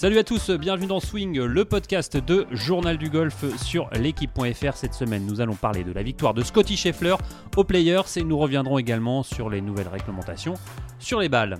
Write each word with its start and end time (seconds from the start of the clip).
Salut 0.00 0.16
à 0.16 0.24
tous, 0.24 0.48
bienvenue 0.48 0.86
dans 0.86 0.98
Swing, 0.98 1.38
le 1.38 1.64
podcast 1.66 2.16
de 2.16 2.46
Journal 2.52 2.96
du 2.96 3.10
Golf 3.10 3.44
sur 3.62 3.90
l'équipe.fr. 3.92 4.74
Cette 4.74 4.94
semaine, 4.94 5.26
nous 5.26 5.42
allons 5.42 5.56
parler 5.56 5.84
de 5.84 5.92
la 5.92 6.02
victoire 6.02 6.32
de 6.32 6.42
Scotty 6.42 6.78
Scheffler 6.78 7.16
aux 7.54 7.64
Players 7.64 8.00
et 8.16 8.24
nous 8.24 8.38
reviendrons 8.38 8.78
également 8.78 9.22
sur 9.22 9.50
les 9.50 9.60
nouvelles 9.60 9.88
réglementations 9.88 10.54
sur 10.98 11.20
les 11.20 11.28
balles. 11.28 11.58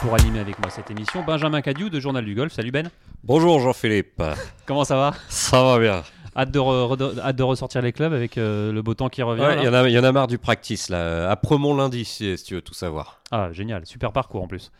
Pour 0.00 0.14
animer 0.14 0.38
avec 0.38 0.60
moi 0.60 0.70
cette 0.70 0.92
émission, 0.92 1.24
Benjamin 1.24 1.60
Cadieu 1.60 1.90
de 1.90 1.98
Journal 1.98 2.24
du 2.24 2.36
Golf. 2.36 2.52
Salut 2.52 2.70
Ben. 2.70 2.88
Bonjour 3.24 3.58
Jean-Philippe. 3.58 4.22
Comment 4.64 4.84
ça 4.84 4.94
va? 4.94 5.12
Ça 5.28 5.60
va 5.60 5.80
bien. 5.80 6.04
Hâte 6.38 6.52
de, 6.52 6.58
re- 6.60 6.96
re- 6.96 7.18
hâte 7.20 7.34
de 7.36 7.42
ressortir 7.42 7.82
les 7.82 7.92
clubs 7.92 8.12
avec 8.12 8.38
euh, 8.38 8.70
le 8.72 8.80
beau 8.80 8.94
temps 8.94 9.08
qui 9.08 9.22
revient. 9.22 9.42
Ouais, 9.42 9.56
Il 9.58 9.64
y, 9.64 9.68
en 9.68 9.74
a- 9.74 9.88
il 9.88 9.92
y 9.92 9.98
en 9.98 10.04
a 10.04 10.12
marre 10.12 10.28
du 10.28 10.38
practice 10.38 10.88
là. 10.88 11.28
Après 11.30 11.58
mon 11.58 11.74
lundi, 11.76 12.04
si, 12.04 12.38
si 12.38 12.44
tu 12.44 12.54
veux 12.54 12.62
tout 12.62 12.74
savoir. 12.74 13.20
Ah, 13.32 13.48
génial, 13.52 13.84
super 13.86 14.12
parcours 14.12 14.42
en 14.44 14.46
plus. 14.46 14.70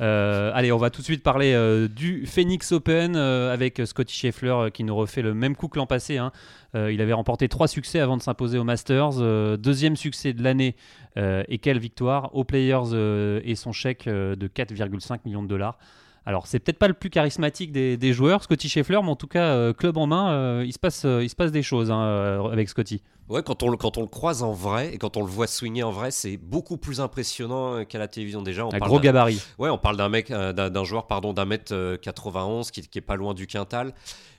Euh, 0.00 0.50
allez, 0.54 0.72
on 0.72 0.76
va 0.78 0.90
tout 0.90 1.02
de 1.02 1.04
suite 1.04 1.22
parler 1.22 1.52
euh, 1.52 1.86
du 1.86 2.24
Phoenix 2.26 2.72
Open 2.72 3.14
avec 3.16 3.80
Scotty 3.84 4.14
Scheffler 4.16 4.70
qui 4.72 4.84
nous 4.84 4.96
refait 4.96 5.22
le 5.22 5.34
même 5.34 5.54
coup 5.54 5.68
que 5.68 5.78
l'an 5.78 5.86
passé. 5.86 6.16
hein. 6.18 6.32
Il 6.74 7.02
avait 7.02 7.12
remporté 7.12 7.48
trois 7.48 7.68
succès 7.68 8.00
avant 8.00 8.16
de 8.16 8.22
s'imposer 8.22 8.56
au 8.58 8.64
Masters. 8.64 9.58
Deuxième 9.58 9.94
succès 9.96 10.32
de 10.32 10.42
l'année 10.42 10.74
et 11.16 11.58
quelle 11.58 11.78
victoire 11.78 12.34
aux 12.34 12.44
Players 12.44 13.40
et 13.44 13.54
son 13.54 13.72
chèque 13.72 14.06
de 14.08 14.48
4,5 14.48 15.18
millions 15.26 15.42
de 15.42 15.48
dollars. 15.48 15.76
Alors, 16.24 16.46
c'est 16.46 16.60
peut-être 16.60 16.78
pas 16.78 16.86
le 16.88 16.94
plus 16.94 17.10
charismatique 17.10 17.72
des, 17.72 17.96
des 17.96 18.12
joueurs, 18.12 18.42
Scotty 18.44 18.68
Scheffler, 18.68 19.00
mais 19.02 19.08
en 19.10 19.16
tout 19.16 19.26
cas, 19.26 19.44
euh, 19.54 19.72
club 19.72 19.96
en 19.96 20.06
main, 20.06 20.32
euh, 20.32 20.64
il, 20.64 20.72
se 20.72 20.78
passe, 20.78 21.04
euh, 21.04 21.22
il 21.24 21.28
se 21.28 21.34
passe 21.34 21.50
des 21.50 21.62
choses 21.64 21.90
hein, 21.90 22.48
avec 22.52 22.68
Scotty. 22.68 23.02
Ouais, 23.28 23.42
quand 23.42 23.62
on, 23.62 23.70
le- 23.70 23.76
quand 23.76 23.98
on 23.98 24.02
le 24.02 24.06
croise 24.08 24.42
en 24.42 24.52
vrai 24.52 24.92
et 24.94 24.98
quand 24.98 25.16
on 25.16 25.20
le 25.22 25.26
voit 25.30 25.46
swinger 25.46 25.82
en 25.84 25.90
vrai, 25.90 26.10
c'est 26.10 26.36
beaucoup 26.36 26.76
plus 26.76 27.00
impressionnant 27.00 27.84
qu'à 27.84 27.98
la 27.98 28.06
télévision 28.06 28.42
déjà. 28.42 28.64
On 28.66 28.68
Un 28.72 28.78
parle 28.78 28.90
gros 28.90 29.00
gabarit. 29.00 29.40
Ouais, 29.58 29.70
on 29.70 29.78
parle 29.78 29.96
d'un 29.96 30.08
mec, 30.08 30.28
d'un 30.30 30.84
joueur, 30.84 31.06
pardon, 31.06 31.32
d'un 31.32 31.44
mètre 31.44 31.72
euh, 31.74 31.96
91 31.96 32.70
qui, 32.70 32.82
qui 32.82 32.98
est 32.98 33.02
pas 33.02 33.16
loin 33.16 33.32
du 33.34 33.46
quintal. 33.46 33.94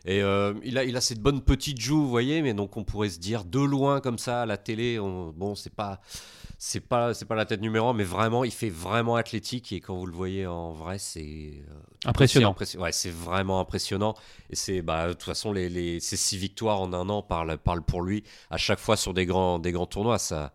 Et 0.05 0.21
euh, 0.21 0.53
il, 0.63 0.77
a, 0.77 0.83
il 0.83 0.95
a 0.95 1.01
cette 1.01 1.19
bonne 1.21 1.41
petite 1.41 1.79
joue, 1.81 2.01
vous 2.03 2.09
voyez, 2.09 2.41
mais 2.41 2.53
donc 2.53 2.77
on 2.77 2.83
pourrait 2.83 3.09
se 3.09 3.19
dire 3.19 3.45
de 3.45 3.59
loin 3.59 3.99
comme 3.99 4.17
ça 4.19 4.41
à 4.43 4.45
la 4.45 4.57
télé, 4.57 4.99
on- 4.99 5.33
bon, 5.35 5.55
c'est 5.55 5.73
pas. 5.73 5.99
C'est 6.65 6.79
pas, 6.79 7.13
c'est 7.13 7.25
pas 7.25 7.35
la 7.35 7.43
tête 7.43 7.59
numéro 7.59 7.89
un, 7.89 7.93
mais 7.93 8.05
vraiment, 8.05 8.45
il 8.45 8.51
fait 8.51 8.69
vraiment 8.69 9.17
athlétique 9.17 9.73
et 9.73 9.81
quand 9.81 9.97
vous 9.97 10.05
le 10.05 10.13
voyez 10.13 10.47
en 10.47 10.71
vrai, 10.71 10.97
c'est 10.97 11.21
euh, 11.69 11.73
Impressionnant. 12.05 12.51
impression- 12.51 12.79
Ouais, 12.79 12.93
c'est 12.93 13.09
vraiment 13.11 13.59
impressionnant. 13.59 14.13
Et 14.49 14.55
c'est, 14.55 14.81
bah, 14.81 15.07
de 15.09 15.11
toute 15.11 15.23
façon, 15.23 15.51
les, 15.51 15.67
les, 15.67 15.99
ces 15.99 16.15
six 16.15 16.37
victoires 16.37 16.79
en 16.79 16.93
un 16.93 17.09
an 17.09 17.21
parlent, 17.21 17.57
parlent 17.57 17.83
pour 17.83 18.01
lui 18.01 18.23
à 18.49 18.55
chaque 18.55 18.79
fois 18.79 18.95
sur 18.95 19.13
des 19.13 19.25
grands, 19.25 19.59
des 19.59 19.73
grands 19.73 19.87
tournois. 19.87 20.17
Ça, 20.19 20.53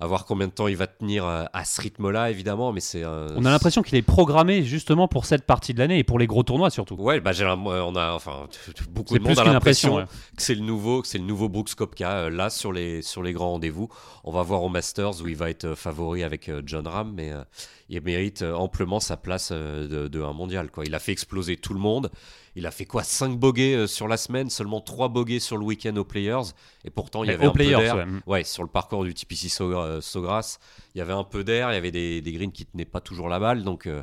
à 0.00 0.06
voir 0.06 0.26
combien 0.26 0.46
de 0.46 0.52
temps 0.52 0.68
il 0.68 0.76
va 0.76 0.86
tenir 0.86 1.26
euh, 1.26 1.44
à 1.52 1.64
ce 1.64 1.80
rythme-là, 1.80 2.30
évidemment, 2.30 2.72
mais 2.72 2.80
c'est. 2.80 3.02
euh, 3.02 3.28
On 3.36 3.44
a 3.44 3.50
l'impression 3.50 3.82
qu'il 3.82 3.98
est 3.98 4.02
programmé 4.02 4.62
justement 4.62 5.08
pour 5.08 5.24
cette 5.24 5.44
partie 5.44 5.74
de 5.74 5.80
l'année 5.80 5.98
et 5.98 6.04
pour 6.04 6.18
les 6.20 6.26
gros 6.28 6.44
tournois 6.44 6.70
surtout. 6.70 6.94
Ouais, 6.94 7.20
bah 7.20 7.32
euh, 7.40 7.56
on 7.56 7.96
a 7.96 8.12
enfin 8.12 8.46
beaucoup 8.90 9.18
de 9.18 9.24
monde 9.24 9.38
a 9.38 9.44
l'impression 9.44 9.96
ouais. 9.96 10.04
que 10.36 10.42
c'est 10.42 10.54
le 10.54 10.60
nouveau, 10.62 11.02
que 11.02 11.08
c'est 11.08 11.18
le 11.18 11.24
nouveau 11.24 11.48
Brooks 11.48 11.74
Koepka 11.74 12.10
euh, 12.12 12.30
là 12.30 12.48
sur 12.48 12.72
les 12.72 13.02
sur 13.02 13.22
les 13.24 13.32
grands 13.32 13.50
rendez-vous. 13.50 13.88
On 14.22 14.30
va 14.30 14.42
voir 14.42 14.62
au 14.62 14.68
Masters 14.68 15.20
où 15.20 15.26
il 15.26 15.36
va 15.36 15.50
être 15.50 15.74
favori 15.74 16.22
avec 16.22 16.50
John 16.64 16.86
Ram, 16.86 17.12
mais 17.14 17.32
il 17.88 18.00
mérite 18.02 18.42
amplement 18.42 19.00
sa 19.00 19.16
place 19.16 19.50
de, 19.50 20.06
de 20.08 20.22
un 20.22 20.32
mondial 20.32 20.70
quoi. 20.70 20.84
Il 20.84 20.94
a 20.94 20.98
fait 20.98 21.12
exploser 21.12 21.56
tout 21.56 21.74
le 21.74 21.80
monde. 21.80 22.10
Il 22.58 22.66
a 22.66 22.70
fait 22.72 22.84
quoi 22.86 23.02
5 23.04 23.38
bogeys 23.38 23.74
euh, 23.74 23.86
sur 23.86 24.08
la 24.08 24.16
semaine, 24.16 24.50
seulement 24.50 24.80
3 24.80 25.08
bogeys 25.08 25.38
sur 25.40 25.56
le 25.56 25.64
week-end 25.64 25.94
aux 25.96 26.04
Players, 26.04 26.50
et 26.84 26.90
pourtant 26.90 27.22
il 27.22 27.30
y 27.30 27.32
avait 27.32 27.46
un 27.46 27.50
peu 27.52 27.64
d'air. 27.64 27.96
ouais. 27.96 28.04
Ouais, 28.26 28.44
sur 28.44 28.62
le 28.64 28.68
parcours 28.68 29.04
du 29.04 29.14
TPC 29.14 29.48
euh, 29.62 30.00
Saugras, 30.00 30.58
il 30.94 30.98
y 30.98 31.00
avait 31.00 31.12
un 31.12 31.24
peu 31.24 31.44
d'air, 31.44 31.70
il 31.70 31.74
y 31.74 31.78
avait 31.78 31.92
des, 31.92 32.20
des 32.20 32.32
greens 32.32 32.50
qui 32.52 32.66
tenaient 32.66 32.84
pas 32.84 33.00
toujours 33.00 33.28
la 33.28 33.38
balle, 33.38 33.62
donc 33.62 33.86
euh, 33.86 34.02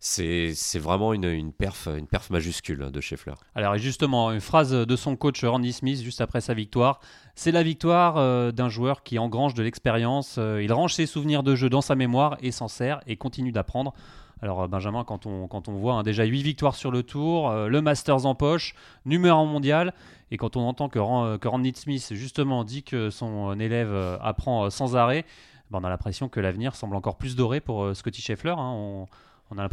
c'est 0.00 0.78
vraiment 0.78 1.12
une, 1.14 1.24
une 1.24 1.52
perf 1.52 1.88
une 1.88 2.06
perf 2.06 2.30
majuscule 2.30 2.90
de 2.90 3.00
Scheffler. 3.00 3.34
Alors 3.54 3.76
justement, 3.78 4.30
une 4.32 4.40
phrase 4.40 4.70
de 4.72 4.96
son 4.96 5.16
coach 5.16 5.42
Randy 5.44 5.72
Smith 5.72 6.00
juste 6.02 6.20
après 6.20 6.40
sa 6.40 6.54
victoire. 6.54 7.00
C'est 7.34 7.52
la 7.52 7.62
victoire 7.62 8.16
euh, 8.16 8.52
d'un 8.52 8.68
joueur 8.68 9.02
qui 9.02 9.18
engrange 9.18 9.54
de 9.54 9.62
l'expérience. 9.62 10.36
euh, 10.38 10.62
il 10.62 10.72
range 10.72 10.94
ses 10.94 11.06
souvenirs 11.06 11.42
de 11.42 11.54
jeu 11.54 11.68
dans 11.68 11.80
sa 11.82 11.94
mémoire 11.94 12.36
et 12.40 12.50
s'en 12.52 12.68
sert 12.68 13.00
et 13.06 13.16
continue 13.16 13.52
d'apprendre. 13.52 13.94
Alors 14.42 14.62
euh, 14.62 14.68
Benjamin, 14.68 15.04
quand 15.04 15.26
on, 15.26 15.48
quand 15.48 15.68
on 15.68 15.72
voit 15.72 15.94
hein, 15.94 16.02
déjà 16.02 16.24
8 16.24 16.42
victoires 16.42 16.74
sur 16.74 16.90
le 16.90 17.02
tour, 17.02 17.50
euh, 17.50 17.68
le 17.68 17.80
Masters 17.80 18.26
en 18.26 18.34
poche, 18.34 18.74
numéro 19.04 19.38
1 19.40 19.46
mondial, 19.46 19.94
et 20.30 20.36
quand 20.36 20.56
on 20.56 20.66
entend 20.68 20.88
que, 20.88 20.98
Ran- 20.98 21.24
euh, 21.24 21.72
Smith 21.74 22.08
justement 22.12 22.64
dit 22.64 22.82
que 22.82 23.10
son 23.10 23.58
élève 23.58 23.94
apprend 24.20 24.68
sans 24.70 24.96
arrêt, 24.96 25.24
ben, 25.70 25.80
on 25.80 25.84
a 25.84 25.88
l'impression 25.88 26.28
que 26.28 26.38
l'avenir 26.40 26.74
semble 26.76 26.96
encore 26.96 27.16
plus 27.16 27.34
doré 27.36 27.60
pour 27.60 27.94
Scotty 27.96 28.20
Scheffler. 28.22 28.54
hein. 28.56 29.06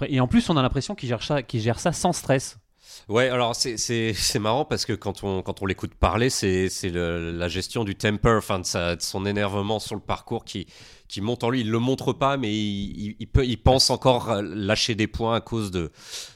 Et 0.07 0.19
en 0.19 0.27
plus, 0.27 0.49
on 0.49 0.57
a 0.57 0.61
l'impression 0.61 0.93
qu'il 0.95 1.09
gère, 1.09 1.19
gère 1.51 1.79
ça 1.79 1.91
sans 1.91 2.13
stress. 2.13 2.59
Ouais, 3.09 3.29
alors 3.29 3.55
c'est- 3.55 3.77
c'est 3.77 4.13
c'est 4.15 4.39
marrant 4.39 4.65
parce 4.65 4.85
que 4.85 4.93
quand 4.93 5.23
on, 5.23 5.41
quand 5.41 5.61
on 5.61 5.65
l'écoute 5.65 5.93
parler, 5.93 6.29
c'est 6.29 6.69
la 6.91 7.47
gestion 7.47 7.83
du 7.83 7.95
temper, 7.95 8.37
enfin 8.37 8.59
de, 8.59 8.65
sa- 8.65 8.95
de 8.95 9.01
son 9.01 9.25
énervement 9.25 9.79
sur 9.79 9.95
le 9.95 10.01
parcours 10.01 10.45
qui, 10.45 10.67
qui 11.07 11.21
monte 11.21 11.43
en 11.43 11.49
lui. 11.49 11.61
Il 11.61 11.69
le 11.71 11.79
montre 11.79 12.13
pas, 12.13 12.37
mais 12.37 12.51
il, 12.53 13.15
peut, 13.31 13.45
il 13.45 13.57
pense 13.57 13.89
encore 13.89 14.41
lâcher 14.41 14.95
des 14.95 15.07
points 15.07 15.35
à 15.35 15.41
cause 15.41 15.69
de, 15.71 15.91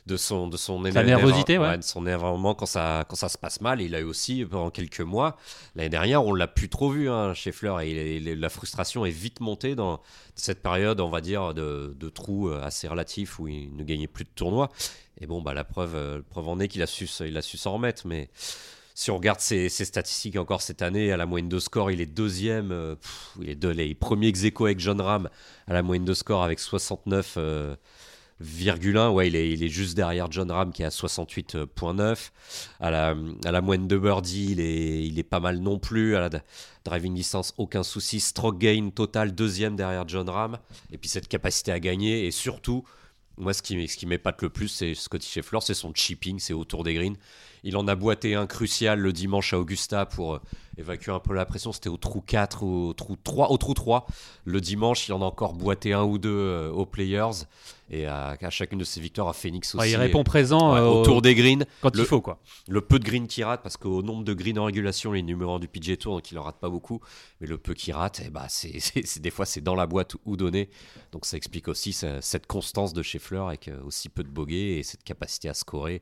de 0.05 0.17
son, 0.17 0.47
de 0.47 0.57
son 0.57 0.83
éner- 0.85 0.91
nervosité, 1.05 1.57
ouais. 1.57 1.77
de 1.77 1.83
son 1.83 2.05
énervement 2.05 2.53
quand 2.53 2.65
ça, 2.65 3.05
quand 3.09 3.15
ça 3.15 3.29
se 3.29 3.37
passe 3.37 3.61
mal. 3.61 3.81
Il 3.81 3.95
a 3.95 3.99
eu 3.99 4.03
aussi 4.03 4.45
pendant 4.45 4.69
quelques 4.69 5.01
mois, 5.01 5.37
l'année 5.75 5.89
dernière, 5.89 6.23
on 6.25 6.33
l'a 6.33 6.47
plus 6.47 6.69
trop 6.69 6.89
vu 6.89 7.09
hein, 7.09 7.33
chez 7.33 7.51
Fleur 7.51 7.81
et 7.81 7.89
il 8.17 8.27
il 8.27 8.39
la 8.39 8.49
frustration 8.49 9.05
est 9.05 9.09
vite 9.11 9.39
montée 9.39 9.75
dans 9.75 9.99
cette 10.35 10.61
période, 10.61 10.99
on 10.99 11.09
va 11.09 11.21
dire, 11.21 11.53
de, 11.53 11.95
de 11.99 12.09
trou 12.09 12.49
euh, 12.49 12.61
assez 12.63 12.87
relatif 12.87 13.39
où 13.39 13.47
il 13.47 13.75
ne 13.75 13.83
gagnait 13.83 14.07
plus 14.07 14.25
de 14.25 14.29
tournois. 14.35 14.69
Et 15.19 15.27
bon, 15.27 15.41
bah, 15.41 15.53
la 15.53 15.63
preuve, 15.63 15.95
euh, 15.95 16.21
preuve 16.29 16.47
en 16.47 16.59
est 16.59 16.67
qu'il 16.67 16.81
a 16.81 16.87
su, 16.87 17.09
il 17.21 17.37
a 17.37 17.41
su 17.41 17.57
s'en 17.57 17.73
remettre. 17.73 18.07
Mais 18.07 18.29
si 18.93 19.11
on 19.11 19.17
regarde 19.17 19.39
ses, 19.39 19.69
statistiques 19.69 20.37
encore 20.37 20.61
cette 20.61 20.81
année, 20.81 21.11
à 21.11 21.17
la 21.17 21.25
moyenne 21.25 21.49
de 21.49 21.59
score, 21.59 21.91
il 21.91 22.01
est 22.01 22.05
deuxième. 22.05 22.71
euh, 22.71 22.95
il 23.41 23.49
est 23.49 23.95
premiers 23.95 24.27
ex 24.27 24.43
avec 24.59 24.79
John 24.79 25.01
Ram 25.01 25.29
à 25.67 25.73
la 25.73 25.83
moyenne 25.83 26.05
de 26.05 26.13
score 26.13 26.43
avec 26.43 26.59
69. 26.59 27.35
euh, 27.37 27.75
virgule 28.39 28.97
1. 28.97 29.09
ouais, 29.09 29.27
il 29.27 29.35
est, 29.35 29.51
il 29.51 29.63
est 29.63 29.69
juste 29.69 29.95
derrière 29.95 30.31
John 30.31 30.51
Ram 30.51 30.71
qui 30.71 30.83
est 30.83 30.85
à 30.85 30.89
68.9. 30.89 32.29
À 32.79 32.91
la, 32.91 33.15
à 33.45 33.51
la 33.51 33.61
moyenne 33.61 33.87
de 33.87 33.97
birdie, 33.97 34.49
il 34.51 34.59
est, 34.59 35.05
il 35.05 35.17
est 35.17 35.23
pas 35.23 35.39
mal 35.39 35.57
non 35.59 35.79
plus. 35.79 36.15
À 36.15 36.19
la 36.19 36.29
driving 36.85 37.15
distance, 37.15 37.53
aucun 37.57 37.83
souci. 37.83 38.19
Stroke 38.19 38.59
gain 38.59 38.89
total, 38.93 39.33
deuxième 39.33 39.75
derrière 39.75 40.07
John 40.07 40.29
Ram. 40.29 40.59
Et 40.91 40.97
puis 40.97 41.09
cette 41.09 41.27
capacité 41.27 41.71
à 41.71 41.79
gagner. 41.79 42.27
Et 42.27 42.31
surtout, 42.31 42.83
moi, 43.37 43.53
ce 43.53 43.61
qui, 43.61 43.85
qui 43.85 44.05
m'épate 44.05 44.41
le 44.41 44.49
plus, 44.49 44.67
c'est 44.67 44.95
Scotty 44.95 45.27
Scheffler, 45.27 45.59
c'est 45.61 45.73
son 45.73 45.93
chipping, 45.93 46.39
c'est 46.39 46.53
autour 46.53 46.83
des 46.83 46.93
greens. 46.93 47.15
Il 47.63 47.77
en 47.77 47.87
a 47.87 47.95
boité 47.95 48.35
un 48.35 48.47
crucial 48.47 48.99
le 48.99 49.13
dimanche 49.13 49.53
à 49.53 49.59
Augusta 49.59 50.05
pour 50.05 50.35
euh, 50.35 50.41
évacuer 50.77 51.11
un 51.11 51.19
peu 51.19 51.33
la 51.33 51.45
pression. 51.45 51.71
C'était 51.71 51.89
au 51.89 51.97
trou 51.97 52.21
4 52.21 52.63
ou 52.63 52.87
au 52.89 52.93
trou 52.93 53.15
3. 53.21 53.51
Au 53.51 53.57
trou 53.57 53.73
3. 53.73 54.07
Le 54.45 54.61
dimanche, 54.61 55.07
il 55.07 55.13
en 55.13 55.21
a 55.21 55.25
encore 55.25 55.53
boité 55.53 55.93
un 55.93 56.03
ou 56.03 56.17
deux 56.17 56.29
euh, 56.29 56.71
aux 56.71 56.85
Players. 56.85 57.45
Et 57.89 58.05
à, 58.05 58.35
à 58.41 58.49
chacune 58.49 58.79
de 58.79 58.83
ses 58.83 58.99
victoires 58.99 59.29
à 59.29 59.33
Phoenix 59.33 59.73
aussi. 59.73 59.81
Ouais, 59.81 59.91
il 59.91 59.95
répond 59.95 60.23
présent 60.25 60.73
Ouais, 60.73 60.79
euh, 60.79 60.85
au- 60.87 61.01
autour 61.01 61.21
des 61.21 61.35
greens. 61.35 61.65
quand 61.81 61.95
le- 61.95 62.01
il 62.01 62.05
faut 62.05 62.19
quoi. 62.19 62.39
Le 62.67 62.81
peu 62.81 62.99
de 62.99 63.05
greens 63.05 63.27
qu'il 63.27 63.45
rate, 63.45 63.61
parce 63.63 63.77
qu'au 63.77 64.01
nombre 64.01 64.25
de 64.25 64.33
greens 64.33 64.57
en 64.59 64.65
régulation, 64.65 65.15
il 65.15 65.19
est 65.19 65.21
numéro 65.21 65.53
1 65.53 65.59
du 65.59 65.69
PGA 65.69 65.95
Tour, 65.95 66.15
donc 66.15 66.29
il 66.29 66.37
en 66.37 66.43
rate 66.43 66.57
pas 66.59 66.69
beaucoup. 66.69 66.99
Mais 67.39 67.47
le 67.47 67.57
peu 67.57 67.73
qu'il 67.73 67.93
rate, 67.93 68.21
eh 68.25 68.29
bah, 68.29 68.45
c'est, 68.49 69.19
des 69.21 69.29
fois 69.31 69.45
c'est 69.45 69.61
dans 69.61 69.75
la 69.75 69.87
boîte 69.87 70.15
ou 70.25 70.35
donné. 70.35 70.69
Donc 71.13 71.25
ça 71.25 71.37
explique 71.37 71.69
aussi 71.69 71.93
ce- 71.93 72.19
cette 72.19 72.45
constance 72.45 72.91
de 72.93 73.01
Scheffler 73.01 73.37
avec 73.47 73.69
euh, 73.69 73.79
aussi 73.85 74.09
peu 74.09 74.23
de 74.23 74.29
bogeys 74.29 74.79
et 74.79 74.83
cette 74.83 75.03
capacité 75.03 75.47
à 75.47 75.53
scorer. 75.53 76.01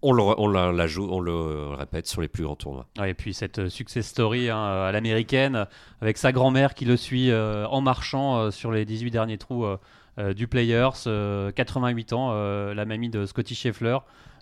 On 0.00 0.12
le, 0.12 0.22
on 0.22 0.46
la, 0.46 0.70
la 0.70 0.86
joue, 0.86 1.08
on 1.10 1.18
le 1.18 1.70
répète 1.74 2.06
sur 2.06 2.20
les 2.20 2.28
plus 2.28 2.44
grands 2.44 2.54
tournois. 2.54 2.86
Ouais, 3.00 3.10
et 3.10 3.14
puis 3.14 3.34
cette 3.34 3.58
euh, 3.58 3.68
success 3.68 4.06
story 4.06 4.48
hein, 4.48 4.56
à 4.56 4.92
l'américaine, 4.92 5.66
avec 6.00 6.16
sa 6.18 6.30
grand-mère 6.30 6.74
qui 6.74 6.84
le 6.84 6.96
suit 6.96 7.32
euh, 7.32 7.66
en 7.66 7.80
marchant 7.80 8.38
euh, 8.38 8.50
sur 8.52 8.70
les 8.70 8.84
18 8.84 9.10
derniers 9.10 9.38
trous 9.38 9.64
du 10.34 10.48
Players, 10.48 10.90
euh, 11.06 11.50
88 11.52 12.12
ans, 12.12 12.30
euh, 12.32 12.74
la 12.74 12.84
mamie 12.84 13.08
de 13.10 13.24
Scotty 13.26 13.54
Scheffler. 13.54 13.98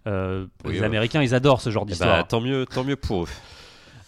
Euh, 0.06 0.46
Oui, 0.64 0.74
les 0.74 0.80
ouais. 0.80 0.86
Américains, 0.86 1.22
ils 1.22 1.34
adorent 1.34 1.60
ce 1.60 1.70
genre 1.70 1.84
Eh 1.86 1.90
d'histoire. 1.90 2.16
bah, 2.18 2.22
tant 2.24 2.40
mieux, 2.40 2.64
tant 2.66 2.84
mieux 2.84 2.96
pour 2.96 3.24
eux. 3.24 3.28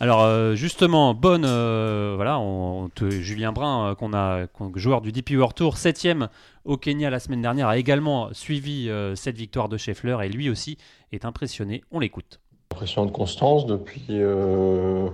Alors 0.00 0.23
euh, 0.23 0.55
justement, 0.55 1.12
bonne, 1.12 1.44
euh, 1.44 2.12
voilà, 2.15 2.38
on, 2.38 2.85
on 2.85 2.88
te- 2.88 3.11
Julien 3.11 3.50
Brun, 3.50 3.88
euh, 3.91 3.94
qu'on 3.97 4.12
a, 4.15 4.47
qu'on- 4.47 4.70
joueur 4.76 5.00
du 5.00 5.11
DP 5.11 5.32
World 5.37 5.56
Tour, 5.56 5.76
septième 5.76 6.29
au 6.65 6.76
Kenya 6.76 7.11
la 7.11 7.19
semaine 7.19 7.43
dernière, 7.43 7.67
a 7.67 7.79
également 7.79 8.29
suivi 8.32 8.88
euh, 8.88 9.17
cette 9.17 9.37
victoire 9.37 9.69
de 9.69 9.76
Scheffler 9.76 10.17
et 10.23 10.29
lui 10.29 10.50
aussi 10.50 10.79
est 11.11 11.25
impressionné. 11.25 11.82
On 11.91 11.99
l'écoute. 11.99 12.38
Impression 12.70 13.06
de 13.06 13.11
constance 13.11 13.67
depuis, 13.67 14.05
euh, 14.11 15.09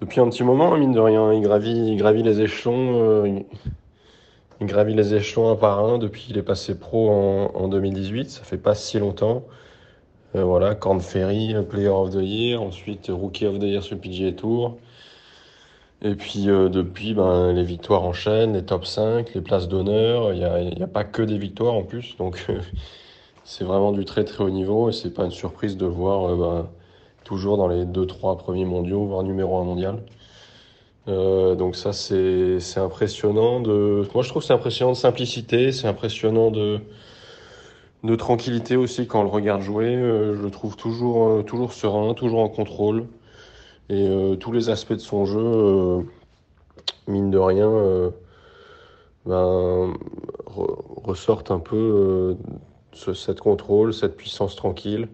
depuis 0.00 0.20
un 0.20 0.30
petit 0.30 0.42
moment, 0.44 0.74
mine 0.78 0.92
de 0.92 1.00
rien. 1.00 1.30
Il 1.34 1.42
gravit, 1.42 1.88
il 1.92 1.96
gravit 1.98 2.22
les 2.22 2.40
échelons, 2.40 2.94
euh, 3.24 3.28
il, 3.28 3.44
il 4.62 4.66
gravit 4.66 4.94
les 4.94 5.14
échelons 5.14 5.50
un 5.50 5.56
par 5.56 5.84
un 5.84 5.98
depuis 5.98 6.22
qu'il 6.22 6.38
est 6.38 6.42
passé 6.42 6.78
pro 6.78 7.10
en, 7.10 7.50
en 7.54 7.68
2018. 7.68 8.30
Ça 8.30 8.44
fait 8.44 8.58
pas 8.58 8.74
si 8.76 8.98
longtemps. 8.98 9.44
Euh, 10.36 10.44
voilà, 10.44 10.74
Corn 10.76 11.00
Ferry, 11.00 11.54
Player 11.68 11.88
of 11.88 12.10
the 12.10 12.22
Year, 12.22 12.62
ensuite 12.62 13.08
Rookie 13.12 13.46
of 13.46 13.58
the 13.58 13.64
Year 13.64 13.82
sur 13.82 13.98
PGA 13.98 14.32
Tour. 14.32 14.78
Et 16.02 16.14
puis 16.14 16.48
euh, 16.48 16.68
depuis, 16.68 17.12
ben, 17.14 17.52
les 17.52 17.64
victoires 17.64 18.04
enchaînent, 18.04 18.54
les 18.54 18.64
top 18.64 18.86
5, 18.86 19.34
les 19.34 19.40
places 19.40 19.68
d'honneur. 19.68 20.32
Il 20.32 20.38
n'y 20.76 20.82
a, 20.82 20.86
pas 20.86 21.04
que 21.04 21.22
des 21.22 21.38
victoires 21.38 21.74
en 21.74 21.82
plus. 21.82 22.16
Donc 22.18 22.46
c'est 23.44 23.64
vraiment 23.64 23.92
du 23.92 24.04
très 24.04 24.24
très 24.24 24.44
haut 24.44 24.50
niveau. 24.50 24.90
Et 24.90 24.92
c'est 24.92 25.12
pas 25.12 25.24
une 25.24 25.32
surprise 25.32 25.76
de 25.76 25.86
voir 25.86 26.30
euh, 26.30 26.36
ben, 26.36 26.68
toujours 27.24 27.56
dans 27.56 27.68
les 27.68 27.84
2-3 27.84 28.38
premiers 28.38 28.64
mondiaux, 28.64 29.06
voire 29.06 29.24
numéro 29.24 29.58
1 29.58 29.64
mondial. 29.64 30.02
Euh, 31.08 31.56
donc 31.56 31.74
ça 31.74 31.92
c'est 31.92 32.58
impressionnant 32.76 33.58
de 33.60 34.06
moi 34.14 34.22
je 34.22 34.28
trouve 34.28 34.42
c'est 34.44 34.52
impressionnant 34.52 34.92
de 34.92 34.96
simplicité 34.96 35.72
c'est 35.72 35.88
impressionnant 35.88 36.52
de 36.52 36.78
de 38.04 38.14
tranquillité 38.14 38.76
aussi 38.76 39.06
quand 39.08 39.20
on 39.20 39.24
le 39.24 39.28
regarde 39.28 39.62
jouer. 39.62 39.94
Euh, 39.96 40.34
je 40.36 40.42
le 40.42 40.50
trouve 40.50 40.76
toujours 40.76 41.28
euh, 41.28 41.42
toujours 41.42 41.72
serein 41.72 42.14
toujours 42.14 42.40
en 42.40 42.48
contrôle. 42.48 43.06
Et 43.90 44.08
tous 44.40 44.52
les 44.52 44.70
aspects 44.70 44.92
de 44.94 44.98
son 44.98 45.26
jeu 45.26 46.06
mine 47.08 47.30
de 47.30 47.38
rien 47.38 47.68
ben, 49.26 49.92
re- 50.46 50.76
ressortent 51.04 51.50
un 51.50 51.58
peu 51.58 52.36
ce, 52.92 53.12
cette 53.12 53.40
contrôle 53.40 53.92
cette 53.92 54.16
puissance 54.16 54.56
tranquille 54.56 55.08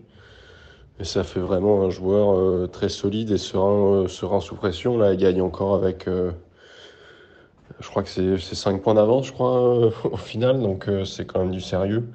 et 1.01 1.05
ça 1.05 1.23
fait 1.23 1.41
vraiment 1.41 1.85
un 1.85 1.91
joueur 1.91 2.35
euh, 2.35 2.67
très 2.67 2.89
solide 2.89 3.31
et 3.31 3.39
serein, 3.39 4.03
euh, 4.05 4.09
serein 4.09 4.41
sous 4.41 4.57
pression. 4.57 4.99
Là, 4.99 5.13
il 5.13 5.19
gagne 5.19 5.41
encore 5.41 5.75
avec, 5.75 6.09
euh, 6.09 6.33
je 7.81 7.89
crois 7.89 8.03
que 8.03 8.09
c'est 8.09 8.39
c'est 8.39 8.57
5 8.57 8.83
points 8.83 8.95
d'avance, 8.95 9.27
je 9.27 9.33
crois, 9.33 9.93
au 10.05 10.17
final. 10.17 10.61
Donc 10.61 10.89
c'est 11.05 11.25
quand 11.25 11.41
même 11.41 11.53
du 11.53 11.61
sérieux 11.61 12.09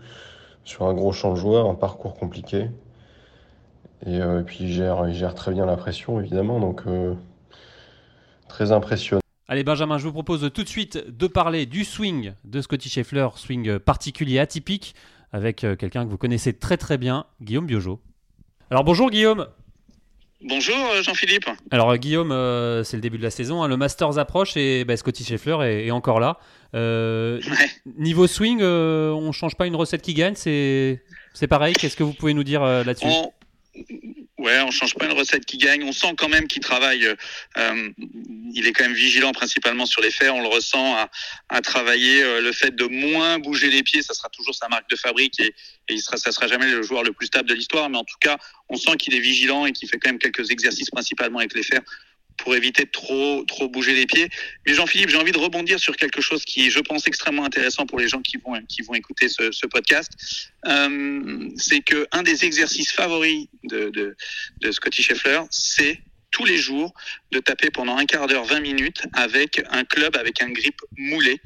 sur 0.66 0.86
un 0.86 0.94
gros 0.94 1.14
champ 1.14 1.32
de 1.34 1.38
joueur, 1.38 1.70
un 1.70 1.76
parcours 1.76 2.16
compliqué. 2.16 2.70
Et, 4.06 4.20
puis 4.46 4.58
il 4.62 4.74
gère, 4.74 5.34
très 5.34 5.54
bien 5.54 5.66
la 5.66 5.78
pression, 5.78 6.20
évidemment. 6.20 6.60
Donc 6.60 6.84
très 8.50 8.74
impressionnant. 8.74 9.22
Allez 9.48 9.64
Benjamin, 9.64 9.98
je 9.98 10.06
vous 10.06 10.12
propose 10.12 10.50
tout 10.54 10.64
de 10.64 10.70
suite 10.70 11.06
de 11.08 11.28
parler 11.28 11.66
du 11.66 11.86
swing 11.86 12.34
de 12.44 12.62
Scotty 12.62 12.90
Scheffler, 12.90 13.28
swing 13.36 13.80
particulier, 13.80 14.40
atypique, 14.40 14.94
avec 15.32 15.58
quelqu'un 15.58 16.06
que 16.06 16.10
vous 16.10 16.18
connaissez 16.18 16.54
très 16.54 16.76
très 16.76 16.98
bien, 16.98 17.26
Guillaume 17.42 17.66
Biojo. 17.66 18.02
Alors 18.70 18.84
bonjour 18.84 19.10
Guillaume. 19.10 19.48
Bonjour 20.42 20.76
euh, 20.76 21.02
Jean-Philippe. 21.04 21.46
Alors 21.72 21.92
euh, 21.92 21.98
Guillaume, 21.98 22.32
euh, 22.32 22.84
c'est 22.84 22.98
le 22.98 23.02
début 23.02 23.18
de 23.18 23.24
la 23.24 23.30
saison, 23.32 23.64
hein, 23.64 23.68
le 23.68 23.78
Masters 23.78 24.18
approche 24.18 24.58
et 24.58 24.84
bah, 24.84 24.98
Scotty 24.98 25.24
Scheffler 25.24 25.58
est, 25.64 25.88
est 25.88 25.92
encore 25.92 26.20
là. 26.20 26.38
Euh, 26.76 27.40
Ouais. 27.50 27.70
niveau 27.98 28.28
swing, 28.28 28.60
euh, 28.62 29.12
on 29.12 29.32
change 29.32 29.56
pas 29.56 29.68
une 29.68 29.76
recette 29.76 30.02
qui 30.02 30.14
gagne, 30.14 30.36
c'est 30.36 31.00
pareil. 31.50 31.74
Qu'est-ce 31.74 31.96
que 31.96 32.04
vous 32.04 32.14
pouvez 32.14 32.34
nous 32.34 32.44
dire 32.44 32.64
là-dessus? 32.64 33.06
On... 33.08 33.32
Ouais, 34.40 34.60
on 34.60 34.72
change 34.72 34.94
pas 34.96 35.06
une 35.06 35.14
recette 35.14 35.46
qui 35.46 35.58
gagne. 35.58 35.84
On 35.84 35.94
sent 35.94 36.16
quand 36.18 36.28
même 36.28 36.48
qu'il 36.48 36.62
travaille. 36.62 37.06
euh, 37.58 37.90
il 38.54 38.68
est 38.68 38.74
quand 38.74 38.84
même 38.84 38.94
vigilant 38.94 39.32
principalement 39.32 39.86
sur 39.86 40.02
les 40.02 40.12
faits. 40.12 40.30
On 40.32 40.42
le 40.42 40.48
ressent 40.50 40.96
à, 40.98 41.10
à 41.48 41.62
travailler 41.62 42.22
euh, 42.22 42.42
le 42.42 42.52
fait 42.52 42.76
de 42.76 42.86
moins 42.86 43.40
bouger 43.40 43.70
les 43.70 43.84
pieds. 43.84 44.02
Ça 44.02 44.14
sera 44.14 44.28
toujours 44.30 44.54
sa 44.54 44.68
marque 44.68 44.90
de 44.90 44.98
fabrique 44.98 45.40
et, 45.40 45.54
et 45.90 45.96
il 45.96 46.02
sera, 46.02 46.18
ça 46.18 46.32
sera 46.32 46.48
jamais 46.48 46.70
le 46.70 46.82
joueur 46.82 47.04
le 47.04 47.12
plus 47.12 47.28
stable 47.28 47.50
de 47.50 47.54
l'histoire. 47.54 47.90
Mais 47.90 47.98
en 47.98 48.04
tout 48.04 48.18
cas, 48.20 48.38
on 48.70 48.76
sent 48.76 48.96
qu'il 48.98 49.16
est 49.16 49.20
vigilant 49.20 49.66
et 49.66 49.72
qu'il 49.72 49.90
fait 49.90 49.98
quand 49.98 50.10
même 50.10 50.20
quelques 50.20 50.52
exercices 50.52 50.90
principalement 50.90 51.40
avec 51.40 51.54
les 51.54 51.64
fers 51.64 51.82
pour 52.38 52.56
éviter 52.56 52.86
de 52.86 52.90
trop 52.90 53.44
trop 53.48 53.68
bouger 53.70 53.94
les 53.94 54.06
pieds. 54.06 54.30
Mais 54.66 54.74
Jean-Philippe, 54.74 55.10
j'ai 55.10 55.18
envie 55.18 55.32
de 55.32 55.38
rebondir 55.38 55.80
sur 55.80 55.96
quelque 55.96 56.22
chose 56.22 56.44
qui 56.46 56.68
est, 56.68 56.70
je 56.70 56.80
pense, 56.80 57.08
extrêmement 57.08 57.46
intéressant 57.46 57.86
pour 57.86 58.00
les 58.00 58.08
gens 58.08 58.22
qui 58.22 58.38
vont 58.38 58.60
qui 58.68 58.82
vont 58.82 58.96
écouter 58.96 59.30
ce, 59.30 59.52
ce 59.52 59.68
podcast. 59.68 60.12
Euh, 60.66 61.50
c'est 61.58 61.82
que 61.82 62.08
un 62.12 62.24
des 62.24 62.46
exercices 62.46 62.92
favoris 62.92 63.48
de, 63.66 63.90
de, 63.90 64.16
de 64.62 64.72
Scotty 64.72 65.04
Scheffler, 65.04 65.42
c'est 65.52 66.02
tous 66.34 66.46
les 66.46 66.58
jours 66.58 66.94
de 67.32 67.40
taper 67.40 67.70
pendant 67.72 67.96
un 67.96 68.06
quart 68.06 68.28
d'heure, 68.28 68.44
20 68.44 68.60
minutes 68.60 69.04
avec 69.14 69.64
un 69.70 69.86
club 69.86 70.18
avec 70.18 70.42
un 70.42 70.50
grip 70.50 70.82
moulé 70.98 71.40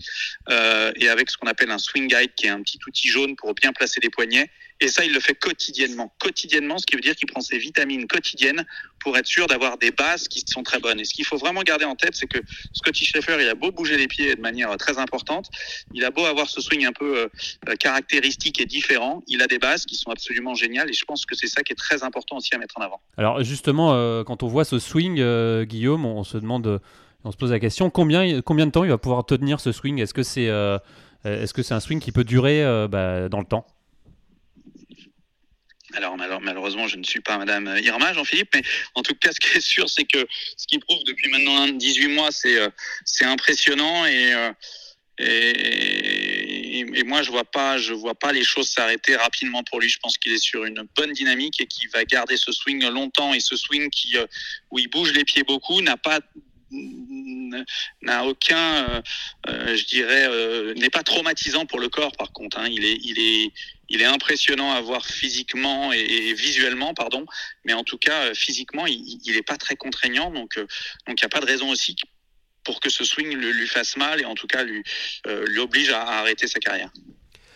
euh, 0.49 0.91
et 0.95 1.09
avec 1.09 1.29
ce 1.29 1.37
qu'on 1.37 1.47
appelle 1.47 1.69
un 1.69 1.77
swing 1.77 2.07
guide 2.07 2.33
qui 2.35 2.47
est 2.47 2.49
un 2.49 2.61
petit 2.63 2.79
outil 2.87 3.09
jaune 3.09 3.35
pour 3.35 3.53
bien 3.53 3.71
placer 3.73 3.99
les 4.01 4.09
poignets. 4.09 4.49
Et 4.79 4.89
ça, 4.89 5.03
il 5.03 5.13
le 5.13 5.19
fait 5.19 5.33
quotidiennement. 5.33 6.13
Quotidiennement, 6.19 6.77
ce 6.77 6.85
qui 6.85 6.95
veut 6.95 7.01
dire 7.01 7.15
qu'il 7.15 7.27
prend 7.27 7.41
ses 7.41 7.57
vitamines 7.57 8.07
quotidiennes 8.07 8.65
pour 8.99 9.17
être 9.17 9.25
sûr 9.25 9.47
d'avoir 9.47 9.77
des 9.77 9.91
bases 9.91 10.27
qui 10.27 10.43
sont 10.45 10.63
très 10.63 10.79
bonnes. 10.79 10.99
Et 10.99 11.05
ce 11.05 11.13
qu'il 11.13 11.25
faut 11.25 11.37
vraiment 11.37 11.61
garder 11.61 11.85
en 11.85 11.95
tête, 11.95 12.15
c'est 12.15 12.27
que 12.27 12.39
Scotty 12.73 13.05
Scheffler, 13.05 13.37
il 13.41 13.49
a 13.49 13.55
beau 13.55 13.71
bouger 13.71 13.97
les 13.97 14.07
pieds 14.07 14.35
de 14.35 14.41
manière 14.41 14.75
très 14.77 14.97
importante, 14.97 15.49
il 15.93 16.03
a 16.03 16.11
beau 16.11 16.25
avoir 16.25 16.49
ce 16.49 16.61
swing 16.61 16.85
un 16.85 16.91
peu 16.91 17.17
euh, 17.17 17.27
euh, 17.69 17.75
caractéristique 17.75 18.59
et 18.59 18.65
différent, 18.65 19.23
il 19.27 19.41
a 19.41 19.47
des 19.47 19.59
bases 19.59 19.85
qui 19.85 19.95
sont 19.95 20.11
absolument 20.11 20.53
géniales. 20.53 20.89
Et 20.89 20.93
je 20.93 21.05
pense 21.05 21.25
que 21.25 21.35
c'est 21.35 21.47
ça 21.47 21.63
qui 21.63 21.73
est 21.73 21.77
très 21.77 22.03
important 22.03 22.37
aussi 22.37 22.53
à 22.53 22.57
mettre 22.57 22.77
en 22.77 22.81
avant. 22.81 23.01
Alors 23.17 23.43
justement, 23.43 23.93
euh, 23.93 24.23
quand 24.23 24.43
on 24.43 24.47
voit 24.47 24.65
ce 24.65 24.79
swing, 24.79 25.19
euh, 25.19 25.65
Guillaume, 25.65 26.05
on 26.05 26.23
se 26.23 26.37
demande, 26.37 26.67
euh, 26.67 26.79
on 27.23 27.31
se 27.31 27.37
pose 27.37 27.51
la 27.51 27.59
question, 27.59 27.89
combien, 27.89 28.41
combien 28.41 28.67
de 28.67 28.71
temps 28.71 28.83
il 28.83 28.89
va 28.89 28.97
pouvoir 28.97 29.25
tenir 29.25 29.59
ce 29.59 29.71
swing? 29.71 29.99
Est-ce 29.99 30.13
que 30.13 30.23
c'est 30.23 30.49
euh, 31.25 31.43
est-ce 31.43 31.53
que 31.53 31.63
c'est 31.63 31.73
un 31.73 31.79
swing 31.79 31.99
qui 31.99 32.11
peut 32.11 32.23
durer 32.23 32.63
euh, 32.63 32.87
bah, 32.87 33.29
dans 33.29 33.39
le 33.39 33.45
temps? 33.45 33.65
Alors, 35.93 36.17
mal- 36.17 36.39
malheureusement, 36.41 36.87
je 36.87 36.97
ne 36.97 37.03
suis 37.03 37.21
pas 37.21 37.37
Madame 37.37 37.77
Irma, 37.81 38.13
Jean-Philippe, 38.13 38.49
mais 38.55 38.61
en 38.95 39.03
tout 39.03 39.15
cas, 39.15 39.31
ce 39.31 39.39
qui 39.39 39.57
est 39.57 39.61
sûr, 39.61 39.89
c'est 39.89 40.03
que 40.05 40.25
ce 40.57 40.67
qu'il 40.67 40.79
prouve 40.79 41.01
depuis 41.05 41.29
maintenant 41.31 41.61
un- 41.61 41.71
18 41.71 42.07
mois, 42.09 42.31
c'est 42.31 42.57
euh, 42.59 42.69
c'est 43.05 43.25
impressionnant 43.25 44.05
et, 44.05 44.33
euh, 44.33 44.51
et, 45.19 46.79
et 46.79 47.03
moi, 47.03 47.21
je 47.21 47.31
vois 47.31 47.43
vois 47.93 48.15
pas 48.15 48.31
les 48.33 48.43
choses 48.43 48.69
s'arrêter 48.69 49.15
rapidement 49.15 49.63
pour 49.63 49.79
lui. 49.79 49.89
Je 49.89 49.99
pense 49.99 50.17
qu'il 50.17 50.33
est 50.33 50.37
sur 50.43 50.65
une 50.65 50.87
bonne 50.95 51.13
dynamique 51.13 51.61
et 51.61 51.67
qu'il 51.67 51.89
va 51.89 52.03
garder 52.05 52.37
ce 52.37 52.51
swing 52.51 52.85
longtemps 52.89 53.33
et 53.33 53.39
ce 53.39 53.55
swing 53.55 53.89
qui 53.89 54.17
euh, 54.17 54.25
où 54.71 54.79
il 54.79 54.89
bouge 54.89 55.13
les 55.13 55.23
pieds 55.23 55.43
beaucoup 55.43 55.81
n'a 55.81 55.97
pas 55.97 56.19
n'a 58.01 58.25
aucun, 58.25 58.89
euh, 58.89 59.01
euh, 59.47 59.75
je 59.77 59.85
dirais, 59.85 60.27
euh, 60.29 60.73
n'est 60.73 60.89
pas 60.89 61.03
traumatisant 61.03 61.65
pour 61.65 61.79
le 61.79 61.87
corps. 61.87 62.11
Par 62.17 62.31
contre, 62.33 62.59
hein. 62.59 62.67
il 62.69 62.83
est, 62.83 62.99
il 63.03 63.17
est, 63.19 63.53
il 63.89 64.01
est 64.01 64.05
impressionnant 64.05 64.71
à 64.71 64.81
voir 64.81 65.05
physiquement 65.05 65.91
et, 65.93 66.33
visuellement, 66.33 66.93
pardon. 66.93 67.25
Mais 67.65 67.73
en 67.73 67.83
tout 67.83 67.97
cas, 67.97 68.25
euh, 68.25 68.33
physiquement, 68.33 68.85
il, 68.85 69.19
il 69.25 69.35
est 69.35 69.43
pas 69.43 69.57
très 69.57 69.75
contraignant. 69.75 70.31
Donc, 70.31 70.57
euh, 70.57 70.67
donc 71.07 71.19
il 71.19 71.23
n'y 71.23 71.25
a 71.25 71.29
pas 71.29 71.39
de 71.39 71.45
raison 71.45 71.69
aussi 71.69 71.95
pour 72.67 72.81
que 72.81 72.89
ce 72.89 73.05
swing 73.05 73.33
lui, 73.33 73.67
fasse 73.67 73.95
mal 73.95 74.19
et 74.19 74.25
en 74.25 74.35
tout 74.35 74.47
cas 74.47 74.63
lui, 74.63 74.83
euh, 75.25 75.45
à 75.93 76.19
arrêter 76.19 76.47
sa 76.47 76.59
carrière. 76.59 76.91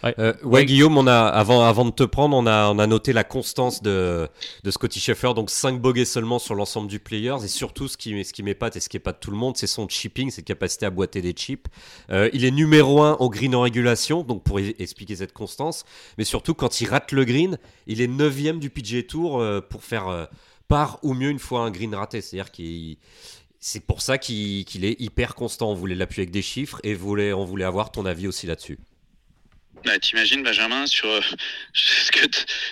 Euh, 0.03 0.33
ouais, 0.43 0.65
Guillaume, 0.65 0.97
on 0.97 1.07
a, 1.07 1.15
avant, 1.15 1.63
avant 1.63 1.85
de 1.85 1.91
te 1.91 2.03
prendre, 2.03 2.35
on 2.35 2.45
a, 2.47 2.69
on 2.71 2.79
a 2.79 2.87
noté 2.87 3.13
la 3.13 3.23
constance 3.23 3.81
de, 3.81 4.27
de 4.63 4.71
Scotty 4.71 4.99
Scheffler, 4.99 5.33
donc 5.33 5.49
5 5.49 5.79
bogeys 5.79 6.05
seulement 6.05 6.39
sur 6.39 6.55
l'ensemble 6.55 6.87
du 6.87 6.99
players, 6.99 7.37
et 7.43 7.47
surtout 7.47 7.87
ce 7.87 7.97
qui, 7.97 8.23
ce 8.23 8.33
qui 8.33 8.43
m'épate 8.43 8.75
et 8.75 8.79
ce 8.79 8.89
qui 8.89 8.97
épate 8.97 9.19
tout 9.19 9.31
le 9.31 9.37
monde, 9.37 9.57
c'est 9.57 9.67
son 9.67 9.87
chipping, 9.87 10.31
cette 10.31 10.45
capacité 10.45 10.85
à 10.85 10.89
boiter 10.89 11.21
des 11.21 11.33
chips. 11.33 11.67
Euh, 12.09 12.29
il 12.33 12.45
est 12.45 12.51
numéro 12.51 13.01
1 13.01 13.17
au 13.19 13.29
green 13.29 13.55
en 13.55 13.61
régulation, 13.61 14.23
donc 14.23 14.43
pour 14.43 14.59
expliquer 14.59 15.15
cette 15.15 15.33
constance, 15.33 15.85
mais 16.17 16.23
surtout 16.23 16.53
quand 16.53 16.81
il 16.81 16.87
rate 16.87 17.11
le 17.11 17.25
green, 17.25 17.57
il 17.87 18.01
est 18.01 18.07
9 18.07 18.59
du 18.59 18.69
PGA 18.69 19.03
Tour 19.03 19.39
euh, 19.39 19.61
pour 19.61 19.83
faire 19.83 20.07
euh, 20.07 20.25
par 20.67 20.99
ou 21.03 21.13
mieux 21.13 21.29
une 21.29 21.39
fois 21.39 21.61
un 21.61 21.71
green 21.71 21.93
raté, 21.93 22.21
c'est-à-dire 22.21 22.51
qu'il... 22.51 22.97
C'est 23.63 23.85
pour 23.85 24.01
ça 24.01 24.17
qu'il 24.17 24.65
qu'il 24.65 24.85
est 24.85 24.99
hyper 24.99 25.35
constant. 25.35 25.69
On 25.69 25.75
voulait 25.75 25.93
l'appuyer 25.93 26.23
avec 26.23 26.31
des 26.31 26.41
chiffres 26.41 26.79
et 26.81 26.95
voulait, 26.95 27.31
on 27.31 27.45
voulait 27.45 27.63
avoir 27.63 27.91
ton 27.91 28.07
avis 28.07 28.27
aussi 28.27 28.47
là-dessus. 28.47 28.79
Bah, 29.85 29.97
T'imagines, 29.99 30.43
Benjamin, 30.43 30.85
sur 30.85 31.09
euh, 31.09 31.21
ce 31.73 32.11
que, 32.11 32.27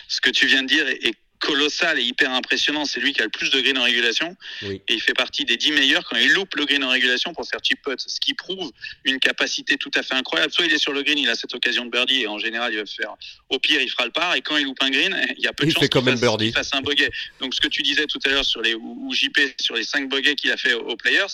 ce 0.08 0.22
que 0.22 0.30
tu 0.30 0.46
viens 0.46 0.64
de 0.64 0.68
dire 0.68 0.88
est 0.88 1.16
colossal 1.40 1.98
et 2.00 2.04
hyper 2.04 2.32
impressionnant. 2.32 2.86
C'est 2.86 3.00
lui 3.00 3.14
qui 3.14 3.22
a 3.22 3.24
le 3.24 3.30
plus 3.30 3.50
de 3.50 3.60
green 3.62 3.78
en 3.78 3.84
régulation 3.84 4.36
Oui. 4.64 4.82
et 4.88 4.94
il 4.94 5.02
fait 5.02 5.14
partie 5.14 5.46
des 5.46 5.58
10 5.58 5.72
meilleurs 5.72 6.04
quand 6.08 6.18
il 6.18 6.32
loupe 6.34 6.56
le 6.56 6.66
green 6.66 6.84
en 6.84 6.90
régulation 6.90 7.34
pour 7.34 7.48
faire 7.48 7.60
chip 7.64 7.82
putt, 7.82 8.00
ce 8.00 8.20
qui 8.20 8.34
prouve 8.34 8.72
une 9.06 9.20
capacité 9.20 9.78
tout 9.78 9.92
à 9.96 10.04
fait 10.04 10.16
incroyable. 10.16 10.52
Soit 10.54 10.66
il 10.66 10.74
est 10.74 10.78
sur 10.78 10.94
le 10.94 11.02
green, 11.04 11.18
il 11.18 11.30
a 11.30 11.36
cette 11.36 11.54
occasion 11.56 11.86
de 11.86 11.90
birdie 11.92 12.22
et 12.24 12.28
en 12.28 12.38
général 12.40 12.74
il 12.74 12.80
va 12.80 12.86
faire, 12.86 13.16
au 13.50 13.58
pire 13.60 13.82
il 13.82 13.90
fera 13.90 14.06
le 14.06 14.12
par 14.12 14.36
et 14.36 14.42
quand 14.42 14.58
il 14.58 14.66
loupe 14.66 14.82
un 14.82 14.90
green, 14.90 15.16
il 15.38 15.44
y 15.44 15.48
a 15.48 15.54
peu 15.54 15.66
de 15.66 15.72
chances 15.72 15.88
qu'il 15.88 16.02
fasse, 16.04 16.20
birdie. 16.22 16.46
qu'il 16.46 16.54
fasse 16.54 16.74
un 16.74 16.82
bogey. 16.82 17.10
Donc 17.40 17.54
ce 17.54 17.62
que 17.62 17.68
tu 17.68 17.82
disais 17.82 18.06
tout 18.06 18.20
à 18.26 18.30
l'heure 18.30 18.46
sur 18.46 18.62
les 18.62 18.76
ou 18.76 19.12
JP 19.14 19.40
sur 19.60 19.76
les 19.76 19.84
5 19.84 20.10
bogeys 20.10 20.36
qu'il 20.36 20.52
a 20.52 20.58
fait 20.58 20.74
aux, 20.74 20.96
players, 20.98 21.26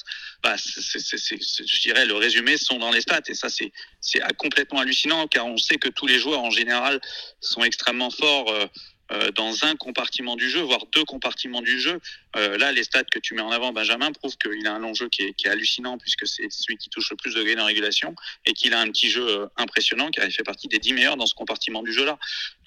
bah 0.44 0.56
c'est, 0.58 1.00
c'est- 1.00 1.18
c'est- 1.18 1.68
je 1.68 1.82
dirais 1.82 2.06
le 2.06 2.14
résumé 2.16 2.58
sont 2.58 2.78
dans 2.78 2.92
les 2.92 3.02
stats 3.02 3.22
et 3.28 3.34
ça 3.34 3.50
c'est 3.50 3.72
c'est 4.02 4.22
complètement 4.38 4.80
hallucinant 4.82 5.28
car 5.28 5.48
on 5.48 5.58
sait 5.58 5.78
que 5.78 5.90
tous 5.90 6.06
les 6.06 6.20
joueurs 6.20 6.42
en 6.44 6.52
général 6.52 7.02
sont 7.42 7.64
extrêmement 7.64 8.12
forts 8.12 8.52
euh, 8.52 8.68
euh, 9.12 9.32
dans 9.32 9.64
un 9.64 9.76
compartiment 9.76 10.36
du 10.36 10.50
jeu, 10.50 10.62
voire 10.62 10.86
deux 10.94 11.06
compartiments 11.06 11.62
du 11.62 11.80
jeu. 11.80 12.00
Euh, 12.36 12.58
là, 12.58 12.72
les 12.72 12.84
stats 12.84 13.04
que 13.04 13.20
tu 13.20 13.34
mets 13.34 13.42
en 13.42 13.52
avant, 13.52 13.72
Benjamin, 13.72 14.12
prouvent 14.12 14.38
qu'il 14.38 14.66
a 14.68 14.74
un 14.74 14.80
long 14.80 14.94
jeu 14.94 15.10
qui 15.10 15.24
est, 15.24 15.34
qui 15.34 15.48
est 15.48 15.50
hallucinant 15.50 15.98
puisque 15.98 16.28
c'est 16.28 16.52
celui 16.52 16.78
qui 16.78 16.90
touche 16.90 17.10
le 17.12 17.16
plus 17.16 17.36
de 17.36 17.44
green 17.44 17.60
en 17.60 17.66
régulation 17.66 18.16
et 18.46 18.54
qu'il 18.54 18.74
a 18.74 18.80
un 18.80 18.88
petit 18.88 19.10
jeu 19.10 19.28
euh, 19.28 19.46
impressionnant 19.58 20.10
car 20.12 20.26
il 20.26 20.32
fait 20.32 20.44
partie 20.44 20.68
des 20.68 20.80
10 20.80 20.94
meilleurs 20.94 21.18
dans 21.18 21.26
ce 21.26 21.36
compartiment 21.36 21.84
du 21.84 21.94
jeu-là. 21.94 22.18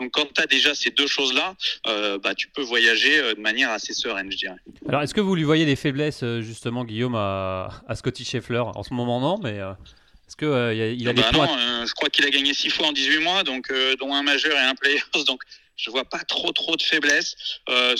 Donc 0.00 0.12
quand 0.12 0.32
tu 0.32 0.40
as 0.40 0.46
déjà 0.46 0.74
ces 0.74 0.90
deux 0.90 1.06
choses-là, 1.06 1.54
euh, 1.86 2.18
bah, 2.18 2.34
tu 2.34 2.48
peux 2.48 2.62
voyager 2.62 3.18
euh, 3.18 3.34
de 3.34 3.40
manière 3.40 3.70
assez 3.70 3.92
sereine, 3.92 4.30
je 4.30 4.36
dirais. 4.36 4.56
Alors, 4.88 5.02
est-ce 5.02 5.14
que 5.14 5.20
vous 5.20 5.34
lui 5.34 5.44
voyez 5.44 5.66
des 5.66 5.76
faiblesses, 5.76 6.22
euh, 6.22 6.40
justement, 6.40 6.84
Guillaume, 6.84 7.14
à, 7.14 7.68
à 7.88 7.94
Scotty 7.96 8.24
Scheffler? 8.24 8.58
En 8.60 8.82
ce 8.82 8.94
moment, 8.94 9.20
non, 9.20 9.38
mais 9.42 9.58
euh, 9.58 9.72
est-ce 10.26 10.36
qu'il 10.36 10.48
a, 10.48 10.72
il 10.72 11.08
a 11.08 11.12
des 11.12 11.22
Bah 11.22 11.30
points 11.32 11.46
non, 11.46 11.56
euh, 11.58 11.86
je 11.86 11.92
crois 11.94 12.08
qu'il 12.10 12.24
a 12.26 12.30
gagné 12.30 12.54
six 12.54 12.70
fois 12.70 12.88
en 12.88 12.92
18 12.92 13.18
mois, 13.20 13.42
donc 13.44 13.70
euh, 13.70 13.96
dont 13.96 14.14
un 14.14 14.22
majeur 14.22 14.52
et 14.52 14.60
un 14.60 14.74
players, 14.74 15.02
donc 15.26 15.42
je 15.78 15.90
vois 15.90 16.04
pas 16.04 16.22
trop 16.24 16.52
trop 16.52 16.76
de 16.76 16.82
faiblesses. 16.82 17.36
Euh, 17.70 17.94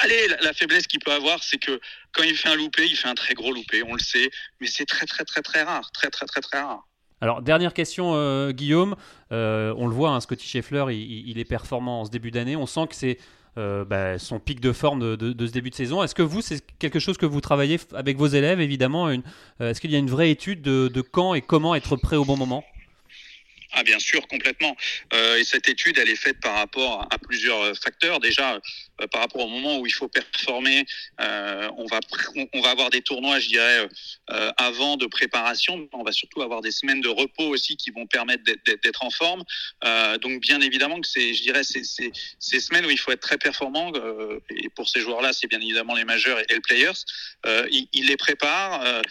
allez, 0.00 0.28
la, 0.42 0.52
faiblesse 0.52 0.86
qu'il 0.86 1.00
peut 1.00 1.12
avoir, 1.12 1.42
c'est 1.42 1.58
que 1.58 1.80
quand 2.12 2.24
il 2.24 2.34
fait 2.34 2.48
un 2.48 2.56
loupé, 2.56 2.86
il 2.86 2.96
fait 2.96 3.08
un 3.08 3.14
très 3.14 3.34
gros 3.34 3.52
loupé, 3.52 3.82
on 3.84 3.92
le 3.92 4.00
sait, 4.00 4.30
mais 4.60 4.66
c'est 4.66 4.86
très 4.86 5.06
très 5.06 5.24
très 5.24 5.42
très 5.42 5.62
rare, 5.62 5.90
très 5.92 6.10
très 6.10 6.26
très 6.26 6.40
très 6.40 6.60
rare. 6.60 6.88
Alors, 7.20 7.42
dernière 7.42 7.72
question, 7.72 8.14
euh, 8.14 8.50
Guillaume. 8.50 8.96
Euh, 9.32 9.74
on 9.78 9.86
le 9.86 9.94
voit, 9.94 10.10
hein, 10.10 10.20
Scotty 10.20 10.46
Scheffler, 10.46 10.84
il, 10.90 11.38
est 11.38 11.44
performant 11.44 12.00
en 12.00 12.04
ce 12.04 12.10
début 12.10 12.30
d'année. 12.30 12.56
On 12.56 12.66
sent 12.66 12.86
que 12.88 12.94
c'est 12.94 13.18
bah, 13.56 14.18
son 14.18 14.40
pic 14.40 14.60
de 14.60 14.72
forme 14.72 15.16
de, 15.16 15.46
ce 15.46 15.52
début 15.52 15.70
de 15.70 15.74
saison. 15.74 16.02
Est-ce 16.02 16.14
que 16.14 16.22
vous, 16.22 16.42
c'est 16.42 16.60
quelque 16.78 16.98
chose 16.98 17.16
que 17.16 17.26
vous 17.26 17.40
travaillez 17.40 17.78
avec 17.94 18.16
vos 18.16 18.26
élèves, 18.26 18.60
évidemment 18.60 19.08
Est-ce 19.10 19.80
qu'il 19.80 19.90
y 19.90 19.94
a 19.94 19.98
une 19.98 20.10
vraie 20.10 20.30
étude 20.30 20.60
de 20.60 21.00
quand 21.00 21.34
et 21.34 21.40
comment 21.40 21.74
être 21.74 21.96
prêt 21.96 22.16
au 22.16 22.24
bon 22.24 22.36
moment? 22.36 22.64
Ah 23.74 23.82
bien 23.82 23.98
sûr, 23.98 24.26
complètement. 24.28 24.76
Euh, 25.12 25.38
et 25.38 25.44
cette 25.44 25.68
étude, 25.68 25.98
elle 25.98 26.08
est 26.08 26.16
faite 26.16 26.40
par 26.40 26.54
rapport 26.54 27.06
à 27.10 27.18
plusieurs 27.18 27.60
euh, 27.60 27.74
facteurs. 27.74 28.20
Déjà, 28.20 28.60
euh, 29.00 29.06
par 29.08 29.22
rapport 29.22 29.42
au 29.42 29.48
moment 29.48 29.78
où 29.78 29.86
il 29.86 29.92
faut 29.92 30.08
performer, 30.08 30.86
euh, 31.20 31.68
on 31.76 31.86
va 31.86 32.00
on, 32.52 32.60
va 32.60 32.70
avoir 32.70 32.90
des 32.90 33.02
tournois, 33.02 33.40
je 33.40 33.48
dirais, 33.48 33.88
euh, 34.30 34.52
avant 34.56 34.96
de 34.96 35.06
préparation. 35.06 35.88
On 35.92 36.04
va 36.04 36.12
surtout 36.12 36.42
avoir 36.42 36.60
des 36.60 36.70
semaines 36.70 37.00
de 37.00 37.08
repos 37.08 37.48
aussi 37.48 37.76
qui 37.76 37.90
vont 37.90 38.06
permettre 38.06 38.44
d'être 38.44 39.04
en 39.04 39.10
forme. 39.10 39.42
donc 40.20 40.40
bien 40.40 40.60
évidemment 40.60 41.00
que 41.00 41.06
c'est, 41.06 41.34
je 41.34 41.42
dirais, 41.42 41.64
c'est 41.64 41.82
ces 41.84 42.60
semaines 42.60 42.86
où 42.86 42.90
il 42.90 42.98
faut 42.98 43.10
être 43.10 43.20
très 43.20 43.38
performant. 43.38 43.92
et 44.50 44.68
pour 44.70 44.88
ces 44.88 45.00
joueurs-là, 45.00 45.32
c'est 45.32 45.46
bien 45.46 45.60
évidemment 45.60 45.94
les 45.94 46.04
majeurs 46.04 46.38
et, 46.38 46.46
les 46.48 46.60
players. 46.60 46.92
Ils, 47.70 47.88
il 47.92 48.06
les 48.06 48.16
préparent 48.16 49.02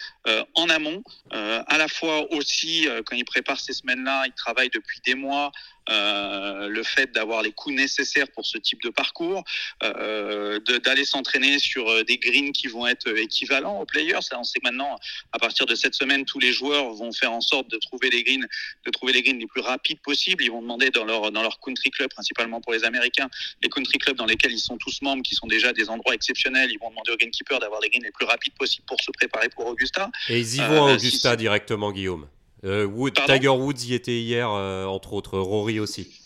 en 0.54 0.68
amont, 0.68 1.02
à 1.30 1.78
la 1.78 1.88
fois 1.88 2.32
aussi 2.32 2.86
quand 3.06 3.16
ils 3.16 3.24
préparent 3.24 3.60
ces 3.60 3.72
semaines-là, 3.72 4.24
ils 4.26 4.32
travaillent 4.32 4.70
depuis 4.70 5.00
des 5.04 5.14
mois 5.14 5.52
euh, 5.90 6.68
le 6.68 6.82
fait 6.82 7.12
d'avoir 7.12 7.42
les 7.42 7.52
coups 7.52 7.74
nécessaires 7.74 8.28
pour 8.34 8.46
ce 8.46 8.56
type 8.58 8.82
de 8.82 8.88
parcours, 8.88 9.44
euh, 9.82 10.58
d'aller 10.84 11.04
s'entraîner 11.04 11.58
sur 11.58 11.88
euh, 11.88 12.04
des 12.04 12.16
greens 12.16 12.52
qui 12.52 12.68
vont 12.68 12.86
être 12.86 13.08
équivalents 13.18 13.80
aux 13.80 13.84
players. 13.84 14.22
Ça, 14.22 14.38
on 14.38 14.44
sait 14.44 14.60
que 14.60 14.64
maintenant, 14.64 14.98
à 15.32 15.38
partir 15.38 15.66
de 15.66 15.74
cette 15.74 15.94
semaine, 15.94 16.24
tous 16.24 16.38
les 16.38 16.52
joueurs 16.52 16.90
vont 16.94 17.12
faire 17.12 17.32
en 17.32 17.40
sorte 17.40 17.70
de 17.70 17.76
trouver 17.78 18.08
les 18.08 18.22
greens, 18.22 18.46
de 18.86 18.90
trouver 18.90 19.12
les 19.12 19.22
greens 19.22 19.38
les 19.38 19.46
plus 19.46 19.60
rapides 19.60 20.00
possibles. 20.00 20.42
Ils 20.42 20.50
vont 20.50 20.62
demander 20.62 20.90
dans 20.90 21.04
leur 21.04 21.30
dans 21.30 21.42
leur 21.42 21.60
country 21.60 21.90
club, 21.90 22.10
principalement 22.10 22.60
pour 22.60 22.72
les 22.72 22.84
Américains, 22.84 23.28
les 23.62 23.68
country 23.68 23.98
clubs 23.98 24.16
dans 24.16 24.26
lesquels 24.26 24.52
ils 24.52 24.58
sont 24.58 24.78
tous 24.78 25.02
membres, 25.02 25.22
qui 25.22 25.34
sont 25.34 25.46
déjà 25.46 25.72
des 25.72 25.90
endroits 25.90 26.14
exceptionnels. 26.14 26.70
Ils 26.72 26.78
vont 26.78 26.90
demander 26.90 27.12
aux 27.12 27.16
greenkeepers 27.16 27.60
d'avoir 27.60 27.80
les 27.80 27.90
greens 27.90 28.04
les 28.04 28.12
plus 28.12 28.26
rapides 28.26 28.54
possibles 28.54 28.86
pour 28.86 29.00
se 29.00 29.10
préparer 29.10 29.48
pour 29.50 29.66
Augusta. 29.66 30.10
Et 30.28 30.40
ils 30.40 30.56
y 30.56 30.58
vont 30.58 30.86
à 30.86 30.94
Augusta 30.94 31.36
directement, 31.36 31.92
Guillaume? 31.92 32.26
Euh, 32.64 32.86
Wood, 32.86 33.14
Tiger 33.26 33.48
Woods 33.48 33.84
y 33.86 33.94
était 33.94 34.18
hier, 34.18 34.50
euh, 34.50 34.86
entre 34.86 35.12
autres. 35.12 35.38
Rory 35.38 35.80
aussi. 35.80 36.23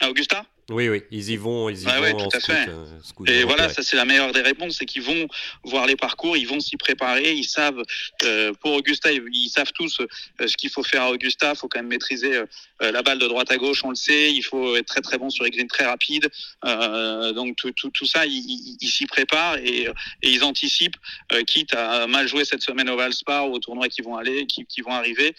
À 0.00 0.10
Augusta 0.10 0.44
oui, 0.70 0.90
oui, 0.90 1.02
ils 1.10 1.30
y 1.30 1.36
vont, 1.36 1.70
ils 1.70 1.80
y 1.80 1.84
vont 1.84 2.26
en 2.26 2.30
scout, 2.30 3.26
euh, 3.26 3.32
et 3.32 3.42
voilà, 3.44 3.70
ça 3.70 3.82
c'est 3.82 3.96
la 3.96 4.04
meilleure 4.04 4.32
des 4.32 4.42
réponses, 4.42 4.76
c'est 4.78 4.84
qu'ils 4.84 5.02
vont 5.02 5.26
voir 5.64 5.86
les 5.86 5.96
parcours, 5.96 6.36
ils 6.36 6.46
vont 6.46 6.60
s'y 6.60 6.76
préparer, 6.76 7.32
ils 7.32 7.48
savent 7.48 7.82
euh, 8.24 8.52
pour 8.52 8.72
Augusta, 8.72 9.10
ils, 9.10 9.48
savent 9.48 9.72
tous 9.72 10.00
euh, 10.00 10.46
ce 10.46 10.58
qu'il 10.58 10.68
faut 10.68 10.82
faire 10.82 11.04
à 11.04 11.10
Augusta. 11.10 11.52
Il 11.54 11.56
faut 11.56 11.68
quand 11.68 11.78
même 11.78 11.88
maîtriser 11.88 12.36
euh, 12.36 12.46
la 12.92 13.00
balle 13.00 13.18
de 13.18 13.26
droite 13.26 13.50
à 13.50 13.56
gauche, 13.56 13.82
on 13.82 13.88
le 13.88 13.94
sait. 13.94 14.30
Il 14.30 14.42
faut 14.42 14.76
être 14.76 14.84
très 14.84 15.00
très 15.00 15.16
bon 15.16 15.30
sur 15.30 15.42
les 15.42 15.50
greens 15.50 15.68
très 15.68 15.86
rapides. 15.86 16.28
donc 16.62 17.56
tout, 17.56 17.72
tout, 17.72 17.88
tout 17.88 18.06
ça, 18.06 18.26
ils, 18.26 18.76
ils 18.78 18.88
s'y 18.90 19.06
préparent 19.06 19.56
et, 19.56 19.84
et, 20.22 20.30
ils 20.30 20.44
anticipent, 20.44 20.98
quitte 21.46 21.72
à 21.72 22.06
mal 22.06 22.28
jouer 22.28 22.44
cette 22.44 22.62
semaine 22.62 22.90
au 22.90 22.96
Valspar 22.96 23.48
ou 23.48 23.54
au 23.54 23.58
tournoi 23.58 23.88
qui 23.88 24.02
vont 24.02 24.16
aller, 24.16 24.46
qui, 24.46 24.66
qui 24.66 24.82
vont 24.82 24.92
arriver. 24.92 25.34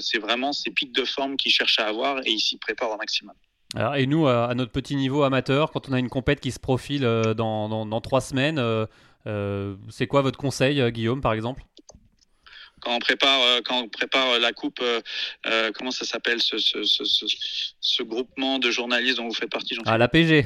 c'est 0.00 0.18
vraiment 0.18 0.52
ces 0.52 0.70
pics 0.72 0.92
de 0.92 1.04
forme 1.04 1.36
qu'ils 1.36 1.52
cherchent 1.52 1.78
à 1.78 1.86
avoir 1.86 2.18
et 2.26 2.30
ils 2.30 2.40
s'y 2.40 2.56
préparent 2.56 2.90
au 2.90 2.96
maximum 2.96 3.34
et 3.96 4.06
nous, 4.06 4.26
à, 4.26 4.54
notre 4.54 4.72
petit 4.72 4.96
niveau 4.96 5.22
amateur, 5.22 5.70
quand 5.72 5.88
on 5.88 5.92
a 5.92 5.98
une 5.98 6.08
compète 6.08 6.40
qui 6.40 6.52
se 6.52 6.60
profile 6.60 7.04
euh, 7.04 7.34
dans, 7.34 8.00
trois 8.00 8.20
semaines, 8.20 8.58
euh, 8.58 8.86
euh, 9.26 9.74
c'est 9.90 10.06
quoi 10.06 10.22
votre 10.22 10.38
conseil, 10.38 10.90
Guillaume, 10.92 11.20
par 11.20 11.32
exemple? 11.32 11.62
Quand 12.80 12.94
on 12.94 12.98
prépare 12.98 13.40
quand 13.64 13.80
on 13.80 13.88
prépare 13.88 14.38
la 14.38 14.52
coupe 14.52 14.82
comment 15.74 15.90
ça 15.90 16.04
s'appelle 16.04 16.42
ce, 16.42 16.58
ce, 16.58 18.02
groupement 18.02 18.58
de 18.58 18.70
journalistes 18.70 19.16
dont 19.16 19.28
vous 19.28 19.34
faites 19.34 19.50
partie 19.50 19.78
Ah 19.86 19.96
l'APG 19.96 20.44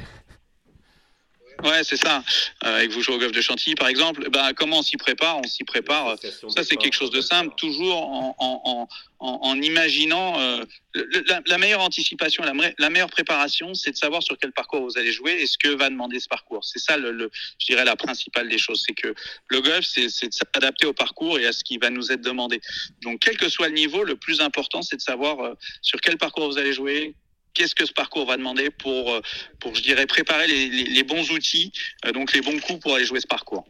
Ouais, 1.63 1.83
c'est 1.83 1.97
ça. 1.97 2.23
Euh, 2.63 2.79
et 2.79 2.87
que 2.87 2.93
vous 2.93 3.01
jouez 3.01 3.15
au 3.15 3.19
golf 3.19 3.31
de 3.31 3.41
Chantilly, 3.41 3.75
par 3.75 3.87
exemple, 3.87 4.29
bah, 4.29 4.53
comment 4.53 4.79
on 4.79 4.81
s'y 4.81 4.97
prépare? 4.97 5.39
On 5.39 5.47
s'y 5.47 5.63
prépare. 5.63 6.15
Ça, 6.49 6.63
c'est 6.63 6.77
quelque 6.77 6.93
chose 6.93 7.11
de 7.11 7.21
simple, 7.21 7.53
toujours 7.57 8.01
en, 8.01 8.35
en, 8.37 8.87
en, 9.19 9.39
en 9.41 9.61
imaginant 9.61 10.39
euh, 10.39 10.63
la, 10.93 11.41
la, 11.45 11.57
meilleure 11.57 11.81
anticipation, 11.81 12.43
la, 12.43 12.53
la 12.77 12.89
meilleure 12.89 13.09
préparation, 13.09 13.73
c'est 13.73 13.91
de 13.91 13.97
savoir 13.97 14.23
sur 14.23 14.37
quel 14.37 14.51
parcours 14.51 14.81
vous 14.81 14.97
allez 14.97 15.11
jouer 15.11 15.33
et 15.33 15.47
ce 15.47 15.57
que 15.57 15.69
va 15.69 15.89
demander 15.89 16.19
ce 16.19 16.27
parcours. 16.27 16.63
C'est 16.63 16.79
ça, 16.79 16.97
le, 16.97 17.11
le, 17.11 17.29
je 17.59 17.65
dirais, 17.65 17.85
la 17.85 17.95
principale 17.95 18.47
des 18.47 18.57
choses. 18.57 18.83
C'est 18.87 18.95
que 18.95 19.13
le 19.47 19.61
golf, 19.61 19.85
c'est 19.85 20.05
de 20.05 20.33
s'adapter 20.33 20.85
au 20.85 20.93
parcours 20.93 21.39
et 21.39 21.45
à 21.45 21.51
ce 21.51 21.63
qui 21.63 21.77
va 21.77 21.89
nous 21.89 22.11
être 22.11 22.21
demandé. 22.21 22.61
Donc, 23.01 23.19
quel 23.19 23.37
que 23.37 23.49
soit 23.49 23.67
le 23.67 23.75
niveau, 23.75 24.03
le 24.03 24.15
plus 24.15 24.39
important, 24.41 24.81
c'est 24.81 24.95
de 24.95 25.01
savoir 25.01 25.39
euh, 25.41 25.53
sur 25.81 25.99
quel 25.99 26.17
parcours 26.17 26.49
vous 26.49 26.57
allez 26.57 26.73
jouer, 26.73 27.15
qu'est-ce 27.53 27.75
que 27.75 27.85
ce 27.85 27.93
parcours 27.93 28.25
va 28.25 28.37
demander 28.37 28.69
pour, 28.69 29.11
euh, 29.11 29.21
pour 29.59 29.75
je 29.75 29.81
dirais, 29.81 30.05
préparer 30.05 30.47
les, 30.47 30.69
les, 30.69 31.03
bons 31.03 31.31
outils, 31.31 31.71
euh, 32.05 32.11
donc 32.11 32.33
les 32.33 32.41
bons 32.41 32.59
coups 32.59 32.79
pour 32.79 32.95
aller 32.95 33.05
jouer 33.05 33.19
ce 33.19 33.27
parcours. 33.27 33.65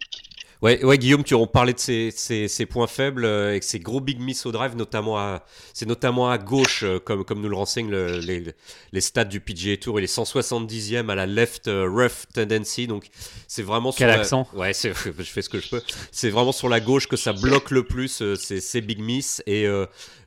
Ouais, 0.62 0.84
ouais, 0.84 0.98
Guillaume, 0.98 1.24
tu 1.24 1.36
as 1.36 1.48
parlé 1.48 1.74
de 1.74 1.80
ses, 1.80 2.12
ses, 2.12 2.66
points 2.66 2.88
faibles 2.88 3.24
euh, 3.24 3.56
et 3.56 3.62
ses 3.62 3.80
gros 3.80 4.02
big 4.02 4.20
miss 4.20 4.46
au 4.46 4.52
drive, 4.52 4.76
notamment 4.76 5.18
à, 5.18 5.46
c'est 5.74 5.86
notamment 5.86 6.30
à 6.30 6.38
gauche, 6.38 6.84
comme, 7.06 7.24
comme 7.24 7.42
nous 7.42 7.50
le 7.50 7.56
renseignent 7.56 7.92
les, 7.92 8.44
les 8.92 9.02
stats 9.02 9.24
du 9.26 9.40
PGA 9.40 9.78
Tour. 9.78 10.00
Il 10.00 10.04
est 10.04 10.14
170e 10.14 11.10
à 11.10 11.16
la 11.16 11.26
left 11.26 11.68
rough 11.68 12.26
tendency, 12.34 12.88
donc 12.88 13.08
c'est 13.48 13.64
vraiment 13.64 13.92
Quel 13.92 14.10
accent 14.10 14.48
Ouais, 14.54 14.74
je 14.74 14.92
fais 14.92 15.42
ce 15.42 15.50
que 15.50 15.60
je 15.60 15.70
peux. 15.70 15.82
C'est 16.12 16.30
vraiment 16.30 16.52
sur 16.52 16.68
la 16.68 16.80
gauche 16.80 17.08
que 17.08 17.18
ça 17.18 17.34
bloque 17.34 17.72
le 17.72 17.84
plus 17.84 18.22
ces, 18.36 18.60
ces 18.60 18.82
big 18.82 19.00
miss 19.00 19.42
et 19.46 19.66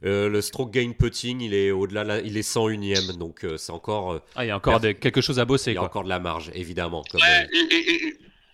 euh, 0.04 0.28
le 0.28 0.40
stroke 0.40 0.72
gain 0.72 0.92
putting, 0.98 1.40
il 1.40 1.54
est 1.54 1.70
au-delà, 1.70 2.20
il 2.20 2.36
est 2.36 2.48
101ème, 2.48 3.16
donc 3.18 3.44
euh, 3.44 3.56
c'est 3.56 3.70
encore. 3.70 4.12
Euh, 4.12 4.22
ah, 4.34 4.44
il 4.44 4.48
y 4.48 4.50
a 4.50 4.56
encore 4.56 4.80
quelque 4.80 5.20
chose 5.20 5.38
à 5.38 5.44
bosser. 5.44 5.72
Il 5.72 5.74
y 5.74 5.78
a 5.78 5.82
encore 5.82 6.02
de 6.04 6.08
la 6.08 6.18
marge, 6.18 6.50
évidemment. 6.54 7.04
Comme, 7.10 7.20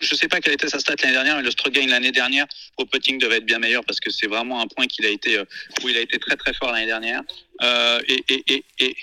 je 0.00 0.14
sais 0.14 0.28
pas 0.28 0.40
quelle 0.40 0.54
était 0.54 0.68
sa 0.68 0.78
stat 0.78 0.94
l'année 1.02 1.14
dernière, 1.14 1.36
mais 1.36 1.42
le 1.42 1.50
stroke 1.50 1.72
gain 1.72 1.86
l'année 1.86 2.12
dernière 2.12 2.46
au 2.76 2.84
putting 2.84 3.18
devait 3.18 3.38
être 3.38 3.46
bien 3.46 3.58
meilleur 3.58 3.84
parce 3.84 4.00
que 4.00 4.10
c'est 4.10 4.26
vraiment 4.26 4.60
un 4.60 4.66
point 4.66 4.86
qu'il 4.86 5.04
a 5.06 5.10
été 5.10 5.38
où 5.82 5.88
il 5.88 5.96
a 5.96 6.00
été 6.00 6.18
très 6.18 6.36
très 6.36 6.54
fort 6.54 6.72
l'année 6.72 6.86
dernière. 6.86 7.22
et, 8.08 8.24
et, 8.28 8.44
et 8.48 8.64
et 8.80 8.96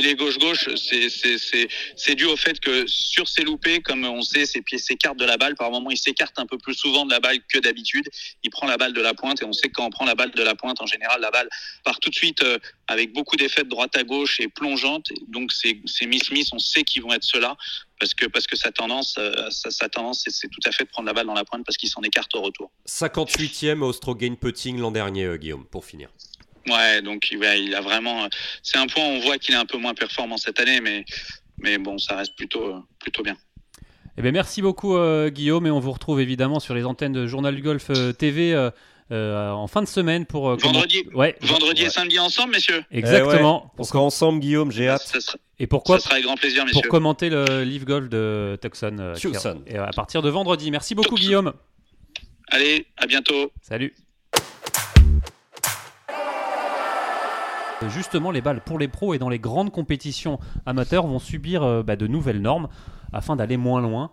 les 0.00 0.14
gauche-gauche, 0.14 0.68
c'est 0.74 2.14
dû 2.14 2.24
au 2.24 2.36
fait 2.36 2.58
que 2.60 2.86
sur 2.86 3.28
ces 3.28 3.42
loupés, 3.42 3.80
comme 3.80 4.04
on 4.04 4.22
sait, 4.22 4.46
ses 4.46 4.62
pieds 4.62 4.78
s'écartent 4.78 5.18
de 5.18 5.24
la 5.24 5.36
balle. 5.36 5.54
Par 5.56 5.70
moment, 5.70 5.90
il 5.90 5.98
s'écarte 5.98 6.38
un 6.38 6.46
peu 6.46 6.58
plus 6.58 6.74
souvent 6.74 7.04
de 7.04 7.10
la 7.10 7.20
balle 7.20 7.38
que 7.48 7.58
d'habitude. 7.58 8.08
Il 8.42 8.50
prend 8.50 8.66
la 8.66 8.76
balle 8.76 8.92
de 8.92 9.00
la 9.00 9.14
pointe 9.14 9.42
et 9.42 9.44
on 9.44 9.52
sait 9.52 9.68
que 9.68 9.74
quand 9.74 9.86
on 9.86 9.90
prend 9.90 10.04
la 10.04 10.14
balle 10.14 10.30
de 10.30 10.42
la 10.42 10.54
pointe, 10.54 10.80
en 10.80 10.86
général, 10.86 11.20
la 11.20 11.30
balle 11.30 11.48
part 11.84 11.98
tout 12.00 12.10
de 12.10 12.14
suite 12.14 12.42
euh, 12.42 12.58
avec 12.88 13.12
beaucoup 13.12 13.36
d'effets 13.36 13.64
de 13.64 13.68
droite 13.68 13.96
à 13.96 14.04
gauche 14.04 14.40
et 14.40 14.48
plongeante. 14.48 15.08
Donc 15.28 15.52
ces, 15.52 15.80
ces 15.86 16.06
miss-miss, 16.06 16.52
on 16.52 16.58
sait 16.58 16.84
qu'ils 16.84 17.02
vont 17.02 17.12
être 17.12 17.24
ceux-là 17.24 17.56
parce 17.98 18.14
que 18.14 18.26
parce 18.26 18.46
que 18.46 18.56
sa 18.56 18.72
tendance, 18.72 19.16
euh, 19.18 19.48
tendance, 19.92 20.24
c'est 20.28 20.48
tout 20.48 20.60
à 20.64 20.72
fait 20.72 20.84
de 20.84 20.90
prendre 20.90 21.06
la 21.06 21.12
balle 21.12 21.26
dans 21.26 21.34
la 21.34 21.44
pointe 21.44 21.64
parce 21.64 21.76
qu'il 21.76 21.88
s'en 21.88 22.02
écarte 22.02 22.34
au 22.34 22.42
retour. 22.42 22.70
58e 22.86 23.80
au 23.80 23.92
stroke 23.92 24.18
gain 24.18 24.34
putting 24.34 24.78
l'an 24.78 24.90
dernier, 24.90 25.24
euh, 25.24 25.36
Guillaume, 25.36 25.64
pour 25.66 25.84
finir. 25.84 26.10
Ouais, 26.68 27.02
donc 27.02 27.30
il 27.30 27.74
a 27.74 27.80
vraiment. 27.80 28.28
C'est 28.62 28.78
un 28.78 28.86
point, 28.86 29.04
on 29.04 29.20
voit 29.20 29.38
qu'il 29.38 29.54
est 29.54 29.58
un 29.58 29.66
peu 29.66 29.78
moins 29.78 29.94
performant 29.94 30.36
cette 30.36 30.60
année, 30.60 30.80
mais, 30.80 31.04
mais 31.58 31.78
bon, 31.78 31.98
ça 31.98 32.16
reste 32.16 32.34
plutôt, 32.36 32.84
plutôt 32.98 33.22
bien. 33.22 33.36
Eh 34.18 34.22
bien, 34.22 34.32
merci 34.32 34.62
beaucoup, 34.62 34.96
euh, 34.96 35.28
Guillaume, 35.28 35.66
et 35.66 35.70
on 35.70 35.78
vous 35.78 35.92
retrouve 35.92 36.20
évidemment 36.20 36.58
sur 36.58 36.74
les 36.74 36.84
antennes 36.84 37.12
de 37.12 37.26
Journal 37.26 37.54
du 37.54 37.62
Golf 37.62 37.90
euh, 37.90 38.12
TV. 38.12 38.54
Euh, 39.12 39.50
en 39.52 39.68
fin 39.68 39.82
de 39.82 39.86
semaine 39.86 40.26
pour 40.26 40.56
vendredi, 40.56 41.04
ouais. 41.14 41.36
vendredi 41.40 41.82
et 41.84 41.90
samedi 41.90 42.18
ensemble, 42.18 42.54
messieurs. 42.54 42.82
Exactement. 42.90 43.72
Eh 43.78 43.82
ouais. 43.82 43.96
ensemble, 43.98 44.40
Guillaume, 44.40 44.72
j'ai 44.72 44.88
hâte. 44.88 45.16
et 45.60 45.68
pourquoi 45.68 45.98
Ça 45.98 46.06
sera 46.06 46.14
avec 46.14 46.24
grand 46.24 46.36
plaisir, 46.36 46.64
messieurs. 46.64 46.80
Pour 46.80 46.90
commenter 46.90 47.30
le 47.30 47.62
Live 47.62 47.84
Golf 47.84 48.08
de 48.08 48.58
Tucson. 48.60 49.12
Tucson. 49.16 49.62
Et 49.68 49.76
à 49.76 49.92
partir 49.94 50.22
de 50.22 50.30
vendredi. 50.30 50.72
Merci 50.72 50.96
beaucoup, 50.96 51.14
Guillaume. 51.14 51.52
Allez, 52.48 52.86
à 52.96 53.06
bientôt. 53.06 53.52
Salut. 53.62 53.94
Justement, 57.88 58.30
les 58.30 58.40
balles 58.40 58.60
pour 58.60 58.78
les 58.78 58.88
pros 58.88 59.14
et 59.14 59.18
dans 59.18 59.28
les 59.28 59.38
grandes 59.38 59.70
compétitions 59.70 60.38
amateurs 60.64 61.06
vont 61.06 61.18
subir 61.18 61.62
euh, 61.62 61.82
bah, 61.82 61.96
de 61.96 62.06
nouvelles 62.06 62.40
normes 62.40 62.68
afin 63.12 63.36
d'aller 63.36 63.56
moins 63.56 63.80
loin. 63.80 64.10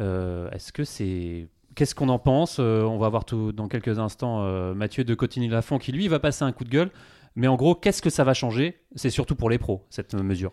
Euh, 0.00 0.50
est-ce 0.50 0.72
que 0.72 0.84
c'est 0.84 1.48
Qu'est-ce 1.74 1.94
qu'on 1.94 2.08
en 2.08 2.18
pense 2.18 2.56
euh, 2.58 2.82
On 2.84 2.96
va 2.96 3.08
voir 3.10 3.26
tout 3.26 3.52
dans 3.52 3.68
quelques 3.68 3.98
instants 3.98 4.42
Mathieu 4.74 5.04
de 5.04 5.14
Cotigny-Lafont 5.14 5.78
qui 5.78 5.92
lui 5.92 6.08
va 6.08 6.18
passer 6.18 6.44
un 6.44 6.52
coup 6.52 6.64
de 6.64 6.70
gueule. 6.70 6.90
Mais 7.34 7.48
en 7.48 7.56
gros, 7.56 7.74
qu'est-ce 7.74 8.00
que 8.00 8.08
ça 8.08 8.24
va 8.24 8.32
changer? 8.32 8.80
C'est 8.94 9.10
surtout 9.10 9.34
pour 9.34 9.50
les 9.50 9.58
pros 9.58 9.84
cette 9.90 10.14
mesure. 10.14 10.52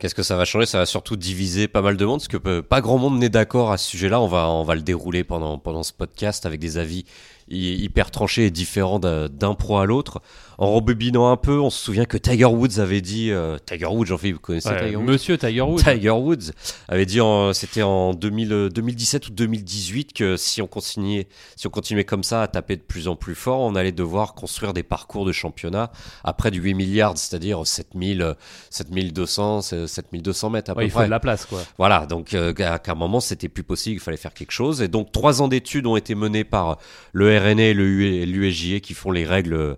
Qu'est-ce 0.00 0.14
que 0.14 0.22
ça 0.22 0.36
va 0.36 0.46
changer? 0.46 0.66
Ça 0.66 0.78
va 0.78 0.86
surtout 0.86 1.16
diviser 1.16 1.68
pas 1.68 1.82
mal 1.82 1.98
de 1.98 2.04
monde, 2.04 2.18
parce 2.18 2.28
que 2.28 2.60
pas 2.60 2.80
grand 2.80 2.96
monde 2.98 3.18
n'est 3.18 3.28
d'accord 3.28 3.70
à 3.70 3.76
ce 3.76 3.88
sujet-là. 3.90 4.20
On 4.20 4.26
va, 4.26 4.48
on 4.50 4.64
va 4.64 4.74
le 4.74 4.80
dérouler 4.80 5.22
pendant, 5.22 5.58
pendant 5.58 5.82
ce 5.82 5.92
podcast 5.92 6.46
avec 6.46 6.58
des 6.58 6.78
avis 6.78 7.04
hyper 7.48 8.10
tranché 8.10 8.46
et 8.46 8.50
différent 8.50 8.98
d'un 8.98 9.54
pro 9.54 9.78
à 9.78 9.86
l'autre. 9.86 10.20
En 10.58 10.72
rebobinant 10.72 11.30
un 11.30 11.36
peu, 11.36 11.60
on 11.60 11.70
se 11.70 11.82
souvient 11.84 12.06
que 12.06 12.16
Tiger 12.16 12.46
Woods 12.46 12.78
avait 12.78 13.02
dit, 13.02 13.30
euh, 13.30 13.58
Tiger 13.64 13.86
Woods, 13.86 14.06
Jean-Philippe, 14.06 14.36
vous 14.36 14.40
connaissez 14.40 14.70
Tiger 14.70 14.96
Woods 14.96 15.04
Monsieur 15.04 15.36
Tiger 15.36 15.60
Woods. 15.60 15.82
Tiger 15.82 16.10
Woods 16.10 16.52
avait 16.88 17.04
dit, 17.04 17.20
c'était 17.52 17.82
en 17.82 18.14
2000, 18.14 18.70
2017 18.72 19.28
ou 19.28 19.30
2018 19.32 20.12
que 20.14 20.36
si 20.36 20.62
on 20.62 20.66
continuait, 20.66 21.28
si 21.56 21.66
on 21.66 21.70
continuait 21.70 22.04
comme 22.04 22.24
ça 22.24 22.42
à 22.42 22.48
taper 22.48 22.76
de 22.76 22.82
plus 22.82 23.06
en 23.08 23.16
plus 23.16 23.34
fort, 23.34 23.60
on 23.60 23.74
allait 23.74 23.92
devoir 23.92 24.34
construire 24.34 24.72
des 24.72 24.82
parcours 24.82 25.26
de 25.26 25.32
championnat 25.32 25.92
à 26.24 26.32
près 26.32 26.50
de 26.50 26.56
8 26.56 26.74
milliards, 26.74 27.18
c'est-à-dire 27.18 27.66
7000, 27.66 28.34
7200, 28.70 29.60
7200 29.86 30.50
mètres 30.50 30.70
à 30.70 30.74
peu 30.74 30.82
il 30.82 30.90
près. 30.90 31.00
Il 31.00 31.02
faut 31.02 31.06
de 31.06 31.10
la 31.10 31.20
place, 31.20 31.44
quoi. 31.44 31.62
Voilà, 31.78 32.06
donc 32.06 32.34
euh, 32.34 32.54
à 32.60 32.80
un 32.86 32.94
moment, 32.94 33.20
c'était 33.20 33.48
plus 33.48 33.62
possible, 33.62 33.96
il 33.96 34.00
fallait 34.00 34.16
faire 34.16 34.34
quelque 34.34 34.52
chose. 34.52 34.80
Et 34.80 34.88
donc, 34.88 35.12
trois 35.12 35.42
ans 35.42 35.48
d'études 35.48 35.86
ont 35.86 35.96
été 35.96 36.14
menés 36.14 36.44
par 36.44 36.78
le 37.12 37.38
RNA 37.38 37.62
et 37.62 37.74
l'USJA 37.74 38.80
qui 38.80 38.94
font 38.94 39.10
les 39.10 39.26
règles 39.26 39.76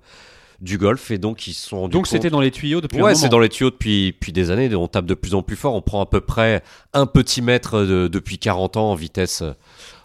du 0.60 0.76
golf 0.76 1.10
et 1.12 1.18
donc 1.18 1.46
ils 1.46 1.54
sont 1.54 1.86
donc 1.88 2.08
c'était 2.08 2.30
dans 2.30 2.40
les 2.40 2.50
tuyaux 2.50 2.80
depuis 2.80 3.00
ouais 3.00 3.14
c'est 3.14 3.28
dans 3.28 3.38
les 3.38 3.48
tuyaux 3.48 3.70
depuis 3.70 4.12
depuis 4.12 4.32
des 4.32 4.50
années. 4.50 4.74
On 4.74 4.88
tape 4.88 5.06
de 5.06 5.14
plus 5.14 5.34
en 5.34 5.42
plus 5.42 5.56
fort. 5.56 5.74
On 5.74 5.82
prend 5.82 6.00
à 6.00 6.06
peu 6.06 6.20
près 6.20 6.62
un 6.92 7.06
petit 7.06 7.42
mètre 7.42 7.84
depuis 7.84 8.38
40 8.38 8.76
ans 8.76 8.90
en 8.90 8.94
vitesse 8.94 9.42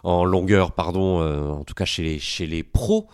en 0.04 0.24
longueur 0.24 0.72
pardon 0.72 1.20
euh, 1.20 1.48
en 1.48 1.64
tout 1.64 1.74
cas 1.74 1.84
chez 1.84 2.02
les 2.02 2.18
chez 2.18 2.46
les 2.46 2.62
pros 2.62 3.08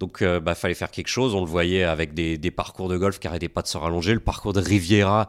donc 0.00 0.18
il 0.20 0.26
euh, 0.26 0.40
bah, 0.40 0.54
fallait 0.54 0.74
faire 0.74 0.90
quelque 0.90 1.08
chose 1.08 1.34
on 1.34 1.40
le 1.40 1.46
voyait 1.46 1.84
avec 1.84 2.14
des, 2.14 2.38
des 2.38 2.50
parcours 2.50 2.88
de 2.88 2.96
golf 2.96 3.18
qui 3.18 3.26
n'arrêtaient 3.26 3.48
pas 3.48 3.62
de 3.62 3.66
se 3.66 3.78
rallonger 3.78 4.14
le 4.14 4.20
parcours 4.20 4.52
de 4.52 4.60
Riviera 4.60 5.28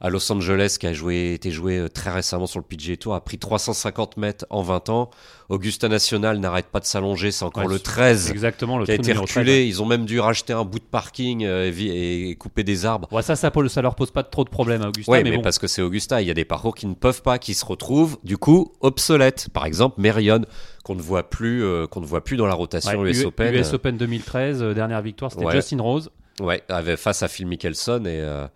à 0.00 0.10
Los 0.10 0.30
Angeles 0.32 0.76
qui 0.78 0.86
a 0.86 0.92
joué 0.92 1.32
été 1.34 1.50
joué 1.50 1.78
euh, 1.78 1.88
très 1.88 2.10
récemment 2.10 2.46
sur 2.46 2.58
le 2.58 2.64
PGA 2.64 2.96
Tour 2.96 3.14
a 3.14 3.24
pris 3.24 3.38
350 3.38 4.16
mètres 4.16 4.46
en 4.50 4.62
20 4.62 4.88
ans 4.90 5.10
Augusta 5.52 5.86
National 5.86 6.38
n'arrête 6.38 6.66
pas 6.66 6.80
de 6.80 6.86
s'allonger, 6.86 7.30
c'est 7.30 7.44
encore 7.44 7.68
le 7.68 7.78
13 7.78 8.30
exactement, 8.30 8.78
le 8.78 8.86
qui 8.86 8.92
a 8.92 8.94
été 8.94 9.12
reculé. 9.12 9.66
Ils 9.66 9.82
ont 9.82 9.86
même 9.86 10.06
dû 10.06 10.18
racheter 10.18 10.54
un 10.54 10.64
bout 10.64 10.78
de 10.78 10.84
parking 10.84 11.44
euh, 11.44 11.70
et, 11.78 12.34
couper 12.36 12.64
des 12.64 12.86
arbres. 12.86 13.06
Ouais, 13.12 13.20
ça, 13.20 13.36
ça, 13.36 13.52
ça 13.68 13.82
leur 13.82 13.94
pose 13.94 14.10
pas 14.10 14.22
trop 14.22 14.44
de 14.44 14.48
problèmes 14.48 14.80
à 14.80 14.88
Augusta. 14.88 15.22
mais, 15.22 15.42
parce 15.42 15.58
que 15.58 15.66
c'est 15.66 15.82
Augusta, 15.82 16.22
il 16.22 16.28
y 16.28 16.30
a 16.30 16.34
des 16.34 16.46
parcours 16.46 16.74
qui 16.74 16.86
ne 16.86 16.94
peuvent 16.94 17.20
pas, 17.20 17.38
qui 17.38 17.52
se 17.52 17.66
retrouvent 17.66 18.18
du 18.24 18.38
coup 18.38 18.72
obsolètes. 18.80 19.48
Par 19.52 19.66
exemple, 19.66 20.00
Merion 20.00 20.40
qu'on 20.82 20.94
ne 20.94 21.02
voit 21.02 21.28
plus, 21.28 21.64
euh, 21.64 21.86
qu'on 21.86 22.00
ne 22.00 22.06
voit 22.06 22.24
plus 22.24 22.36
dans 22.36 22.46
la 22.46 22.54
rotation 22.54 23.04
US 23.04 23.24
Open. 23.24 23.54
US 23.54 23.72
Open 23.72 23.96
2013, 23.96 24.62
euh, 24.62 24.74
dernière 24.74 25.02
victoire, 25.02 25.30
c'était 25.32 25.50
Justin 25.50 25.80
Rose. 25.80 26.10
Ouais, 26.40 26.62
face 26.96 27.22
à 27.22 27.28
Phil 27.28 27.46
Mickelson 27.46 28.04
et, 28.06 28.20
euh, 28.20 28.46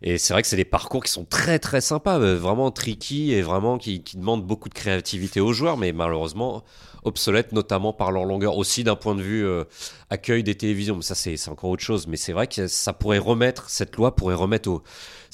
et 0.00 0.16
c'est 0.16 0.32
vrai 0.32 0.42
que 0.42 0.48
c'est 0.48 0.56
des 0.56 0.64
parcours 0.64 1.02
qui 1.02 1.10
sont 1.10 1.24
très 1.24 1.58
très 1.58 1.80
sympas, 1.80 2.18
vraiment 2.18 2.70
tricky 2.70 3.32
et 3.32 3.42
vraiment 3.42 3.78
qui, 3.78 4.02
qui 4.02 4.16
demandent 4.16 4.46
beaucoup 4.46 4.68
de 4.68 4.74
créativité 4.74 5.40
aux 5.40 5.52
joueurs, 5.52 5.76
mais 5.76 5.92
malheureusement 5.92 6.62
obsolètes 7.06 7.52
notamment 7.52 7.92
par 7.92 8.10
leur 8.10 8.24
longueur 8.24 8.56
aussi 8.56 8.84
d'un 8.84 8.96
point 8.96 9.14
de 9.14 9.22
vue 9.22 9.46
euh, 9.46 9.64
accueil 10.10 10.42
des 10.42 10.54
télévisions. 10.54 10.96
Mais 10.96 11.02
ça 11.02 11.14
c'est 11.14 11.48
encore 11.48 11.70
autre 11.70 11.82
chose, 11.82 12.06
mais 12.06 12.16
c'est 12.16 12.32
vrai 12.32 12.46
que 12.46 12.66
ça 12.66 12.92
pourrait 12.92 13.18
remettre 13.18 13.70
cette 13.70 13.96
loi 13.96 14.14
pourrait 14.14 14.34
remettre 14.34 14.68
au, 14.68 14.82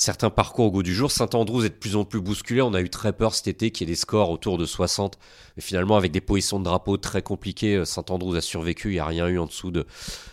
certains 0.03 0.31
parcours 0.31 0.67
au 0.67 0.71
goût 0.71 0.83
du 0.83 0.95
jour. 0.95 1.11
Saint-Andrews 1.11 1.65
est 1.65 1.71
de 1.71 1.75
plus 1.75 1.97
en 1.97 2.05
plus 2.05 2.21
bousculé. 2.21 2.61
On 2.61 2.75
a 2.75 2.81
eu 2.81 2.91
très 2.91 3.13
peur 3.13 3.35
cet 3.35 3.47
été 3.47 3.71
qu'il 3.71 3.89
y 3.89 3.91
ait 3.91 3.95
des 3.95 3.99
scores 3.99 4.31
autour 4.31 4.59
de 4.59 4.67
60. 4.67 5.19
Mais 5.57 5.63
finalement, 5.63 5.97
avec 5.97 6.11
des 6.11 6.21
positions 6.21 6.59
de 6.59 6.65
drapeau 6.65 6.97
très 6.97 7.23
compliquées, 7.23 7.85
Saint-Andrews 7.85 8.35
a 8.35 8.41
survécu. 8.41 8.91
Il 8.91 8.95
n'y 8.95 8.99
a 8.99 9.07
rien 9.07 9.29
eu 9.29 9.39
en 9.39 9.47
dessous 9.47 9.71
de 9.71 9.87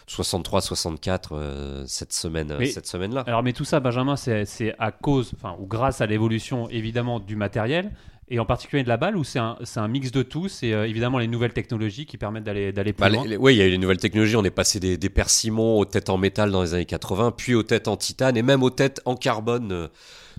63-64 0.09 1.27
euh, 1.31 1.83
cette 1.85 2.13
semaine, 2.13 2.57
cette 2.65 2.87
semaine-là. 2.87 3.23
Alors, 3.27 3.43
mais 3.43 3.53
tout 3.53 3.65
ça, 3.65 3.79
Benjamin, 3.79 4.15
c'est 4.15 4.75
à 4.79 4.91
cause, 4.91 5.33
enfin, 5.35 5.55
ou 5.59 5.67
grâce 5.67 6.01
à 6.01 6.07
l'évolution 6.07 6.67
évidemment 6.69 7.19
du 7.19 7.35
matériel, 7.35 7.91
et 8.29 8.39
en 8.39 8.45
particulier 8.45 8.83
de 8.83 8.87
la 8.87 8.97
balle, 8.97 9.17
ou 9.17 9.23
c'est 9.23 9.39
un, 9.39 9.57
un, 9.75 9.87
mix 9.87 10.11
de 10.11 10.21
tout? 10.21 10.47
C'est 10.47 10.73
euh, 10.73 10.87
évidemment 10.87 11.17
les 11.17 11.27
nouvelles 11.27 11.53
technologies 11.53 12.05
qui 12.05 12.17
permettent 12.17 12.43
d'aller 12.43 12.71
plus 12.71 12.93
bah, 12.93 13.09
loin 13.09 13.25
Oui, 13.39 13.55
il 13.55 13.57
y 13.57 13.61
a 13.61 13.65
eu 13.65 13.71
les 13.71 13.77
nouvelles 13.77 13.97
technologies. 13.97 14.35
On 14.35 14.43
est 14.43 14.51
passé 14.51 14.79
des, 14.79 14.97
des 14.97 15.09
persimons 15.09 15.79
aux 15.79 15.85
têtes 15.85 16.09
en 16.09 16.17
métal 16.17 16.51
dans 16.51 16.61
les 16.61 16.73
années 16.73 16.85
80, 16.85 17.31
puis 17.31 17.55
aux 17.55 17.63
têtes 17.63 17.87
en 17.87 17.97
titane, 17.97 18.37
et 18.37 18.43
même 18.43 18.63
aux 18.63 18.69
têtes 18.69 19.01
en 19.05 19.15
carbone 19.15 19.71
euh, 19.71 19.87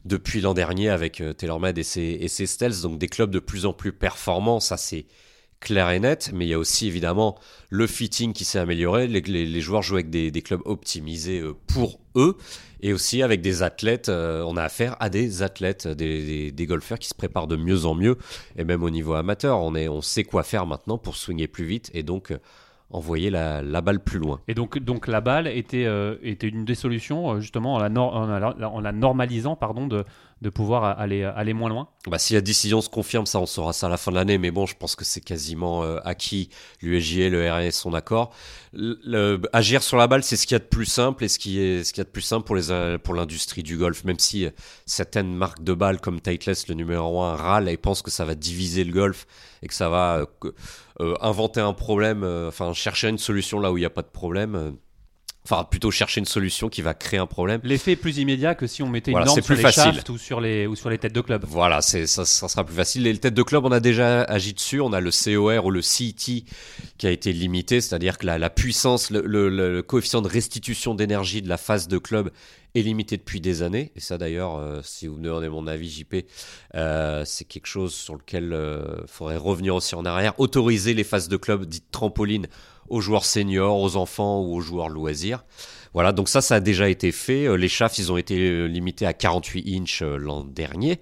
depuis 0.04 0.40
l'an 0.40 0.54
dernier 0.54 0.88
avec 0.88 1.22
TaylorMade 1.36 1.76
et 1.78 1.82
ses, 1.82 2.02
et 2.02 2.28
ses 2.28 2.46
Stealth. 2.46 2.80
Donc 2.82 2.98
des 2.98 3.08
clubs 3.08 3.30
de 3.30 3.40
plus 3.40 3.66
en 3.66 3.72
plus 3.72 3.92
performants, 3.92 4.60
ça 4.60 4.76
c'est 4.76 5.06
clair 5.60 5.90
et 5.90 6.00
net, 6.00 6.30
mais 6.32 6.46
il 6.46 6.48
y 6.48 6.54
a 6.54 6.58
aussi 6.58 6.86
évidemment 6.86 7.38
le 7.68 7.86
fitting 7.86 8.32
qui 8.32 8.44
s'est 8.44 8.58
amélioré. 8.58 9.06
Les, 9.06 9.60
joueurs 9.60 9.82
jouent 9.82 9.96
avec 9.96 10.10
des, 10.10 10.42
clubs 10.42 10.62
optimisés 10.64 11.40
euh, 11.40 11.54
pour 11.66 12.00
eux 12.16 12.36
et 12.82 12.92
aussi 12.92 13.22
avec 13.22 13.40
des 13.40 13.62
athlètes. 13.62 14.08
Euh, 14.08 14.44
on 14.46 14.56
a 14.56 14.62
affaire 14.62 14.96
à 15.00 15.08
des 15.10 15.42
athlètes, 15.42 15.88
des, 15.88 16.66
golfeurs 16.66 16.98
qui 16.98 17.08
se 17.08 17.14
préparent 17.14 17.46
de 17.46 17.56
mieux 17.56 17.84
en 17.86 17.94
mieux 17.94 18.16
et 18.56 18.64
même 18.64 18.82
au 18.82 18.90
niveau 18.90 19.14
amateur. 19.14 19.60
On, 19.60 19.74
est, 19.74 19.88
on 19.88 20.00
sait 20.00 20.24
quoi 20.24 20.42
faire 20.42 20.66
maintenant 20.66 20.98
pour 20.98 21.16
swinger 21.16 21.48
plus 21.48 21.64
vite 21.64 21.90
et 21.94 22.02
donc 22.02 22.30
euh, 22.30 22.38
envoyer 22.90 23.30
la, 23.30 23.62
balle 23.80 24.00
plus 24.00 24.18
loin. 24.18 24.40
Et 24.48 24.54
donc, 24.54 24.78
donc 24.78 25.06
la 25.06 25.20
balle 25.20 25.46
était, 25.46 25.86
était 26.22 26.48
une 26.48 26.64
des 26.64 26.74
solutions 26.74 27.40
justement 27.40 27.74
en 27.74 27.78
la, 27.78 27.88
en 27.88 28.80
la 28.80 28.92
normalisant 28.92 29.54
pardon, 29.54 29.86
de, 29.86 30.04
de 30.40 30.48
pouvoir 30.48 30.98
aller, 30.98 31.22
aller 31.24 31.52
moins 31.52 31.68
loin 31.68 31.88
bah, 32.06 32.18
Si 32.18 32.32
la 32.32 32.40
décision 32.40 32.80
se 32.80 32.88
confirme, 32.88 33.26
ça 33.26 33.38
on 33.40 33.46
saura 33.46 33.72
ça 33.74 33.86
à 33.86 33.90
la 33.90 33.98
fin 33.98 34.10
de 34.10 34.16
l'année, 34.16 34.38
mais 34.38 34.50
bon, 34.50 34.64
je 34.64 34.74
pense 34.74 34.96
que 34.96 35.04
c'est 35.04 35.20
quasiment 35.20 35.82
euh, 35.82 35.98
acquis. 36.04 36.48
L'USJA, 36.80 37.28
le 37.28 37.50
RS 37.50 37.72
sont 37.72 37.90
d'accord. 37.90 38.34
agir 39.52 39.82
sur 39.82 39.98
la 39.98 40.06
balle, 40.06 40.22
c'est 40.22 40.36
ce 40.36 40.46
qu'il 40.46 40.54
y 40.54 40.56
a 40.56 40.60
de 40.60 40.64
plus 40.64 40.86
simple 40.86 41.24
et 41.24 41.28
ce 41.28 41.38
qui 41.38 41.60
est 41.60 41.84
ce 41.84 41.92
qu'il 41.92 42.00
y 42.00 42.02
a 42.02 42.04
de 42.04 42.10
plus 42.10 42.22
simple 42.22 42.46
pour, 42.46 42.56
les, 42.56 42.70
euh, 42.70 42.96
pour 42.96 43.14
l'industrie 43.14 43.62
du 43.62 43.76
golf, 43.76 44.04
même 44.04 44.18
si 44.18 44.46
euh, 44.46 44.50
certaines 44.86 45.34
marques 45.34 45.62
de 45.62 45.74
balles 45.74 46.00
comme 46.00 46.20
Titleist, 46.20 46.68
le 46.68 46.74
numéro 46.74 47.22
1, 47.22 47.36
râlent 47.36 47.68
et 47.68 47.76
pensent 47.76 48.02
que 48.02 48.10
ça 48.10 48.24
va 48.24 48.34
diviser 48.34 48.84
le 48.84 48.92
golf 48.92 49.26
et 49.62 49.68
que 49.68 49.74
ça 49.74 49.90
va 49.90 50.24
inventer 51.20 51.60
un 51.60 51.74
problème, 51.74 52.24
enfin 52.48 52.72
chercher 52.72 53.08
une 53.08 53.18
solution 53.18 53.60
là 53.60 53.72
où 53.72 53.76
il 53.76 53.80
n'y 53.80 53.86
a 53.86 53.90
pas 53.90 54.02
de 54.02 54.08
problème 54.08 54.76
Enfin, 55.44 55.64
plutôt 55.64 55.90
chercher 55.90 56.20
une 56.20 56.26
solution 56.26 56.68
qui 56.68 56.82
va 56.82 56.92
créer 56.92 57.18
un 57.18 57.26
problème. 57.26 57.60
L'effet 57.64 57.92
est 57.92 57.96
plus 57.96 58.18
immédiat 58.18 58.54
que 58.54 58.66
si 58.66 58.82
on 58.82 58.88
mettait 58.88 59.10
une 59.10 59.18
norme 59.18 59.40
sur 59.40 59.54
les 59.54 59.62
facile. 59.62 60.00
ou 60.10 60.18
sur 60.18 60.38
les, 60.38 60.66
ou 60.66 60.76
sur 60.76 60.90
les 60.90 60.98
têtes 60.98 61.14
de 61.14 61.20
club. 61.22 61.44
Voilà, 61.48 61.80
ça, 61.80 62.06
ça 62.06 62.24
sera 62.24 62.62
plus 62.62 62.74
facile. 62.74 63.04
Les 63.04 63.16
têtes 63.16 63.34
de 63.34 63.42
club, 63.42 63.64
on 63.64 63.72
a 63.72 63.80
déjà 63.80 64.22
agi 64.24 64.52
dessus. 64.52 64.80
On 64.82 64.92
a 64.92 65.00
le 65.00 65.10
COR 65.10 65.64
ou 65.64 65.70
le 65.70 65.80
CET 65.80 66.14
qui 66.14 67.06
a 67.06 67.10
été 67.10 67.32
limité, 67.32 67.80
c'est-à-dire 67.80 68.18
que 68.18 68.26
la, 68.26 68.36
la 68.36 68.50
puissance, 68.50 69.10
le, 69.10 69.22
le, 69.48 69.82
coefficient 69.82 70.20
de 70.20 70.28
restitution 70.28 70.94
d'énergie 70.94 71.40
de 71.40 71.48
la 71.48 71.56
phase 71.56 71.88
de 71.88 71.96
club 71.96 72.30
est 72.74 72.82
limité 72.82 73.16
depuis 73.16 73.40
des 73.40 73.62
années. 73.62 73.92
Et 73.96 74.00
ça, 74.00 74.18
d'ailleurs, 74.18 74.56
euh, 74.56 74.80
si 74.84 75.06
vous 75.06 75.16
me 75.16 75.24
demandez 75.24 75.48
mon 75.48 75.66
avis, 75.66 75.88
JP, 75.90 76.26
euh, 76.74 77.24
c'est 77.24 77.44
quelque 77.44 77.66
chose 77.66 77.94
sur 77.94 78.14
lequel 78.14 78.44
il 78.44 78.52
euh, 78.52 79.06
faudrait 79.06 79.38
revenir 79.38 79.74
aussi 79.74 79.94
en 79.94 80.04
arrière. 80.04 80.34
Autoriser 80.38 80.94
les 80.94 81.04
phases 81.04 81.28
de 81.28 81.36
club 81.36 81.64
dites 81.64 81.90
trampolines 81.90 82.46
aux 82.90 83.00
joueurs 83.00 83.24
seniors, 83.24 83.80
aux 83.80 83.96
enfants 83.96 84.42
ou 84.42 84.56
aux 84.56 84.60
joueurs 84.60 84.88
loisirs. 84.88 85.44
Voilà, 85.92 86.12
donc 86.12 86.28
ça, 86.28 86.40
ça 86.40 86.56
a 86.56 86.60
déjà 86.60 86.88
été 86.88 87.10
fait. 87.10 87.46
Euh, 87.46 87.54
les 87.54 87.68
chafs, 87.68 87.98
ils 87.98 88.12
ont 88.12 88.16
été 88.16 88.38
euh, 88.38 88.66
limités 88.66 89.06
à 89.06 89.12
48 89.12 89.80
inches 89.80 90.02
euh, 90.02 90.16
l'an 90.16 90.44
dernier. 90.44 91.00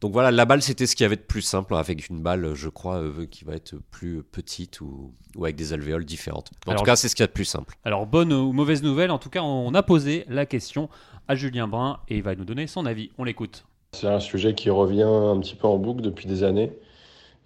Donc 0.00 0.12
voilà, 0.12 0.30
la 0.30 0.46
balle, 0.46 0.62
c'était 0.62 0.86
ce 0.86 0.96
qu'il 0.96 1.04
y 1.04 1.06
avait 1.06 1.16
de 1.16 1.20
plus 1.20 1.42
simple, 1.42 1.74
avec 1.74 2.08
une 2.08 2.22
balle, 2.22 2.54
je 2.54 2.70
crois, 2.70 3.02
qui 3.30 3.44
va 3.44 3.52
être 3.54 3.74
plus 3.90 4.22
petite 4.22 4.80
ou, 4.80 5.12
avec 5.42 5.56
des 5.56 5.74
alvéoles 5.74 6.06
différentes. 6.06 6.50
En 6.66 6.74
tout 6.74 6.84
cas, 6.84 6.96
c'est 6.96 7.10
ce 7.10 7.14
qu'il 7.14 7.22
y 7.22 7.24
a 7.24 7.26
de 7.26 7.32
plus 7.32 7.44
simple. 7.44 7.76
Alors, 7.84 8.06
bonne 8.06 8.32
ou 8.32 8.52
mauvaise 8.52 8.82
nouvelle, 8.82 9.10
en 9.10 9.18
tout 9.18 9.28
cas, 9.28 9.42
on 9.42 9.74
a 9.74 9.82
posé 9.82 10.24
la 10.26 10.46
question 10.46 10.88
à 11.28 11.34
Julien 11.34 11.68
Brun 11.68 12.00
et 12.08 12.16
il 12.16 12.22
va 12.22 12.34
nous 12.34 12.46
donner 12.46 12.66
son 12.66 12.86
avis. 12.86 13.10
On 13.18 13.24
l'écoute. 13.24 13.66
C'est 13.92 14.06
un 14.06 14.20
sujet 14.20 14.54
qui 14.54 14.70
revient 14.70 15.02
un 15.02 15.38
petit 15.38 15.54
peu 15.54 15.66
en 15.66 15.76
boucle 15.76 16.00
depuis 16.00 16.26
des 16.26 16.44
années. 16.44 16.72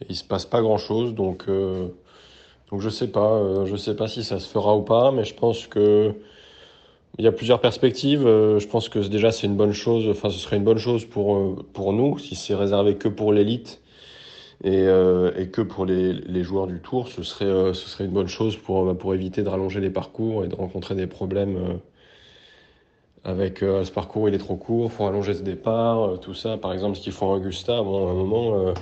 Il 0.08 0.14
se 0.14 0.22
passe 0.22 0.46
pas 0.46 0.60
grand-chose, 0.60 1.12
donc 1.12 1.46
donc 2.74 2.80
je 2.80 2.88
sais 2.88 3.06
pas, 3.06 3.34
euh, 3.34 3.66
je 3.66 3.76
sais 3.76 3.94
pas 3.94 4.08
si 4.08 4.24
ça 4.24 4.40
se 4.40 4.48
fera 4.48 4.74
ou 4.76 4.82
pas, 4.82 5.12
mais 5.12 5.24
je 5.24 5.32
pense 5.32 5.68
que 5.68 6.12
il 7.18 7.24
y 7.24 7.28
a 7.28 7.32
plusieurs 7.32 7.60
perspectives. 7.60 8.26
Euh, 8.26 8.58
je 8.58 8.66
pense 8.66 8.88
que 8.88 8.98
déjà 8.98 9.30
c'est 9.30 9.46
une 9.46 9.54
bonne 9.56 9.72
chose. 9.72 10.08
Enfin, 10.10 10.28
ce 10.28 10.38
serait 10.40 10.56
une 10.56 10.64
bonne 10.64 10.78
chose 10.78 11.04
pour 11.04 11.36
euh, 11.36 11.64
pour 11.72 11.92
nous 11.92 12.18
si 12.18 12.34
c'est 12.34 12.56
réservé 12.56 12.96
que 12.96 13.06
pour 13.08 13.32
l'élite 13.32 13.80
et, 14.64 14.86
et, 15.36 15.48
que 15.50 15.62
pour 15.62 15.86
les, 15.86 16.14
les, 16.14 16.42
joueurs 16.42 16.66
du 16.66 16.80
tour, 16.80 17.08
ce 17.08 17.22
serait 17.22 17.74
ce 17.74 17.88
serait 17.88 18.06
une 18.06 18.12
bonne 18.12 18.28
chose 18.28 18.56
pour 18.56 18.96
pour 18.98 19.14
éviter 19.14 19.42
de 19.44 19.48
rallonger 19.48 19.80
les 19.80 19.90
parcours 19.90 20.44
et 20.44 20.48
de 20.48 20.56
rencontrer 20.56 20.96
des 20.96 21.06
problèmes. 21.06 21.78
avec 23.24 23.60
ce 23.60 23.90
parcours, 23.92 24.28
il 24.28 24.34
est 24.34 24.38
trop 24.38 24.56
court, 24.56 24.90
faut 24.92 25.04
rallonger 25.04 25.34
ce 25.34 25.42
départ, 25.42 26.18
tout 26.20 26.34
ça. 26.34 26.56
Par 26.58 26.72
exemple, 26.72 26.96
ce 26.96 27.02
qu'ils 27.02 27.12
font 27.12 27.28
en 27.28 27.34
Augusta, 27.36 27.82
bon, 27.82 28.08
à 28.08 28.10
un 28.10 28.14
moment, 28.14 28.74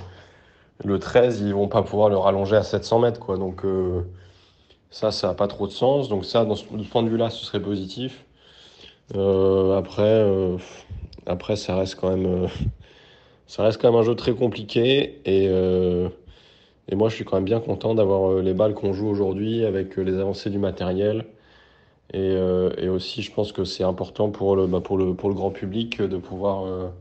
le 0.83 0.99
13, 0.99 1.41
ils 1.41 1.53
vont 1.53 1.67
pas 1.67 1.83
pouvoir 1.83 2.09
le 2.09 2.17
rallonger 2.17 2.55
à 2.55 2.63
700 2.63 2.99
mètres. 2.99 3.19
Quoi. 3.19 3.37
Donc 3.37 3.65
euh, 3.65 4.01
ça, 4.89 5.11
ça 5.11 5.27
n'a 5.27 5.33
pas 5.33 5.47
trop 5.47 5.67
de 5.67 5.71
sens. 5.71 6.09
Donc 6.09 6.25
ça, 6.25 6.45
dans 6.45 6.55
point 6.89 7.03
de 7.03 7.09
vue-là, 7.09 7.29
ce 7.29 7.45
serait 7.45 7.61
positif. 7.61 8.25
Euh, 9.15 9.77
après, 9.77 10.03
euh, 10.03 10.57
après, 11.25 11.55
ça 11.55 11.75
reste 11.75 11.95
quand 11.95 12.09
même, 12.09 12.47
ça 13.47 13.63
reste 13.63 13.81
quand 13.81 13.91
même 13.91 13.99
un 13.99 14.03
jeu 14.03 14.15
très 14.15 14.33
compliqué 14.33 15.21
et, 15.25 15.49
moi, 16.95 17.09
je 17.09 17.15
suis 17.15 17.25
quand 17.25 17.37
même 17.37 17.45
bien 17.45 17.59
content 17.59 17.95
d'avoir 17.95 18.41
les 18.41 18.53
balles 18.53 18.75
qu'on 18.75 18.93
joue 18.93 19.07
aujourd'hui 19.07 19.65
avec 19.65 19.97
les 19.97 20.19
avancées 20.19 20.49
du 20.49 20.59
matériel. 20.59 21.25
Et, 22.13 22.37
aussi, 22.87 23.21
je 23.21 23.31
pense 23.33 23.51
que 23.51 23.63
c'est 23.63 23.83
important 23.83 24.29
pour 24.29 24.55
le, 24.55 24.67
bah, 24.67 24.81
grand 24.81 25.51
public 25.51 26.01
de 26.01 26.17
pouvoir 26.17 26.91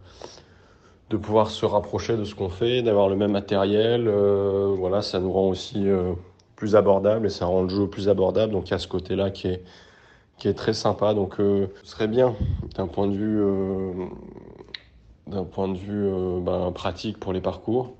de 1.13 1.17
pouvoir 1.19 1.51
se 1.51 1.67
rapprocher 1.67 2.17
de 2.17 2.25
ce 2.25 2.35
qu'on 2.35 2.49
fait, 2.49 2.83
d'avoir 2.83 3.09
le 3.09 3.17
même 3.17 3.33
matériel. 3.33 4.09
Euh, 4.09 4.75
voilà, 4.77 5.03
ça 5.03 5.21
nous 5.21 5.31
rend 5.31 5.49
aussi 5.49 5.87
euh, 5.89 6.15
plus 6.57 6.75
abordable 6.75 7.27
et 7.27 7.31
ça 7.31 7.47
rend 7.47 7.63
le 7.63 7.69
jeu 7.69 7.87
plus 7.87 8.09
abordable. 8.09 8.53
Donc 8.53 8.69
il 8.69 8.71
y 8.73 8.75
a 8.75 8.79
ce 8.79 8.89
côté-là 8.89 9.31
qui 9.31 9.49
est, 9.49 9.63
qui 10.39 10.49
est 10.49 10.55
très 10.55 10.73
sympa. 10.73 11.13
Donc 11.15 11.35
ce 11.37 11.69
serait 11.85 12.09
bien 12.09 12.35
d'un 12.77 12.87
point 12.87 13.07
de 13.07 13.15
vue, 13.15 13.43
point 15.53 15.69
de 15.69 15.77
vue 15.77 16.11
ben, 16.41 16.73
pratique 16.73 17.21
pour 17.21 17.33
les 17.33 17.41
parcours. 17.41 17.93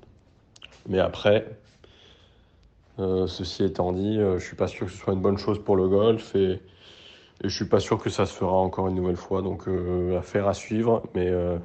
Mais 0.89 0.99
après, 0.99 1.47
ceci 2.97 3.63
étant 3.63 3.93
dit, 3.93 4.17
je 4.17 4.43
suis 4.43 4.55
pas 4.55 4.67
sûr 4.67 4.87
que 4.87 4.91
ce 4.91 4.97
soit 4.97 5.13
une 5.13 5.21
bonne 5.21 5.37
chose 5.37 5.59
pour 5.63 5.75
le 5.75 5.87
golf 5.87 6.35
et 6.35 6.59
et 7.43 7.49
je 7.49 7.55
suis 7.55 7.65
pas 7.65 7.79
sûr 7.79 8.01
que 8.01 8.09
ça 8.09 8.25
se 8.25 8.33
fera 8.33 8.55
encore 8.55 8.87
une 8.87 8.95
nouvelle 8.95 9.17
fois. 9.17 9.41
Donc, 9.41 9.67
euh, 9.67 10.17
affaire 10.17 10.47
à 10.47 10.53
suivre. 10.53 11.03
Mais, 11.13 11.27
euh, 11.27 11.57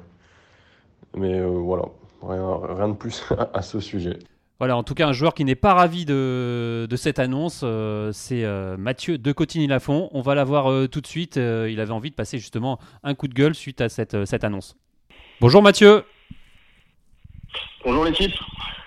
mais 1.15 1.39
euh, 1.39 1.47
voilà, 1.47 1.85
rien, 2.21 2.59
rien, 2.75 2.89
de 2.89 2.93
plus 2.93 3.23
à 3.53 3.61
ce 3.61 3.79
sujet. 3.79 4.17
Voilà, 4.59 4.75
en 4.75 4.83
tout 4.83 4.93
cas, 4.93 5.07
un 5.07 5.13
joueur 5.13 5.33
qui 5.33 5.45
n'est 5.45 5.55
pas 5.55 5.73
ravi 5.73 6.05
de, 6.05 6.85
de 6.89 6.95
cette 6.97 7.17
annonce, 7.17 7.63
c'est 8.11 8.45
Mathieu 8.77 9.17
de 9.17 9.31
Cotigny-Lafont. 9.31 10.09
On 10.11 10.21
va 10.21 10.35
l'avoir 10.35 10.89
tout 10.89 10.99
de 10.99 11.07
suite. 11.07 11.37
il 11.37 11.79
avait 11.79 11.93
envie 11.93 12.09
de 12.09 12.15
passer 12.15 12.39
justement 12.39 12.77
un 13.03 13.15
coup 13.15 13.29
de 13.29 13.33
gueule 13.33 13.55
suite 13.55 13.79
à 13.79 13.87
cette, 13.87 14.25
cette 14.25 14.43
annonce. 14.43 14.75
Bonjour 15.39 15.61
Mathieu. 15.61 16.03
Bonjour 17.85 18.03
l'équipe. 18.03 18.33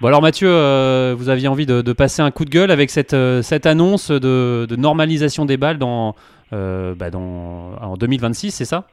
Bon 0.02 0.08
alors 0.08 0.20
Mathieu, 0.20 1.14
vous 1.14 1.30
aviez 1.30 1.48
envie 1.48 1.64
de, 1.64 1.80
de, 1.80 1.92
passer 1.94 2.20
un 2.20 2.30
coup 2.30 2.44
de 2.44 2.50
gueule 2.50 2.70
avec 2.70 2.90
cette, 2.90 3.16
cette 3.40 3.64
annonce 3.64 4.10
de, 4.10 4.66
de 4.68 4.76
normalisation 4.76 5.46
des 5.46 5.56
balles 5.56 5.78
dans, 5.78 6.14
euh, 6.52 6.94
bah, 6.94 7.10
dans, 7.10 7.74
en 7.80 7.96
2026, 7.96 8.50
c'est 8.50 8.64
ça? 8.64 8.86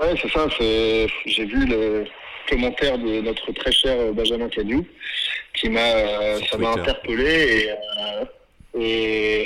Ouais, 0.00 0.14
c'est 0.20 0.30
ça. 0.30 0.46
J'ai 0.58 1.44
vu 1.44 1.66
le 1.66 2.04
commentaire 2.48 2.98
de 2.98 3.20
notre 3.20 3.52
très 3.52 3.72
cher 3.72 4.12
Benjamin 4.12 4.48
Cagnou 4.48 4.86
qui 5.54 5.68
m'a 5.68 5.80
euh, 5.80 6.40
ça 6.50 6.56
m'a 6.56 6.70
interpellé 6.70 7.66
et, 8.74 9.42
euh, 9.42 9.44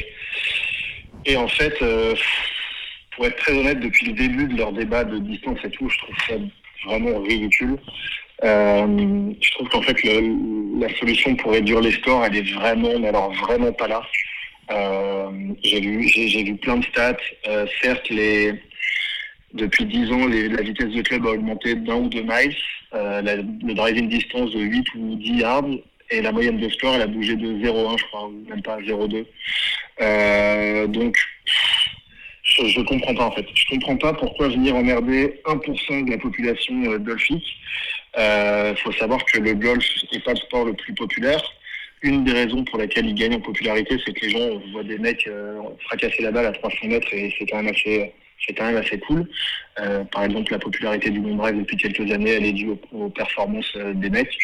et, 1.24 1.36
en 1.36 1.48
fait 1.48 1.74
pour 3.12 3.26
être 3.26 3.36
très 3.36 3.58
honnête 3.58 3.80
depuis 3.80 4.06
le 4.06 4.12
début 4.12 4.46
de 4.46 4.56
leur 4.56 4.72
débat 4.72 5.04
de 5.04 5.18
distance 5.18 5.58
et 5.64 5.70
tout 5.70 5.88
je 5.88 5.98
trouve 5.98 6.14
ça 6.28 6.34
vraiment 6.86 7.18
ridicule 7.22 7.76
je 8.42 9.50
trouve 9.52 9.68
qu'en 9.70 9.82
fait 9.82 9.96
la 10.78 10.94
solution 10.98 11.34
pour 11.36 11.52
réduire 11.52 11.80
les 11.80 11.92
scores 11.92 12.24
elle 12.26 12.36
est 12.36 12.52
vraiment 12.52 12.98
mais 13.00 13.08
alors 13.08 13.32
vraiment 13.32 13.72
pas 13.72 13.88
là 13.88 14.02
euh, 14.70 15.30
j'ai 15.62 15.80
vu, 15.80 16.08
j'ai 16.08 16.44
vu 16.44 16.56
plein 16.56 16.76
de 16.76 16.84
stats. 16.84 17.16
Euh, 17.48 17.66
certes, 17.82 18.08
les, 18.10 18.52
depuis 19.54 19.84
10 19.84 20.12
ans, 20.12 20.26
la 20.26 20.62
vitesse 20.62 20.90
de 20.90 21.02
club 21.02 21.26
a 21.26 21.30
augmenté 21.30 21.74
d'un 21.74 21.96
ou 21.96 22.08
deux 22.08 22.22
miles. 22.22 22.56
Euh, 22.94 23.22
la, 23.22 23.36
le 23.36 23.74
driving 23.74 24.08
distance 24.08 24.50
de 24.52 24.60
8 24.60 24.86
ou 24.96 25.16
10 25.16 25.40
yards. 25.40 25.64
Et 26.10 26.20
la 26.20 26.32
moyenne 26.32 26.58
de 26.58 26.68
score, 26.68 26.94
elle 26.94 27.02
a 27.02 27.06
bougé 27.06 27.36
de 27.36 27.54
0,1, 27.54 27.98
je 27.98 28.04
crois, 28.04 28.26
ou 28.26 28.44
même 28.48 28.62
pas 28.62 28.78
0,2. 28.80 29.24
Euh, 30.00 30.86
donc, 30.86 31.16
je, 32.42 32.66
je 32.66 32.80
comprends 32.82 33.14
pas 33.14 33.24
en 33.24 33.32
fait. 33.32 33.46
Je 33.54 33.64
comprends 33.70 33.96
pas 33.96 34.12
pourquoi 34.12 34.48
venir 34.48 34.76
emmerder 34.76 35.40
1% 35.46 36.04
de 36.06 36.10
la 36.10 36.18
population 36.18 36.74
euh, 36.84 36.98
golfique. 36.98 37.56
Il 38.14 38.20
euh, 38.20 38.76
faut 38.76 38.92
savoir 38.92 39.24
que 39.24 39.38
le 39.38 39.54
golf 39.54 39.86
n'est 40.12 40.20
pas 40.20 40.32
le 40.32 40.36
sport 40.36 40.66
le 40.66 40.74
plus 40.74 40.94
populaire 40.94 41.42
une 42.02 42.24
des 42.24 42.32
raisons 42.32 42.64
pour 42.64 42.78
laquelle 42.78 43.06
il 43.06 43.14
gagne 43.14 43.34
en 43.34 43.40
popularité, 43.40 43.96
c'est 44.04 44.12
que 44.12 44.26
les 44.26 44.30
gens 44.30 44.60
voient 44.72 44.82
des 44.82 44.98
mecs 44.98 45.26
euh, 45.26 45.60
fracasser 45.86 46.22
la 46.22 46.32
balle 46.32 46.46
à 46.46 46.52
300 46.52 46.76
mètres 46.88 47.12
et 47.12 47.32
c'est 47.38 47.46
quand 47.46 47.62
même 47.62 47.72
assez, 47.72 48.12
c'est 48.46 48.54
quand 48.54 48.66
même 48.66 48.76
assez 48.76 48.98
cool. 48.98 49.28
Euh, 49.80 50.04
par 50.04 50.24
exemple, 50.24 50.52
la 50.52 50.58
popularité 50.58 51.10
du 51.10 51.20
long 51.20 51.36
drive 51.36 51.58
depuis 51.58 51.76
quelques 51.76 52.10
années, 52.10 52.32
elle 52.32 52.44
est 52.44 52.52
due 52.52 52.72
aux, 52.92 53.08
performances 53.08 53.72
euh, 53.76 53.94
des 53.94 54.10
mecs. 54.10 54.36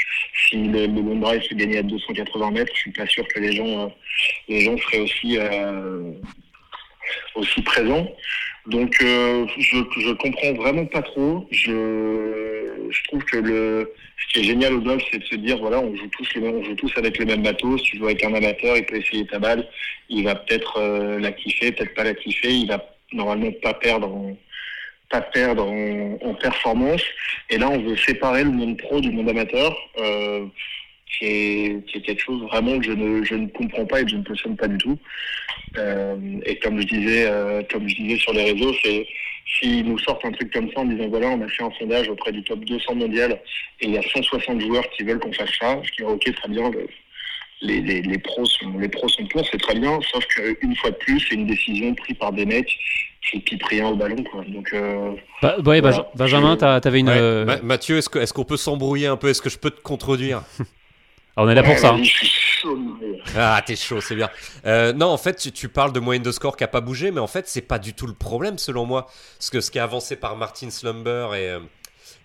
Si 0.49 0.57
le, 0.57 0.87
le, 0.87 1.03
long 1.03 1.17
drive 1.17 1.43
se 1.43 1.55
gagnait 1.55 1.79
à 1.79 1.83
280 1.83 2.51
mètres, 2.53 2.73
je 2.75 2.81
suis 2.81 2.93
pas 2.93 3.07
sûr 3.07 3.27
que 3.29 3.41
les 3.41 3.53
gens, 3.53 3.87
euh, 3.87 3.89
les 4.49 4.61
gens 4.61 4.77
seraient 4.79 5.01
aussi 5.01 5.39
aussi 7.35 7.63
présents. 7.63 8.07
Donc, 8.67 8.97
je, 9.01 9.47
je 9.57 10.13
comprends 10.13 10.53
vraiment 10.55 10.85
pas 10.87 11.03
trop. 11.03 11.47
Je, 11.51 12.89
je 12.91 13.05
trouve 13.05 13.25
que 13.25 13.39
le 13.39 13.93
ce 14.19 14.33
qui 14.33 14.41
est 14.41 14.45
génial 14.45 14.75
au 14.75 14.81
golf, 14.81 15.03
c'est 15.11 15.19
de 15.19 15.25
se 15.25 15.37
dire 15.37 15.57
voilà, 15.59 15.79
on 15.81 15.95
joue 15.95 16.09
tous 16.09 16.29
on 16.37 16.63
joue 16.65 16.75
tous 16.75 16.93
avec 16.97 17.19
les 17.19 17.25
mêmes 17.25 17.43
bateaux. 17.43 17.79
Si 17.79 17.85
tu 17.85 17.99
joues 17.99 18.07
avec 18.07 18.23
un 18.25 18.35
amateur, 18.35 18.77
il 18.77 18.85
peut 18.85 18.97
essayer 18.97 19.27
ta 19.27 19.39
balle, 19.39 19.67
il 20.11 20.25
va 20.25 20.35
peut-être 20.35 20.81
la 21.19 21.33
kiffer, 21.33 21.73
peut-être 21.73 21.95
pas 21.95 22.05
la 22.05 22.15
kiffer, 22.15 22.53
il 22.53 22.69
va 22.69 22.98
normalement 23.13 23.51
pas 23.63 23.75
perdre 23.75 24.09
en, 24.09 24.37
pas 25.11 25.21
perdre 25.21 25.67
en, 25.67 26.35
performance. 26.35 27.03
Et 27.51 27.59
là, 27.59 27.69
on 27.69 27.79
veut 27.79 27.97
séparer 27.97 28.45
le 28.45 28.51
monde 28.51 28.77
pro 28.79 29.01
du 29.01 29.11
monde 29.11 29.29
amateur, 29.29 29.77
euh, 29.99 30.47
qui, 31.19 31.27
est, 31.27 32.03
quelque 32.03 32.21
chose 32.21 32.43
vraiment 32.43 32.79
que 32.79 32.85
je 32.85 32.93
ne, 32.93 33.25
je 33.25 33.35
ne 33.35 33.47
comprends 33.49 33.87
pas 33.87 34.01
et 34.01 34.05
que 34.05 34.11
je 34.11 34.17
ne 34.17 34.25
cautionne 34.25 34.57
pas 34.57 34.69
du 34.69 34.79
tout. 34.79 34.99
Euh, 35.77 36.17
et 36.45 36.59
comme 36.59 36.81
je 36.81 36.87
disais, 36.87 37.27
euh, 37.27 37.63
comme 37.71 37.89
je 37.89 37.97
disais 37.97 38.19
sur 38.19 38.33
les 38.33 38.53
réseaux, 38.53 38.73
c'est 38.83 39.07
s'ils 39.47 39.85
nous 39.85 39.99
sortent 39.99 40.25
un 40.25 40.33
truc 40.33 40.53
comme 40.53 40.71
ça 40.73 40.81
en 40.81 40.85
disant 40.85 41.09
voilà, 41.09 41.29
on 41.29 41.41
a 41.41 41.49
fait 41.49 41.63
un 41.63 41.73
sondage 41.79 42.09
auprès 42.09 42.33
du 42.33 42.43
top 42.45 42.61
200 42.61 42.95
mondial 42.95 43.41
et 43.81 43.87
il 43.87 43.93
y 43.93 43.99
a 43.99 44.03
160 44.03 44.61
joueurs 44.61 44.89
qui 44.91 45.05
veulent 45.05 45.19
qu'on 45.19 45.33
fasse 45.33 45.51
ça, 45.59 45.81
je 45.83 45.91
dis 45.97 46.03
ok, 46.03 46.35
très 46.35 46.49
bien, 46.49 46.71
les, 47.61 47.81
les, 47.81 48.03
les, 48.03 48.19
pros 48.19 48.45
sont, 48.45 48.79
les 48.79 48.89
pros 48.89 49.09
sont 49.09 49.27
pour, 49.27 49.45
c'est 49.51 49.59
très 49.59 49.79
bien, 49.79 49.99
sauf 50.13 50.25
qu'une 50.27 50.77
fois 50.77 50.91
de 50.91 50.97
plus, 50.97 51.21
c'est 51.21 51.35
une 51.35 51.47
décision 51.47 51.95
prise 51.95 52.17
par 52.19 52.33
des 52.33 52.47
mecs 52.47 52.79
qui 53.31 53.41
pipent 53.41 53.65
rien 53.65 53.89
au 53.89 53.97
ballon. 53.97 54.23
Quoi. 54.25 54.45
Donc, 54.47 54.71
euh, 54.73 55.13
bah, 55.43 55.57
ouais, 55.65 55.83
Benjamin, 56.15 56.57
t'avais 56.57 57.01
une. 57.01 57.09
Euh, 57.09 57.59
Mathieu, 57.63 57.99
est-ce 57.99 58.09
qu'on 58.09 58.43
est 58.43 58.49
peut 58.49 58.57
s'embrouiller 58.57 59.07
un 59.07 59.17
peu? 59.17 59.29
Est-ce 59.29 59.43
que 59.43 59.51
je 59.51 59.59
peux 59.59 59.71
te 59.71 59.81
contredire? 59.81 60.43
Ah, 61.39 61.45
On 61.45 61.49
est 61.49 61.55
là 61.55 61.63
pour 61.63 61.79
ça. 61.79 61.95
Ah, 63.37 63.63
t'es 63.65 63.77
chaud, 63.77 64.01
c'est 64.01 64.17
bien. 64.17 64.29
Euh, 64.67 64.93
non, 64.93 65.07
en 65.07 65.17
fait, 65.17 65.37
tu, 65.37 65.53
tu, 65.53 65.69
parles 65.69 65.93
de 65.93 66.01
moyenne 66.01 66.25
de 66.25 66.33
score 66.33 66.57
qui 66.57 66.65
a 66.65 66.69
pas 66.69 66.81
bougé, 66.81 67.13
mais 67.13 67.21
en 67.21 67.29
fait, 67.29 67.47
c'est 67.47 67.63
pas 67.63 67.79
du 67.79 67.95
tout 67.95 68.09
le 68.09 68.13
problème, 68.13 68.59
selon 68.59 68.87
moi. 68.87 69.07
Parce 69.39 69.51
que 69.51 69.61
ce 69.61 69.71
qui 69.71 69.79
est 69.79 69.81
avancé 69.81 70.17
par 70.17 70.35
Martin 70.35 70.69
Slumber 70.71 71.37
et, 71.37 71.51
euh, 71.51 71.61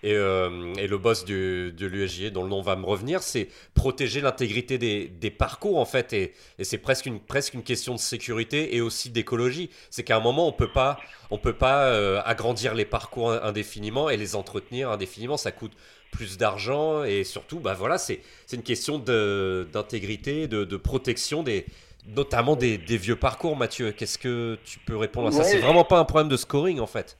et, 0.02 0.14
euh, 0.14 0.72
et 0.74 0.86
le 0.86 0.98
boss 0.98 1.24
du, 1.24 1.72
de 1.72 1.86
l'USJ, 1.86 2.30
dont 2.30 2.42
le 2.42 2.48
nom 2.48 2.60
va 2.62 2.76
me 2.76 2.84
revenir, 2.84 3.22
c'est 3.22 3.48
protéger 3.74 4.20
l'intégrité 4.20 4.78
des, 4.78 5.08
des, 5.08 5.30
parcours, 5.30 5.78
en 5.78 5.84
fait. 5.84 6.12
Et, 6.12 6.34
et 6.58 6.64
c'est 6.64 6.78
presque 6.78 7.06
une, 7.06 7.20
presque 7.20 7.54
une 7.54 7.62
question 7.62 7.94
de 7.94 8.00
sécurité 8.00 8.76
et 8.76 8.80
aussi 8.80 9.10
d'écologie. 9.10 9.70
C'est 9.90 10.02
qu'à 10.02 10.16
un 10.16 10.20
moment, 10.20 10.48
on 10.48 10.52
peut 10.52 10.72
pas, 10.72 10.98
on 11.30 11.38
peut 11.38 11.52
pas 11.52 11.86
euh, 11.86 12.20
agrandir 12.24 12.74
les 12.74 12.84
parcours 12.84 13.32
indéfiniment 13.32 14.10
et 14.10 14.16
les 14.16 14.36
entretenir 14.36 14.90
indéfiniment. 14.90 15.36
Ça 15.36 15.52
coûte 15.52 15.72
plus 16.10 16.38
d'argent 16.38 17.02
et 17.04 17.24
surtout, 17.24 17.58
bah 17.58 17.74
voilà, 17.74 17.98
c'est 17.98 18.20
une 18.52 18.62
question 18.62 18.98
d'intégrité, 18.98 20.46
de, 20.46 20.64
de, 20.64 20.76
protection 20.76 21.42
des 21.42 21.66
notamment 22.06 22.54
des, 22.54 22.78
des 22.78 22.96
vieux 22.96 23.16
parcours, 23.16 23.56
Mathieu. 23.56 23.90
Qu'est-ce 23.92 24.18
que 24.18 24.58
tu 24.64 24.78
peux 24.78 24.96
répondre 24.96 25.28
à 25.28 25.32
ça? 25.32 25.44
C'est 25.44 25.58
vraiment 25.58 25.84
pas 25.84 25.98
un 25.98 26.04
problème 26.04 26.28
de 26.28 26.36
scoring 26.36 26.80
en 26.80 26.86
fait. 26.86 27.16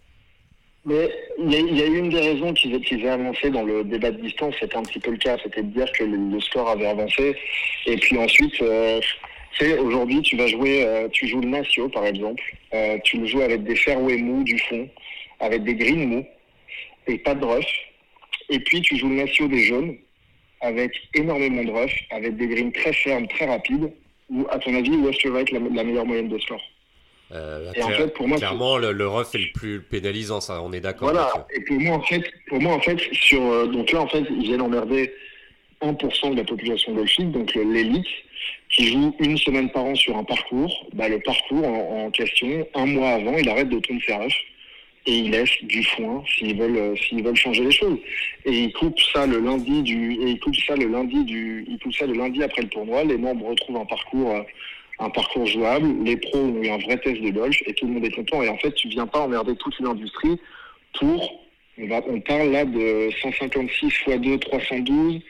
Mais 0.86 1.10
il 1.38 1.50
y, 1.50 1.78
y, 1.78 1.82
a 1.82 1.86
une 1.86 2.10
des 2.10 2.20
raisons 2.20 2.52
qu'ils 2.52 2.78
qu 2.80 3.08
avancé 3.08 3.48
dans 3.48 3.62
le 3.62 3.84
débat 3.84 4.10
de 4.10 4.20
distance, 4.20 4.54
c'était 4.60 4.76
un 4.76 4.82
petit 4.82 4.98
peu 4.98 5.12
le 5.12 5.16
cas, 5.16 5.38
c'était 5.42 5.62
de 5.62 5.68
dire 5.68 5.90
que 5.92 6.04
le, 6.04 6.40
score 6.40 6.68
avait 6.68 6.86
avancé. 6.86 7.34
Et 7.86 7.96
puis 7.96 8.18
ensuite, 8.18 8.60
euh, 8.60 9.00
sais, 9.58 9.78
aujourd'hui, 9.78 10.20
tu 10.20 10.36
vas 10.36 10.46
jouer, 10.46 10.84
euh, 10.84 11.08
tu 11.08 11.26
joues 11.26 11.40
le 11.40 11.48
Natio 11.48 11.88
par 11.88 12.04
exemple, 12.04 12.42
euh, 12.74 12.98
tu 13.04 13.18
le 13.18 13.26
joues 13.26 13.40
avec 13.40 13.64
des 13.64 13.76
fairways 13.76 14.18
mous 14.18 14.44
du 14.44 14.58
fond, 14.58 14.86
avec 15.40 15.64
des 15.64 15.74
greens 15.74 16.06
mous 16.06 16.26
et 17.06 17.18
pas 17.18 17.34
de 17.34 17.44
rough. 17.44 17.64
Et 18.50 18.58
puis 18.58 18.82
tu 18.82 18.96
joues 18.96 19.08
le 19.08 19.16
Natio 19.16 19.48
des 19.48 19.60
jaunes 19.60 19.96
avec 20.60 20.92
énormément 21.14 21.64
de 21.64 21.70
rough, 21.70 21.94
avec 22.10 22.36
des 22.36 22.46
greens 22.46 22.72
très 22.72 22.92
fermes, 22.92 23.26
très 23.28 23.46
rapides. 23.46 23.90
Ou 24.30 24.46
à 24.50 24.58
ton 24.58 24.74
avis, 24.74 24.90
où 24.90 25.08
est-ce 25.08 25.22
que 25.22 25.28
va 25.28 25.40
être 25.40 25.50
la 25.50 25.60
meilleure 25.60 26.06
moyenne 26.06 26.28
de 26.28 26.38
score 26.38 26.60
euh, 27.32 27.72
et 27.74 27.82
en 27.82 27.88
fait, 27.88 28.08
pour 28.14 28.28
moi, 28.28 28.38
clairement, 28.38 28.76
le, 28.76 28.92
le 28.92 29.08
rough 29.08 29.34
est 29.34 29.38
le 29.38 29.52
plus 29.52 29.80
pénalisant, 29.80 30.40
ça, 30.40 30.62
on 30.62 30.72
est 30.72 30.80
d'accord. 30.80 31.10
Voilà. 31.10 31.46
Et 31.54 31.60
pour 31.60 31.80
moi, 31.80 31.96
en 31.96 32.02
fait, 32.02 32.22
pour 32.48 32.60
moi, 32.60 32.74
en 32.74 32.80
fait, 32.80 32.98
sur 33.12 33.42
euh, 33.42 33.66
donc 33.66 33.92
là, 33.92 34.02
en 34.02 34.08
fait, 34.08 34.24
ils 34.30 34.42
viennent 34.42 34.60
emmerder 34.60 35.12
1% 35.82 36.32
de 36.32 36.36
la 36.36 36.44
population 36.44 36.92
golfique, 36.92 37.30
donc 37.32 37.54
l'élite, 37.54 38.06
qui 38.70 38.88
joue 38.88 39.14
une 39.20 39.38
semaine 39.38 39.70
par 39.70 39.84
an 39.84 39.94
sur 39.94 40.16
un 40.16 40.24
parcours. 40.24 40.86
Bah, 40.92 41.08
le 41.08 41.18
parcours 41.20 41.66
en, 41.66 42.06
en 42.06 42.10
question, 42.10 42.66
un 42.74 42.86
mois 42.86 43.10
avant, 43.10 43.36
il 43.36 43.48
arrête 43.48 43.68
de 43.68 43.78
tourner 43.78 44.02
ses 44.06 44.14
rough 44.14 44.32
et 45.06 45.12
il 45.18 45.30
laisse 45.30 45.50
du 45.62 45.82
foin 45.84 46.22
s'ils 46.26 46.56
veulent 46.58 46.76
euh, 46.76 46.96
s'ils 46.96 47.22
veulent 47.22 47.36
changer 47.36 47.64
les 47.64 47.70
choses. 47.70 47.98
Et 48.44 48.52
ils 48.64 48.72
coupent 48.72 49.00
ça 49.12 49.26
le 49.26 49.38
lundi 49.38 49.82
du 49.82 50.12
et 50.12 50.30
ils 50.30 50.40
coupent 50.40 50.56
ça 50.66 50.76
le 50.76 50.86
lundi 50.86 51.24
du 51.24 51.64
ils 51.68 51.78
coupent 51.78 51.94
ça 51.94 52.06
le 52.06 52.14
lundi 52.14 52.42
après 52.42 52.62
le 52.62 52.68
tournoi. 52.68 53.04
Les 53.04 53.18
membres 53.18 53.46
retrouvent 53.46 53.76
un 53.76 53.84
parcours 53.84 54.30
euh, 54.30 54.42
un 54.98 55.10
parcours 55.10 55.46
jouable, 55.46 55.86
les 56.04 56.16
pros 56.16 56.38
ont 56.38 56.62
eu 56.62 56.68
un 56.68 56.78
vrai 56.78 56.96
test 56.98 57.20
de 57.20 57.30
golf 57.30 57.56
et 57.66 57.74
tout 57.74 57.86
le 57.86 57.92
monde 57.92 58.04
est 58.04 58.14
content. 58.14 58.42
Et 58.42 58.48
en 58.48 58.56
fait, 58.58 58.72
tu 58.74 58.88
viens 58.88 59.06
pas 59.06 59.20
emmerder 59.20 59.56
toute 59.56 59.78
une 59.78 59.86
industrie 59.86 60.38
pour, 60.98 61.46
on, 61.78 61.86
va, 61.88 62.00
on 62.08 62.20
parle 62.20 62.50
là 62.50 62.64
de 62.64 63.10
156 63.20 63.86
x 63.86 64.20
2, 64.20 64.38
312, 64.38 65.20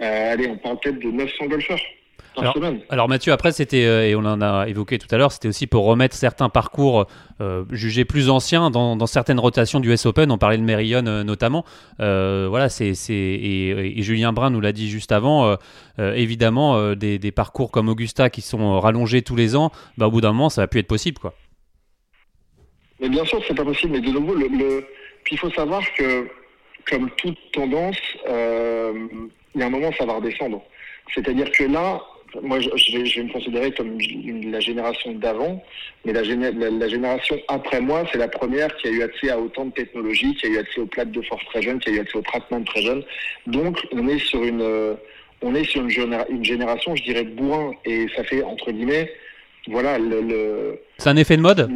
euh, 0.00 0.32
allez, 0.32 0.48
on 0.48 0.58
parle 0.58 0.78
peut-être 0.80 0.98
de 0.98 1.10
900 1.10 1.46
golfeurs. 1.46 1.80
Alors, 2.90 3.08
Mathieu, 3.08 3.32
après 3.32 3.52
c'était 3.52 3.84
euh, 3.84 4.06
et 4.06 4.14
on 4.14 4.20
en 4.20 4.40
a 4.40 4.66
évoqué 4.68 4.98
tout 4.98 5.08
à 5.10 5.18
l'heure, 5.18 5.32
c'était 5.32 5.48
aussi 5.48 5.66
pour 5.66 5.84
remettre 5.84 6.14
certains 6.14 6.48
parcours 6.48 7.06
euh, 7.40 7.64
jugés 7.70 8.04
plus 8.04 8.30
anciens 8.30 8.70
dans, 8.70 9.06
certaines 9.06 9.40
rotations 9.40 9.80
du 9.80 9.92
S 9.92 10.06
Open. 10.06 10.30
On 10.30 10.38
parlait 10.38 10.58
de 10.58 10.62
Merillon 10.62 11.06
euh, 11.06 11.24
notamment. 11.24 11.64
voilà, 11.98 12.68
c'est 12.68 12.92
et, 13.08 14.02
Julien 14.02 14.32
Brun 14.32 14.50
nous 14.50 14.60
l'a 14.60 14.72
dit 14.72 14.88
juste 14.88 15.12
avant. 15.12 15.56
évidemment, 15.98 16.94
des, 16.94 17.32
parcours 17.32 17.70
comme 17.70 17.88
Augusta 17.88 18.30
qui 18.30 18.40
sont 18.40 18.80
rallongés 18.80 19.22
tous 19.22 19.36
les 19.36 19.56
ans, 19.56 19.70
bah, 19.98 20.06
au 20.06 20.10
bout 20.10 20.20
d'un 20.20 20.32
moment, 20.32 20.48
ça 20.48 20.62
va 20.62 20.66
plus 20.66 20.80
être 20.80 20.86
possible, 20.86 21.18
quoi. 21.18 21.34
Mais 23.00 23.08
bien 23.10 23.24
sûr, 23.26 23.42
c'est 23.46 23.54
pas 23.54 23.64
possible. 23.64 23.92
Mais 23.92 24.00
de 24.00 24.10
nouveau, 24.10 24.34
le, 24.34 24.86
Puis 25.24 25.34
il 25.34 25.38
faut 25.38 25.50
savoir 25.50 25.82
que, 25.98 26.28
comme 26.88 27.10
toute 27.16 27.36
tendance, 27.52 27.98
il 28.26 29.60
y 29.60 29.62
a 29.62 29.66
un 29.66 29.70
moment, 29.70 29.90
ça 29.98 30.06
va 30.06 30.14
redescendre. 30.14 30.62
C'est-à-dire 31.14 31.50
que 31.52 31.64
là, 31.64 32.00
moi, 32.42 32.60
je, 32.60 32.92
vais, 32.92 33.22
me 33.22 33.32
considérer 33.32 33.72
comme 33.72 33.98
la 34.50 34.60
génération 34.60 35.12
d'avant, 35.12 35.62
mais 36.04 36.12
la, 36.12 36.22
génération 36.22 37.36
après 37.48 37.80
moi, 37.80 38.04
c'est 38.10 38.18
la 38.18 38.28
première 38.28 38.74
qui 38.76 38.88
a 38.88 38.90
eu 38.90 39.02
accès 39.02 39.30
à 39.30 39.38
autant 39.38 39.66
de 39.66 39.72
technologies, 39.72 40.34
qui 40.36 40.46
a 40.46 40.50
eu 40.50 40.58
accès 40.58 40.80
aux 40.80 40.86
plates 40.86 41.12
de 41.12 41.22
force 41.22 41.44
très 41.46 41.62
jeunes, 41.62 41.78
qui 41.80 41.90
a 41.90 41.92
eu 41.92 42.00
accès 42.00 42.18
au 42.18 42.22
traitement 42.22 42.62
très 42.62 42.82
jeunes. 42.82 43.02
Donc, 43.46 43.78
on 43.92 44.08
est 44.08 44.18
sur 44.18 44.42
une, 44.42 44.96
on 45.42 45.54
est 45.54 45.64
sur 45.64 45.82
une, 45.82 46.44
génération, 46.44 46.96
je 46.96 47.02
dirais, 47.02 47.24
de 47.24 47.30
bourrin, 47.30 47.72
et 47.84 48.06
ça 48.14 48.24
fait 48.24 48.42
entre 48.42 48.70
guillemets, 48.70 49.10
voilà, 49.68 49.98
le. 49.98 50.78
c'est 50.98 51.10
un 51.10 51.16
effet 51.16 51.36
de 51.36 51.42
mode? 51.42 51.68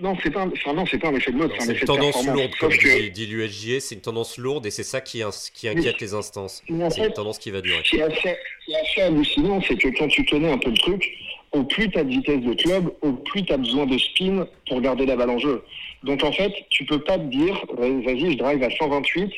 Non, 0.00 0.16
c'est 0.22 0.30
pas, 0.30 0.46
non, 0.46 0.86
c'est 0.86 0.98
pas 0.98 1.08
un 1.08 1.14
effet 1.14 1.32
de 1.32 1.36
mode, 1.36 1.52
c'est 1.58 1.68
un 1.68 1.74
effet 1.74 1.84
tendance 1.84 2.26
lourde, 2.26 2.50
comme 2.58 2.72
que... 2.72 3.08
dit 3.08 3.26
l'USGA, 3.26 3.78
c'est 3.78 3.94
une 3.94 4.00
tendance 4.00 4.38
lourde 4.38 4.64
et 4.64 4.70
c'est 4.70 4.84
ça 4.84 5.02
qui, 5.02 5.22
qui 5.52 5.68
inquiète 5.68 6.00
les 6.00 6.14
instances. 6.14 6.62
C'est 6.66 7.06
une 7.06 7.12
tendance 7.12 7.38
qui 7.38 7.50
va 7.50 7.60
durer. 7.60 7.82
Ce 7.84 7.90
qui 7.90 7.98
est 7.98 8.02
assez, 8.02 9.02
hallucinant, 9.02 9.60
c'est 9.60 9.76
que 9.76 9.88
quand 9.88 10.08
tu 10.08 10.24
connais 10.24 10.50
un 10.50 10.56
peu 10.56 10.70
le 10.70 10.78
truc, 10.78 11.06
au 11.52 11.64
plus 11.64 11.90
tu 11.90 11.98
as 11.98 12.04
de 12.04 12.08
vitesse 12.08 12.40
de 12.40 12.54
club, 12.54 12.90
au 13.02 13.12
plus 13.12 13.44
tu 13.44 13.52
as 13.52 13.58
besoin 13.58 13.84
de 13.84 13.98
spin 13.98 14.46
pour 14.66 14.80
garder 14.80 15.04
la 15.04 15.14
balle 15.14 15.28
en 15.28 15.38
jeu. 15.38 15.62
Donc 16.04 16.24
en 16.24 16.32
fait, 16.32 16.52
tu 16.70 16.86
peux 16.86 17.00
pas 17.00 17.18
te 17.18 17.24
dire, 17.24 17.62
vas-y, 17.76 18.32
je 18.32 18.38
drive 18.38 18.62
à 18.62 18.70
128, 18.70 19.30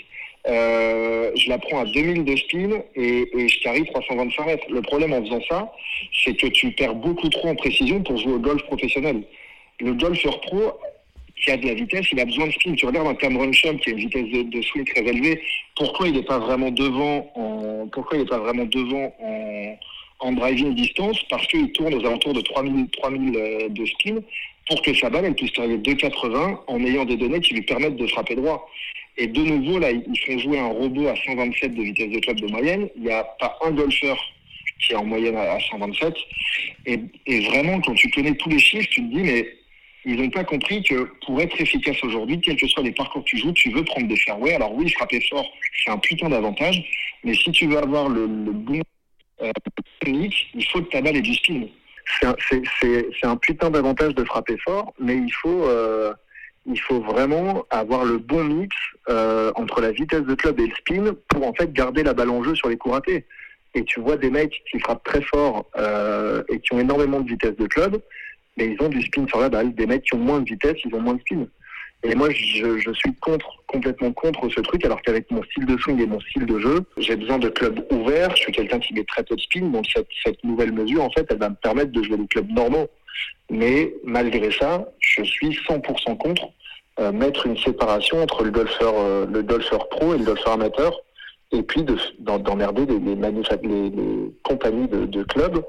euh, 0.46 1.32
je 1.34 1.48
la 1.48 1.58
prends 1.58 1.80
à 1.80 1.84
2000 1.86 2.24
de 2.24 2.36
spin 2.36 2.70
et, 2.94 3.28
et 3.36 3.48
je 3.48 3.60
carry 3.60 3.84
325 3.86 4.46
mètres. 4.46 4.66
Le 4.70 4.82
problème 4.82 5.14
en 5.14 5.24
faisant 5.24 5.40
ça, 5.48 5.72
c'est 6.12 6.36
que 6.36 6.46
tu 6.46 6.70
perds 6.70 6.94
beaucoup 6.94 7.28
trop 7.28 7.48
en 7.48 7.56
précision 7.56 8.04
pour 8.04 8.16
jouer 8.18 8.34
au 8.34 8.38
golf 8.38 8.62
professionnel 8.64 9.24
le 9.80 9.94
golfeur 9.94 10.40
pro 10.42 10.78
qui 11.36 11.50
a 11.50 11.56
de 11.56 11.66
la 11.66 11.74
vitesse, 11.74 12.06
il 12.12 12.20
a 12.20 12.24
besoin 12.24 12.46
de 12.46 12.52
spin. 12.52 12.74
Tu 12.74 12.86
regardes 12.86 13.08
un 13.08 13.14
Cameron 13.14 13.52
Champ 13.52 13.76
qui 13.76 13.90
a 13.90 13.92
une 13.92 13.98
vitesse 13.98 14.26
de, 14.30 14.62
swing 14.62 14.84
très 14.84 15.02
élevée, 15.02 15.40
pourquoi 15.76 16.08
il 16.08 16.14
n'est 16.14 16.22
pas 16.22 16.38
vraiment 16.38 16.70
devant 16.70 17.30
en, 17.34 17.88
pourquoi 17.92 18.16
il 18.16 18.20
n'est 18.20 18.28
pas 18.28 18.38
vraiment 18.38 18.64
devant 18.64 19.14
en, 19.20 19.76
en 20.20 20.32
driving 20.32 20.74
distance? 20.74 21.18
Parce 21.28 21.46
qu'il 21.48 21.70
tourne 21.72 21.94
aux 21.94 22.06
alentours 22.06 22.34
de 22.34 22.40
3000, 22.40 22.88
3000 22.90 23.36
euh, 23.36 23.68
de 23.68 23.86
spin 23.86 24.16
pour 24.68 24.80
que 24.82 24.94
sa 24.94 25.10
balle 25.10 25.26
elle 25.26 25.34
puisse 25.34 25.58
arriver 25.58 25.78
2,80 25.78 26.58
en 26.66 26.84
ayant 26.84 27.04
des 27.04 27.16
données 27.16 27.40
qui 27.40 27.54
lui 27.54 27.62
permettent 27.62 27.96
de 27.96 28.06
frapper 28.06 28.36
droit. 28.36 28.68
Et 29.16 29.26
de 29.26 29.42
nouveau, 29.42 29.78
là, 29.78 29.90
ils 29.92 30.20
font 30.20 30.38
jouer 30.38 30.58
un 30.58 30.68
robot 30.68 31.06
à 31.06 31.14
127 31.14 31.74
de 31.74 31.82
vitesse 31.82 32.10
de 32.10 32.18
club 32.18 32.40
de 32.40 32.50
moyenne. 32.50 32.88
Il 32.96 33.02
n'y 33.02 33.12
a 33.12 33.22
pas 33.38 33.56
un 33.62 33.70
golfeur 33.70 34.18
qui 34.80 34.92
est 34.92 34.96
en 34.96 35.04
moyenne 35.04 35.36
à 35.36 35.58
127. 35.60 36.14
Et, 36.86 36.98
et 37.26 37.40
vraiment, 37.40 37.80
quand 37.80 37.94
tu 37.94 38.10
connais 38.10 38.34
tous 38.34 38.48
les 38.48 38.58
chiffres, 38.58 38.88
tu 38.90 39.02
te 39.02 39.14
dis, 39.14 39.22
mais 39.22 39.46
ils 40.04 40.20
n'ont 40.20 40.30
pas 40.30 40.44
compris 40.44 40.82
que 40.82 41.08
pour 41.24 41.40
être 41.40 41.58
efficace 41.60 41.96
aujourd'hui, 42.02 42.40
quels 42.40 42.56
que 42.56 42.66
soient 42.66 42.82
les 42.82 42.92
parcours 42.92 43.24
que 43.24 43.30
tu 43.30 43.38
joues, 43.38 43.52
tu 43.52 43.70
veux 43.70 43.84
prendre 43.84 44.06
des 44.06 44.16
fairways. 44.16 44.54
Alors 44.54 44.74
oui, 44.74 44.90
frapper 44.90 45.20
fort, 45.30 45.46
c'est 45.82 45.90
un 45.90 45.98
putain 45.98 46.28
d'avantage, 46.28 46.84
mais 47.24 47.34
si 47.34 47.50
tu 47.52 47.66
veux 47.66 47.78
avoir 47.78 48.08
le, 48.08 48.26
bon 48.26 48.80
euh, 49.42 49.50
technique, 50.00 50.50
il 50.54 50.64
faut 50.66 50.82
que 50.82 50.90
ta 50.90 51.00
balle 51.00 51.16
ait 51.16 51.22
du 51.22 51.34
spin. 51.34 51.62
C'est 52.20 53.24
un, 53.24 53.36
putain 53.36 53.70
d'avantage 53.70 54.14
de 54.14 54.24
frapper 54.24 54.58
fort, 54.58 54.92
mais 54.98 55.16
il 55.16 55.32
faut, 55.32 55.64
euh, 55.64 56.12
il 56.66 56.78
faut 56.78 57.00
vraiment 57.00 57.64
avoir 57.70 58.04
le 58.04 58.18
bon 58.18 58.44
mix 58.44 58.76
euh, 59.08 59.50
entre 59.56 59.80
la 59.80 59.90
vitesse 59.90 60.24
de 60.24 60.34
club 60.34 60.60
et 60.60 60.66
le 60.66 60.74
spin 60.74 61.16
pour 61.28 61.46
en 61.46 61.54
fait 61.54 61.72
garder 61.72 62.02
la 62.02 62.12
balle 62.12 62.28
en 62.28 62.44
jeu 62.44 62.54
sur 62.54 62.68
les 62.68 62.76
coups 62.76 62.94
ratés. 62.94 63.24
Et 63.74 63.84
tu 63.84 64.00
vois 64.00 64.18
des 64.18 64.30
mecs 64.30 64.62
qui 64.70 64.78
frappent 64.78 65.02
très 65.02 65.22
fort 65.22 65.66
et 66.48 66.60
qui 66.60 66.74
ont 66.74 66.78
énormément 66.78 67.20
de 67.20 67.28
vitesse 67.28 67.56
de 67.56 67.66
club, 67.66 68.00
mais 68.56 68.66
ils 68.66 68.84
ont 68.84 68.88
du 68.88 69.02
spin 69.02 69.26
sur 69.26 69.40
la 69.40 69.48
balle. 69.48 69.74
Des 69.74 69.86
mecs 69.86 70.04
qui 70.04 70.14
ont 70.14 70.18
moins 70.18 70.40
de 70.40 70.48
vitesse, 70.48 70.76
ils 70.84 70.94
ont 70.94 71.00
moins 71.00 71.14
de 71.14 71.20
spin. 71.20 71.46
Et 72.06 72.14
moi, 72.14 72.28
je, 72.30 72.92
suis 72.92 73.14
contre, 73.14 73.62
complètement 73.66 74.12
contre 74.12 74.50
ce 74.50 74.60
truc, 74.60 74.84
alors 74.84 75.00
qu'avec 75.00 75.30
mon 75.30 75.42
style 75.44 75.64
de 75.64 75.76
swing 75.78 76.02
et 76.02 76.06
mon 76.06 76.20
style 76.20 76.44
de 76.44 76.58
jeu, 76.58 76.80
j'ai 76.98 77.16
besoin 77.16 77.38
de 77.38 77.48
clubs 77.48 77.80
ouverts. 77.90 78.36
Je 78.36 78.42
suis 78.42 78.52
quelqu'un 78.52 78.78
qui 78.78 78.92
met 78.92 79.04
très 79.04 79.24
peu 79.24 79.34
de 79.34 79.40
spin, 79.40 79.66
donc 79.68 79.86
cette, 80.22 80.44
nouvelle 80.44 80.72
mesure, 80.72 81.02
en 81.02 81.10
fait, 81.10 81.26
elle 81.30 81.38
va 81.38 81.48
me 81.48 81.54
permettre 81.54 81.92
de 81.92 82.02
jouer 82.02 82.18
des 82.18 82.26
clubs 82.26 82.50
normaux. 82.50 82.88
Mais 83.50 83.94
malgré 84.04 84.50
ça, 84.50 84.86
je 85.00 85.22
suis 85.22 85.58
100% 85.66 86.18
contre 86.18 86.42
euh, 87.00 87.10
mettre 87.10 87.46
une 87.46 87.56
séparation 87.56 88.22
entre 88.22 88.44
le 88.44 88.50
golfeur, 88.50 88.94
euh, 88.98 89.26
le 89.26 89.42
golfeur 89.42 89.88
pro 89.88 90.14
et 90.14 90.18
le 90.18 90.24
golfeur 90.24 90.52
amateur, 90.52 90.92
et 91.52 91.62
puis 91.62 91.86
d'emmerder 92.18 92.84
de, 92.84 92.94
les, 92.94 94.30
compagnies 94.42 94.88
de 94.88 95.22
clubs 95.22 95.64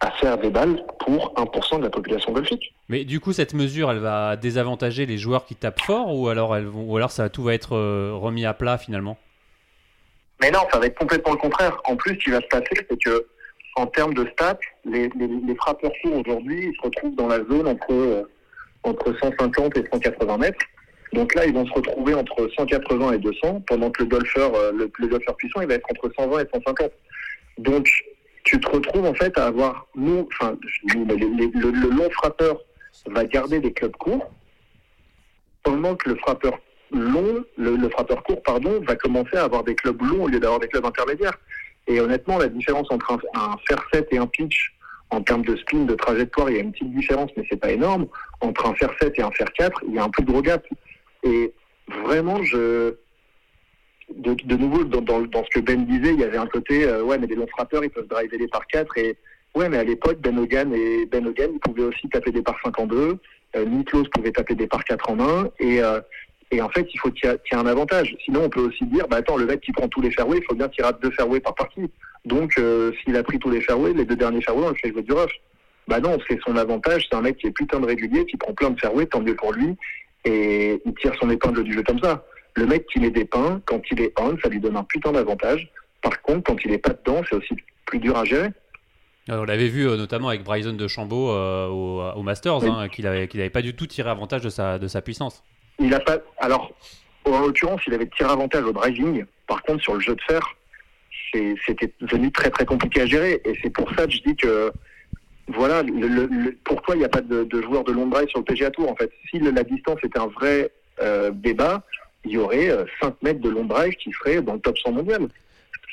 à 0.00 0.10
faire 0.12 0.36
des 0.38 0.50
balles 0.50 0.84
pour 1.00 1.32
1% 1.34 1.78
de 1.78 1.84
la 1.84 1.90
population 1.90 2.32
golfique. 2.32 2.74
Mais 2.88 3.04
du 3.04 3.20
coup, 3.20 3.32
cette 3.32 3.54
mesure, 3.54 3.90
elle 3.90 3.98
va 3.98 4.36
désavantager 4.36 5.06
les 5.06 5.18
joueurs 5.18 5.46
qui 5.46 5.54
tapent 5.54 5.80
fort 5.80 6.14
ou 6.14 6.28
alors, 6.28 6.54
elles 6.54 6.66
vont, 6.66 6.82
ou 6.82 6.96
alors 6.96 7.10
ça, 7.10 7.28
tout 7.30 7.42
va 7.42 7.54
être 7.54 7.74
euh, 7.74 8.12
remis 8.14 8.44
à 8.44 8.52
plat 8.52 8.76
finalement? 8.78 9.16
Mais 10.40 10.50
non, 10.50 10.60
ça 10.70 10.78
va 10.78 10.86
être 10.86 10.98
complètement 10.98 11.32
le 11.32 11.38
contraire. 11.38 11.80
En 11.84 11.96
plus, 11.96 12.14
ce 12.14 12.24
qui 12.24 12.30
va 12.30 12.40
se 12.40 12.46
passer, 12.48 12.86
c'est 12.88 13.02
que 13.02 13.26
en 13.76 13.86
termes 13.86 14.14
de 14.14 14.26
stats, 14.32 14.58
les, 14.84 15.08
les, 15.08 15.54
frappeurs 15.56 15.92
courts 16.02 16.22
aujourd'hui, 16.26 16.68
ils 16.68 16.76
se 16.76 16.82
retrouvent 16.82 17.14
dans 17.14 17.28
la 17.28 17.38
zone 17.38 17.68
entre, 17.68 17.92
euh, 17.92 18.22
entre 18.82 19.14
150 19.18 19.76
et 19.76 19.84
180 19.92 20.38
mètres. 20.38 20.64
Donc 21.12 21.34
là, 21.34 21.46
ils 21.46 21.52
vont 21.52 21.66
se 21.66 21.72
retrouver 21.72 22.14
entre 22.14 22.48
180 22.56 23.12
et 23.12 23.18
200, 23.18 23.62
pendant 23.66 23.90
que 23.90 24.02
le 24.02 24.08
golfeur, 24.08 24.54
euh, 24.54 24.72
le, 24.72 24.90
le 24.98 25.06
golfeur 25.08 25.36
puissant, 25.36 25.60
il 25.60 25.68
va 25.68 25.74
être 25.74 25.86
entre 25.90 26.10
120 26.16 26.40
et 26.40 26.48
150. 26.52 26.90
Donc, 27.58 27.88
tu 28.46 28.60
te 28.60 28.70
retrouves 28.70 29.04
en 29.04 29.14
fait 29.14 29.36
à 29.36 29.46
avoir, 29.46 29.86
nous, 29.94 30.26
enfin, 30.32 30.56
le, 30.94 31.90
long 31.90 32.10
frappeur 32.10 32.60
va 33.06 33.24
garder 33.24 33.60
des 33.60 33.72
clubs 33.72 33.96
courts, 33.96 34.30
pendant 35.62 35.96
que 35.96 36.10
le 36.10 36.16
frappeur 36.16 36.58
long, 36.92 37.44
le, 37.58 37.88
frappeur 37.90 38.22
court, 38.22 38.40
pardon, 38.42 38.80
va 38.86 38.94
commencer 38.94 39.36
à 39.36 39.44
avoir 39.44 39.64
des 39.64 39.74
clubs 39.74 40.00
longs 40.00 40.24
au 40.24 40.28
lieu 40.28 40.38
d'avoir 40.38 40.60
des 40.60 40.68
clubs 40.68 40.86
intermédiaires. 40.86 41.36
Et 41.88 42.00
honnêtement, 42.00 42.38
la 42.38 42.48
différence 42.48 42.86
entre 42.90 43.12
un, 43.12 43.18
un 43.34 43.56
fair 43.68 43.84
set 43.92 44.06
et 44.12 44.18
un 44.18 44.28
pitch, 44.28 44.72
en 45.10 45.22
termes 45.22 45.44
de 45.44 45.56
spin, 45.56 45.84
de 45.84 45.94
trajectoire, 45.94 46.50
il 46.50 46.56
y 46.56 46.58
a 46.58 46.62
une 46.62 46.72
petite 46.72 46.94
différence, 46.94 47.30
mais 47.36 47.44
c'est 47.50 47.60
pas 47.60 47.72
énorme. 47.72 48.06
Entre 48.40 48.66
un 48.66 48.74
fair 48.74 48.90
7 49.00 49.12
et 49.18 49.22
un 49.22 49.30
fair 49.30 49.52
4, 49.52 49.82
il 49.88 49.94
y 49.94 49.98
a 49.98 50.04
un 50.04 50.10
plus 50.10 50.24
gros 50.24 50.42
gap. 50.42 50.64
Et 51.22 51.52
vraiment, 52.04 52.42
je, 52.42 52.94
de, 54.14 54.56
nouveau, 54.56 54.84
dans, 54.84 55.00
dans, 55.00 55.22
dans, 55.22 55.44
ce 55.44 55.50
que 55.50 55.60
Ben 55.60 55.84
disait, 55.84 56.14
il 56.14 56.20
y 56.20 56.24
avait 56.24 56.38
un 56.38 56.46
côté, 56.46 56.84
euh, 56.84 57.02
ouais, 57.02 57.18
mais 57.18 57.26
les 57.26 57.34
longs 57.34 57.46
frappeurs, 57.48 57.84
ils 57.84 57.90
peuvent 57.90 58.06
driver 58.06 58.38
les 58.38 58.48
par 58.48 58.66
4. 58.66 58.98
Et 58.98 59.16
ouais, 59.54 59.68
mais 59.68 59.78
à 59.78 59.84
l'époque, 59.84 60.18
Ben 60.20 60.38
Hogan 60.38 60.72
et 60.74 61.06
Ben 61.06 61.26
Hogan, 61.26 61.58
pouvaient 61.60 61.84
aussi 61.84 62.08
taper 62.08 62.30
des 62.30 62.42
par 62.42 62.56
5 62.64 62.78
en 62.78 62.86
2. 62.86 63.18
Euh, 63.56 63.64
pouvait 64.12 64.32
taper 64.32 64.54
des 64.54 64.66
par 64.66 64.84
4 64.84 65.10
en 65.10 65.20
1. 65.20 65.50
Et, 65.60 65.82
euh, 65.82 66.00
et 66.50 66.60
en 66.62 66.68
fait, 66.68 66.86
il 66.92 66.98
faut 66.98 67.10
qu'il 67.10 67.28
y, 67.28 67.32
ait 67.32 67.58
un 67.58 67.66
avantage. 67.66 68.16
Sinon, 68.24 68.44
on 68.44 68.48
peut 68.48 68.60
aussi 68.60 68.84
dire, 68.86 69.08
bah 69.08 69.16
attends, 69.16 69.36
le 69.36 69.46
mec 69.46 69.60
qui 69.60 69.72
prend 69.72 69.88
tous 69.88 70.00
les 70.00 70.10
fairways, 70.10 70.38
il 70.38 70.44
faut 70.44 70.54
bien 70.54 70.68
qu'il 70.68 70.84
rate 70.84 71.02
deux 71.02 71.10
fairways 71.10 71.40
par 71.40 71.54
partie. 71.54 71.90
Donc, 72.24 72.52
euh, 72.58 72.92
s'il 73.02 73.16
a 73.16 73.22
pris 73.22 73.38
tous 73.38 73.50
les 73.50 73.60
fairways, 73.60 73.94
les 73.94 74.04
deux 74.04 74.16
derniers 74.16 74.42
fairways, 74.42 74.66
on 74.66 74.70
le 74.70 74.76
fait 74.76 74.90
jouer 74.90 75.02
du 75.02 75.12
rough. 75.12 75.30
Bah 75.88 76.00
non, 76.00 76.18
c'est 76.28 76.38
son 76.44 76.56
avantage. 76.56 77.06
C'est 77.08 77.16
un 77.16 77.22
mec 77.22 77.38
qui 77.38 77.46
est 77.46 77.52
putain 77.52 77.80
de 77.80 77.86
régulier, 77.86 78.26
qui 78.26 78.36
prend 78.36 78.52
plein 78.52 78.70
de 78.70 78.80
fairways, 78.80 79.06
tant 79.06 79.20
mieux 79.20 79.36
pour 79.36 79.52
lui. 79.52 79.76
Et 80.24 80.80
il 80.84 80.94
tire 80.94 81.14
son 81.20 81.30
épingle 81.30 81.62
du 81.62 81.72
jeu 81.72 81.82
comme 81.82 82.00
ça. 82.00 82.24
Le 82.56 82.66
mec 82.66 82.86
qui 82.86 82.98
des 83.10 83.24
pains, 83.26 83.60
quand 83.66 83.82
il 83.90 84.00
est 84.00 84.12
on, 84.18 84.36
ça 84.38 84.48
lui 84.48 84.60
donne 84.60 84.76
un 84.76 84.84
putain 84.84 85.12
d'avantage. 85.12 85.70
Par 86.02 86.22
contre, 86.22 86.44
quand 86.44 86.56
il 86.64 86.72
est 86.72 86.78
pas 86.78 86.94
dedans, 86.94 87.22
c'est 87.28 87.36
aussi 87.36 87.54
plus 87.84 87.98
dur 87.98 88.16
à 88.16 88.24
gérer. 88.24 88.48
on 89.28 89.44
l'avait 89.44 89.68
vu 89.68 89.86
euh, 89.86 89.96
notamment 89.96 90.28
avec 90.28 90.42
Bryson 90.42 90.72
de 90.72 90.88
Chambaud 90.88 91.30
euh, 91.30 91.68
au, 91.68 92.22
Masters, 92.22 92.64
hein, 92.64 92.88
qu'il 92.88 93.04
n'avait 93.04 93.50
pas 93.50 93.62
du 93.62 93.74
tout 93.74 93.86
tiré 93.86 94.08
avantage 94.08 94.40
de 94.40 94.48
sa, 94.48 94.78
de 94.78 94.88
sa 94.88 95.02
puissance. 95.02 95.44
Il 95.78 95.92
a 95.92 96.00
pas. 96.00 96.18
Alors, 96.38 96.72
en 97.26 97.40
l'occurrence, 97.40 97.82
il 97.86 97.92
avait 97.92 98.06
tiré 98.06 98.30
avantage 98.30 98.64
au 98.64 98.72
driving. 98.72 99.26
Par 99.46 99.62
contre, 99.62 99.82
sur 99.82 99.94
le 99.94 100.00
jeu 100.00 100.14
de 100.14 100.22
fer, 100.22 100.40
c'était 101.66 101.92
devenu 102.00 102.32
très 102.32 102.50
très 102.50 102.64
compliqué 102.64 103.02
à 103.02 103.06
gérer. 103.06 103.42
Et 103.44 103.58
c'est 103.62 103.70
pour 103.70 103.90
ça 103.94 104.06
que 104.06 104.12
je 104.12 104.22
dis 104.22 104.34
que 104.34 104.72
voilà, 105.48 105.82
le, 105.82 106.56
pourquoi 106.64 106.94
il 106.96 106.98
n'y 106.98 107.04
a 107.04 107.10
pas 107.10 107.20
de, 107.20 107.44
de 107.44 107.62
joueurs 107.62 107.84
de 107.84 107.92
long 107.92 108.06
drive 108.06 108.28
sur 108.28 108.40
le 108.40 108.44
PGA 108.44 108.70
Tour 108.70 108.90
en 108.90 108.96
fait. 108.96 109.10
Si 109.30 109.38
la 109.38 109.62
distance 109.62 109.98
était 110.02 110.18
un 110.18 110.26
vrai 110.26 110.70
euh, 111.00 111.30
débat, 111.30 111.82
il 112.26 112.32
y 112.32 112.38
aurait 112.38 112.68
5 113.00 113.08
euh, 113.08 113.10
mètres 113.22 113.40
de 113.40 113.50
long 113.50 113.64
drive 113.64 113.94
qui 113.94 114.10
serait 114.12 114.42
dans 114.42 114.54
le 114.54 114.60
top 114.60 114.76
100 114.78 114.92
mondial. 114.92 115.28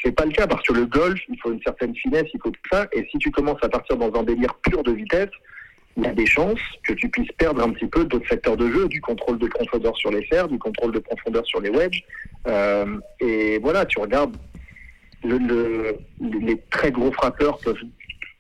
C'est 0.04 0.12
pas 0.12 0.26
le 0.26 0.32
cas 0.32 0.48
parce 0.48 0.66
que 0.68 0.74
le 0.74 0.86
golf, 0.86 1.20
il 1.30 1.40
faut 1.40 1.52
une 1.52 1.62
certaine 1.62 1.96
finesse, 1.96 2.26
il 2.34 2.40
faut 2.42 2.50
tout 2.50 2.70
ça. 2.72 2.88
Et 2.92 3.08
si 3.10 3.18
tu 3.20 3.32
commences 3.32 3.64
à 3.64 3.70
partir 3.70 3.96
dans 3.96 4.12
un 4.20 4.24
délire 4.24 4.54
pur 4.56 4.84
de 4.84 4.92
vitesse, 4.92 5.30
il 5.96 6.04
y 6.04 6.08
a 6.08 6.14
des 6.14 6.26
chances 6.26 6.60
que 6.84 6.94
tu 6.94 7.08
puisses 7.08 7.32
perdre 7.38 7.64
un 7.64 7.70
petit 7.70 7.86
peu 7.86 8.04
d'autres 8.04 8.28
secteurs 8.28 8.58
de 8.58 8.70
jeu, 8.70 8.88
du 8.88 9.00
contrôle 9.00 9.38
de 9.38 9.48
profondeur 9.48 9.96
sur 9.96 10.12
les 10.12 10.24
fers, 10.26 10.48
du 10.48 10.58
contrôle 10.58 10.92
de 10.92 11.00
profondeur 11.00 11.46
sur 11.46 11.62
les 11.62 11.70
wedges. 11.70 12.04
Euh, 12.48 12.98
et 13.20 13.60
voilà, 13.60 13.86
tu 13.86 14.00
regardes, 14.00 14.36
le, 15.24 15.96
les 16.20 16.60
très 16.72 16.92
gros 16.92 17.12
frappeurs 17.12 17.60
peuvent, 17.60 17.78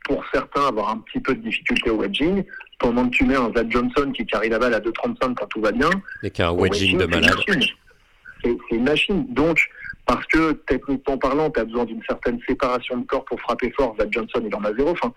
pour 0.05 0.25
certains, 0.33 0.67
avoir 0.67 0.89
un 0.89 0.97
petit 0.97 1.19
peu 1.19 1.35
de 1.35 1.41
difficulté 1.41 1.89
au 1.91 1.97
wedging. 1.97 2.43
Pendant 2.79 3.07
que 3.07 3.15
tu 3.15 3.25
mets 3.25 3.35
un 3.35 3.53
Zach 3.55 3.67
Johnson 3.69 4.11
qui 4.13 4.25
carry 4.25 4.49
la 4.49 4.59
balle 4.59 4.73
à 4.73 4.79
2,35 4.79 5.35
quand 5.35 5.45
tout 5.47 5.61
va 5.61 5.71
bien. 5.71 5.89
Et 6.23 6.31
qui 6.31 6.41
a 6.41 6.49
un 6.49 6.53
wedging 6.53 6.97
de 6.97 7.05
malade. 7.05 7.35
C'est 8.43 8.57
une 8.71 8.83
machine. 8.83 9.25
Donc, 9.29 9.59
parce 10.05 10.25
que 10.27 10.53
techniquement 10.67 11.17
parlant, 11.17 11.49
tu 11.49 11.59
as 11.59 11.65
besoin 11.65 11.85
d'une 11.85 12.03
certaine 12.03 12.39
séparation 12.47 12.97
de 12.97 13.05
corps 13.05 13.25
pour 13.25 13.39
frapper 13.39 13.71
fort. 13.71 13.95
Zach 13.99 14.09
Johnson, 14.11 14.41
il 14.45 14.53
en 14.55 14.63
a 14.63 14.73
zéro. 14.73 14.89
Enfin, 14.89 15.13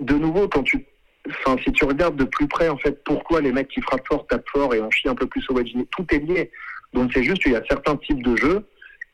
de 0.00 0.14
nouveau, 0.14 0.48
quand 0.48 0.62
tu, 0.62 0.84
enfin, 1.28 1.56
si 1.62 1.72
tu 1.72 1.84
regardes 1.84 2.16
de 2.16 2.24
plus 2.24 2.46
près, 2.46 2.68
en 2.68 2.78
fait, 2.78 3.02
pourquoi 3.04 3.40
les 3.40 3.52
mecs 3.52 3.68
qui 3.68 3.80
frappent 3.80 4.06
fort 4.06 4.26
tapent 4.28 4.48
fort 4.48 4.74
et 4.74 4.80
on 4.80 4.90
chie 4.90 5.08
un 5.08 5.14
peu 5.14 5.26
plus 5.26 5.44
au 5.50 5.54
wedging, 5.54 5.84
tout 5.86 6.06
est 6.10 6.18
lié. 6.18 6.50
Donc, 6.92 7.10
c'est 7.12 7.24
juste 7.24 7.42
qu'il 7.42 7.52
y 7.52 7.56
a 7.56 7.62
certains 7.68 7.96
types 7.96 8.22
de 8.22 8.36
jeux 8.36 8.64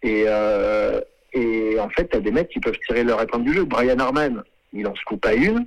et, 0.03 0.25
euh, 0.27 1.01
et 1.33 1.79
en 1.79 1.89
fait, 1.91 2.09
tu 2.09 2.17
as 2.17 2.21
des 2.21 2.31
mecs 2.31 2.49
qui 2.49 2.61
peuvent 2.61 2.79
tirer 2.87 3.05
leur 3.05 3.21
épingle 3.23 3.45
du 3.45 3.55
jeu. 3.55 3.65
Brian 3.65 3.99
Harman, 3.99 4.43
il 4.73 4.87
en 4.87 4.95
se 4.95 5.03
coupe 5.05 5.21
pas 5.21 5.35
une. 5.35 5.67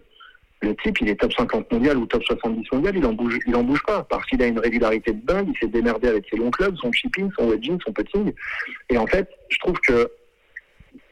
Le 0.62 0.76
type, 0.76 1.02
il 1.02 1.10
est 1.10 1.16
top 1.16 1.34
50 1.34 1.72
mondial 1.72 1.98
ou 1.98 2.06
top 2.06 2.24
70 2.24 2.72
mondial, 2.72 2.96
il 2.96 3.06
en 3.06 3.14
bouge, 3.14 3.40
il 3.48 3.56
en 3.56 3.64
bouge 3.64 3.82
pas. 3.84 4.04
Parce 4.04 4.26
qu'il 4.28 4.42
a 4.44 4.48
une 4.48 4.60
régularité 4.60 5.12
de 5.12 5.26
dingue, 5.26 5.50
il 5.52 5.58
s'est 5.60 5.72
démerdé 5.72 6.08
avec 6.08 6.26
ses 6.30 6.38
longs 6.38 6.52
clubs, 6.52 6.76
son 6.78 6.92
shipping, 6.92 7.32
son 7.38 7.50
wedging, 7.50 7.80
son 7.84 7.92
putting. 7.92 8.32
Et 8.90 8.98
en 8.98 9.08
fait, 9.08 9.28
je 9.50 9.58
trouve 9.60 9.80
que 9.80 10.12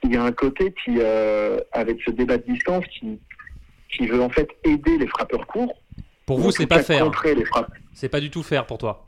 il 0.03 0.13
y 0.13 0.17
a 0.17 0.23
un 0.23 0.31
côté 0.31 0.73
qui, 0.83 0.95
euh, 0.99 1.59
avec 1.71 1.99
ce 2.05 2.11
débat 2.11 2.37
de 2.37 2.43
distance, 2.43 2.85
qui, 2.87 3.19
qui 3.91 4.07
veut 4.07 4.21
en 4.21 4.29
fait 4.29 4.49
aider 4.63 4.97
les 4.97 5.07
frappeurs 5.07 5.47
courts. 5.47 5.73
Pour 6.25 6.39
vous, 6.39 6.51
c'est 6.51 6.67
pas 6.67 6.83
faire. 6.83 7.11
C'est 7.93 8.09
pas 8.09 8.19
du 8.19 8.29
tout 8.29 8.43
faire 8.43 8.65
pour 8.65 8.77
toi. 8.77 9.05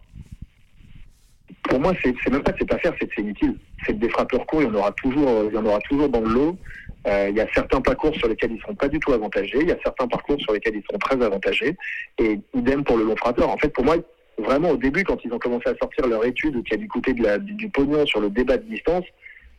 Pour 1.63 1.79
moi, 1.79 1.93
c'est 2.03 2.29
même 2.29 2.43
pas 2.43 2.53
c'est 2.57 2.67
pas 2.67 2.79
faire, 2.79 2.93
c'est 2.99 3.09
c'est 3.15 3.21
inutile. 3.21 3.57
C'est 3.85 3.97
des 3.97 4.09
frappeurs 4.09 4.45
courts, 4.45 4.63
il 4.63 4.67
y 4.67 4.71
en 4.71 4.75
aura 4.75 4.91
toujours, 4.93 5.43
il 5.47 5.53
y 5.53 5.57
en 5.57 5.65
aura 5.65 5.79
toujours 5.81 6.09
dans 6.09 6.21
le 6.21 6.33
lot. 6.33 6.57
Euh, 7.07 7.27
il 7.29 7.35
y 7.35 7.41
a 7.41 7.47
certains 7.53 7.81
parcours 7.81 8.15
sur 8.15 8.27
lesquels 8.27 8.51
ils 8.51 8.57
ne 8.57 8.61
seront 8.61 8.75
pas 8.75 8.87
du 8.87 8.99
tout 8.99 9.11
avantagés, 9.11 9.57
il 9.59 9.67
y 9.67 9.71
a 9.71 9.77
certains 9.83 10.07
parcours 10.07 10.39
sur 10.39 10.53
lesquels 10.53 10.75
ils 10.75 10.83
seront 10.83 10.99
très 10.99 11.23
avantagés, 11.23 11.75
et 12.19 12.39
idem 12.53 12.83
pour 12.83 12.97
le 12.97 13.05
long 13.05 13.15
frappeur. 13.15 13.49
En 13.49 13.57
fait, 13.57 13.69
pour 13.69 13.83
moi, 13.83 13.95
vraiment 14.37 14.69
au 14.71 14.77
début, 14.77 15.03
quand 15.03 15.17
ils 15.25 15.33
ont 15.33 15.39
commencé 15.39 15.69
à 15.69 15.75
sortir 15.77 16.07
leur 16.07 16.23
étude 16.25 16.63
qui 16.63 16.73
a 16.75 16.77
dû 16.77 16.87
coûter 16.87 17.13
de 17.13 17.23
la, 17.23 17.39
du, 17.39 17.69
pognon 17.69 18.05
sur 18.05 18.19
le 18.19 18.29
débat 18.29 18.57
de 18.57 18.69
distance, 18.69 19.05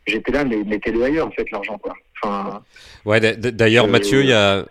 j'étais 0.07 0.31
là, 0.31 0.45
mais 0.45 0.63
mettez-le 0.63 1.03
ailleurs, 1.03 1.27
en 1.27 1.31
fait, 1.31 1.49
l'argent, 1.51 1.77
quoi. 1.77 1.93
Enfin, 2.21 2.63
ouais, 3.05 3.19
d'ailleurs, 3.19 3.87
Mathieu, 3.87 4.21
il 4.21 4.29
y 4.29 4.33
a. 4.33 4.65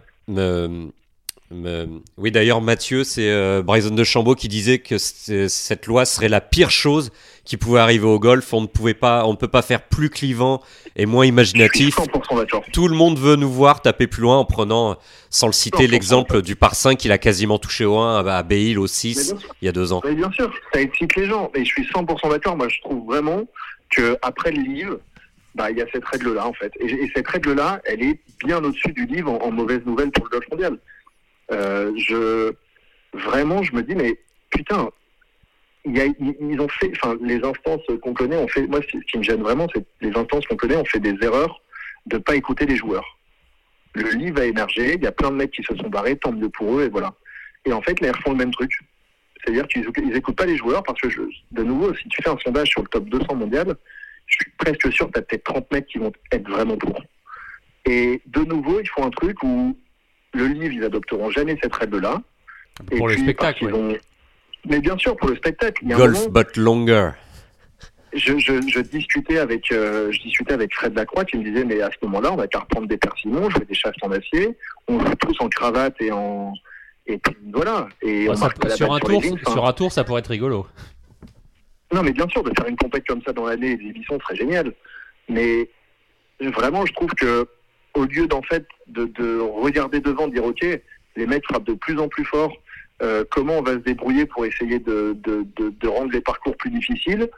oui, 2.17 2.31
d'ailleurs, 2.31 2.61
Mathieu, 2.61 3.05
c'est 3.05 3.31
euh, 3.31 3.63
Bryson 3.63 3.95
de 3.95 4.05
Chambaud 4.05 4.35
qui 4.35 4.49
disait 4.49 4.79
que 4.79 4.99
cette 4.99 5.87
loi 5.87 6.05
serait 6.05 6.29
la 6.29 6.41
pire 6.41 6.71
chose 6.71 7.11
qui 7.45 7.57
pouvait 7.57 7.81
arriver 7.81 8.07
au 8.07 8.19
golf. 8.19 8.53
On 8.53 8.61
ne 8.61 8.67
pouvait 8.67 8.95
pas, 8.95 9.25
on 9.27 9.33
ne 9.33 9.37
peut 9.37 9.49
pas 9.49 9.63
faire 9.63 9.83
plus 9.83 10.11
clivant 10.11 10.63
et 10.97 11.07
moins 11.07 11.27
imaginatif. 11.27 11.97
Tout 12.73 12.89
le 12.89 12.95
monde 12.95 13.19
veut 13.19 13.37
nous 13.37 13.51
voir 13.51 13.83
taper 13.83 14.07
plus 14.07 14.23
loin 14.23 14.39
en 14.39 14.45
prenant, 14.45 14.97
sans 15.31 15.47
le 15.47 15.53
citer, 15.53 15.87
l'exemple 15.87 16.43
du 16.43 16.57
par 16.57 16.75
5 16.75 16.99
qu'il 16.99 17.13
a 17.13 17.19
quasiment 17.19 17.59
touché 17.59 17.85
au 17.85 17.99
1 17.99 18.25
à 18.27 18.43
Bale 18.43 18.79
au 18.79 18.87
6 18.87 19.35
il 19.61 19.67
y 19.67 19.69
a 19.69 19.73
deux 19.73 19.93
ans. 19.93 20.01
Mais 20.05 20.15
bien 20.15 20.31
sûr, 20.33 20.53
ça 20.73 20.81
excite 20.81 21.17
les 21.17 21.27
gens. 21.27 21.51
Et 21.55 21.65
je 21.65 21.71
suis 21.71 21.85
100% 21.85 22.31
d'accord. 22.31 22.57
Moi, 22.57 22.69
je 22.69 22.81
trouve 22.81 23.07
vraiment 23.07 23.43
que 23.91 24.17
après 24.23 24.51
le 24.53 24.63
livre, 24.63 24.99
bah, 25.55 25.71
il 25.71 25.77
y 25.77 25.83
a 25.83 25.87
cette 25.93 26.05
règle-là, 26.05 26.47
en 26.47 26.53
fait. 26.53 26.73
Et, 26.81 27.11
cette 27.15 27.29
règle-là, 27.29 27.81
elle 27.85 28.03
est 28.03 28.21
bien 28.45 28.63
au-dessus 28.63 28.93
du 28.93 29.07
livre 29.07 29.39
en, 29.43 29.51
mauvaise 29.51 29.83
nouvelle 29.85 30.11
pour 30.11 30.25
le 30.25 30.31
golf 30.31 30.49
mondial. 30.51 30.79
Euh, 31.53 31.93
je, 31.97 32.53
vraiment, 33.13 33.63
je 33.63 33.75
me 33.75 33.83
dis, 33.83 33.95
mais 33.95 34.19
putain, 34.51 34.91
ils 35.85 36.61
ont 36.61 36.69
fait, 36.69 36.93
enfin, 36.97 37.17
les 37.23 37.43
instances 37.45 37.83
qu'on 38.03 38.15
connaît 38.15 38.37
ont 38.37 38.49
fait, 38.49 38.67
moi, 38.67 38.81
ce 38.83 38.99
qui 38.99 39.19
me 39.19 39.23
gêne 39.23 39.43
vraiment, 39.43 39.67
c'est 39.75 39.85
les 40.01 40.17
instances 40.17 40.47
qu'on 40.47 40.57
connaît 40.57 40.77
ont 40.77 40.85
fait 40.85 41.01
des 41.01 41.17
erreurs 41.23 41.61
de 42.07 42.19
pas 42.19 42.35
écouter 42.37 42.67
les 42.67 42.77
joueurs. 42.77 43.19
Le 43.95 44.11
livre 44.11 44.41
a 44.41 44.47
émergé, 44.47 44.95
il 44.95 45.03
y 45.03 45.07
a 45.07 45.13
plein 45.13 45.31
de 45.31 45.37
mecs 45.37 45.53
qui 45.53 45.63
se 45.63 45.77
sont 45.77 45.89
barrés, 45.89 46.17
tant 46.17 46.33
mieux 46.33 46.49
pour 46.49 46.79
eux, 46.79 46.85
et 46.85 46.89
voilà. 46.89 47.15
Et 47.65 47.73
en 47.73 47.83
fait, 47.83 48.01
les 48.01 48.13
font 48.25 48.31
le 48.31 48.37
même 48.37 48.53
truc. 48.53 48.73
C'est-à-dire 49.45 49.67
qu'ils 49.69 50.09
n'écoutent 50.09 50.37
pas 50.37 50.47
les 50.47 50.57
joueurs 50.57 50.83
parce 50.83 51.01
que, 51.01 51.09
de 51.09 51.63
nouveau, 51.63 51.95
si 51.95 52.09
tu 52.09 52.23
fais 52.23 52.31
un 52.31 52.39
sondage 52.39 52.69
sur 52.69 52.83
le 52.83 52.89
top 52.89 53.05
200 53.07 53.35
mondial, 53.35 53.75
je 54.27 54.37
suis 54.37 54.51
presque 54.57 54.93
sûr 54.93 55.07
que 55.09 55.13
tu 55.13 55.19
as 55.19 55.23
peut-être 55.23 55.45
30 55.45 55.73
mecs 55.73 55.87
qui 55.87 55.99
vont 55.99 56.13
être 56.31 56.49
vraiment 56.49 56.77
pour. 56.77 57.03
Et 57.85 58.23
de 58.27 58.41
nouveau, 58.45 58.81
ils 58.81 58.89
font 58.89 59.05
un 59.05 59.11
truc 59.11 59.43
où 59.43 59.77
le 60.35 60.47
livre, 60.47 60.73
ils 60.73 60.85
adopteront 60.85 61.31
jamais 61.31 61.59
cette 61.63 61.75
règle-là. 61.75 62.23
Pour 62.97 63.09
le 63.09 63.17
spectacle, 63.17 63.69
mais 64.69 64.81
bien 64.81 64.97
sûr, 64.99 65.17
pour 65.17 65.29
le 65.29 65.37
spectacle. 65.37 65.85
Golf 65.87 66.29
but 66.31 66.57
longer. 66.57 67.11
Je, 68.15 68.39
je, 68.39 68.81
discutais 68.81 69.39
avec 69.39 69.73
euh, 69.73 70.13
je 70.13 70.21
discutais 70.21 70.53
avec 70.53 70.75
Fred 70.75 70.95
Lacroix 70.95 71.25
qui 71.25 71.39
me 71.39 71.45
disait 71.45 71.65
mais 71.65 71.81
à 71.81 71.89
ce 71.89 71.97
moment-là 72.05 72.31
on 72.31 72.37
va 72.37 72.47
qu'à 72.47 72.59
reprendre 72.59 72.87
des 72.87 72.99
persimmons, 72.99 73.49
je 73.49 73.57
fais 73.57 73.65
des 73.65 73.73
chasses 73.73 73.97
en 74.03 74.13
acier, 74.13 74.55
on 74.87 75.01
joue 75.01 75.15
tous 75.15 75.35
en 75.41 75.49
cravate 75.49 75.95
et 75.99 76.13
en 76.13 76.53
et 77.07 77.17
puis 77.17 77.35
voilà. 77.55 77.89
Et 78.03 78.27
sur, 78.27 78.93
un 78.93 78.99
tour, 78.99 79.23
sur, 79.23 79.67
un 79.67 79.73
tour, 79.73 79.91
ça 79.91 80.05
pourrait 80.05 80.21
être 80.21 80.29
rigolo. 80.29 80.67
Non 81.91 82.03
mais 82.03 82.13
bien 82.13 82.29
sûr 82.29 82.43
de 82.43 82.53
faire 82.55 82.69
une 82.69 82.77
compète 82.77 83.07
comme 83.07 83.23
ça 83.23 83.33
dans 83.33 83.47
l'année, 83.47 83.79
les 83.79 83.89
émissions 83.89 84.19
serait 84.21 84.37
génial. 84.37 84.75
Mais 85.31 85.71
vraiment 86.39 86.85
je 86.85 86.93
trouve 86.93 87.15
que 87.15 87.49
au 87.95 88.05
lieu 88.05 88.27
d'en 88.27 88.43
fait 88.43 88.67
de, 88.89 89.07
de 89.07 89.39
regarder 89.39 90.01
devant, 90.01 90.29
de 90.29 90.35
dire 90.35 90.45
ok 90.45 90.65
les 91.17 91.27
mecs 91.27 91.45
frappent 91.45 91.67
de 91.67 91.75
plus 91.75 91.99
en 91.99 92.09
plus 92.09 92.25
fort, 92.25 92.53
euh, 93.03 93.25
comment 93.31 93.59
on 93.59 93.63
va 93.63 93.73
se 93.73 93.79
débrouiller 93.79 94.27
pour 94.27 94.47
essayer 94.47 94.79
de, 94.79 95.17
rendre 95.87 96.13
les 96.13 96.21
parcours 96.21 96.57
plus 96.57 96.71
difficiles? 96.71 97.29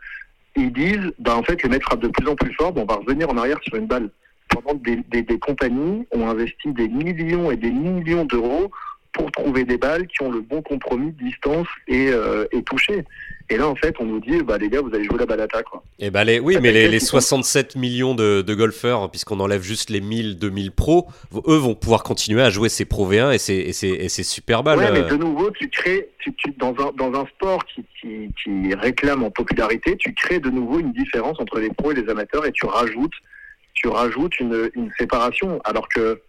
Ils 0.56 0.72
disent, 0.72 1.12
bah, 1.18 1.36
en 1.36 1.42
fait, 1.42 1.62
les 1.62 1.68
mecs 1.68 1.82
frappent 1.82 2.02
de 2.02 2.08
plus 2.08 2.28
en 2.28 2.36
plus 2.36 2.54
fort, 2.54 2.72
on 2.76 2.84
va 2.84 2.96
revenir 2.96 3.28
en 3.30 3.36
arrière 3.36 3.58
sur 3.62 3.74
une 3.74 3.86
balle. 3.86 4.10
Pendant 4.48 4.74
des, 4.74 5.22
des 5.22 5.38
compagnies 5.38 6.06
ont 6.12 6.28
investi 6.28 6.72
des 6.72 6.88
millions 6.88 7.50
et 7.50 7.56
des 7.56 7.70
millions 7.70 8.24
d'euros 8.24 8.70
pour 9.14 9.30
trouver 9.30 9.64
des 9.64 9.78
balles 9.78 10.06
qui 10.08 10.22
ont 10.22 10.30
le 10.30 10.40
bon 10.40 10.60
compromis 10.60 11.12
de 11.12 11.24
distance 11.24 11.68
et, 11.88 12.08
euh, 12.08 12.46
et 12.52 12.62
toucher. 12.62 13.04
Et 13.48 13.56
là, 13.56 13.68
en 13.68 13.74
fait, 13.76 13.94
on 14.00 14.04
nous 14.04 14.20
dit, 14.20 14.42
bah, 14.42 14.58
les 14.58 14.68
gars, 14.68 14.80
vous 14.80 14.92
allez 14.94 15.04
jouer 15.04 15.18
la 15.18 15.26
balata, 15.26 15.62
quoi. 15.62 15.82
Et 15.98 16.06
eh 16.06 16.10
bah, 16.10 16.24
les, 16.24 16.40
oui, 16.40 16.56
mais 16.60 16.72
les, 16.72 16.88
les 16.88 16.98
67 16.98 17.76
millions 17.76 18.14
de, 18.14 18.42
de 18.42 18.54
golfeurs, 18.54 19.10
puisqu'on 19.10 19.38
enlève 19.38 19.62
juste 19.62 19.90
les 19.90 20.00
1000, 20.00 20.38
2000 20.38 20.72
pros, 20.72 21.06
eux 21.46 21.56
vont 21.56 21.74
pouvoir 21.74 22.02
continuer 22.02 22.42
à 22.42 22.50
jouer 22.50 22.68
ces 22.68 22.86
Pro 22.86 23.10
V1 23.10 23.34
et 23.34 23.38
ces, 23.38 23.54
et 23.54 23.72
ces, 23.72 23.88
et 23.88 24.08
ces 24.08 24.24
super 24.24 24.62
balles. 24.62 24.78
Ouais, 24.78 24.90
mais 24.90 25.02
de 25.02 25.16
nouveau, 25.16 25.50
tu 25.52 25.68
crées, 25.68 26.08
tu, 26.18 26.34
tu, 26.34 26.52
dans, 26.58 26.74
un, 26.78 26.90
dans 26.96 27.20
un 27.20 27.26
sport 27.26 27.64
qui, 27.66 27.84
qui, 28.00 28.30
qui 28.42 28.74
réclame 28.74 29.22
en 29.22 29.30
popularité, 29.30 29.96
tu 29.96 30.12
crées 30.14 30.40
de 30.40 30.50
nouveau 30.50 30.80
une 30.80 30.92
différence 30.92 31.38
entre 31.38 31.60
les 31.60 31.68
pros 31.68 31.92
et 31.92 31.94
les 31.94 32.08
amateurs 32.10 32.46
et 32.46 32.52
tu 32.52 32.66
rajoutes, 32.66 33.14
tu 33.74 33.88
rajoutes 33.88 34.40
une, 34.40 34.70
une 34.74 34.90
séparation. 34.98 35.60
Alors 35.64 35.88
que 35.88 36.20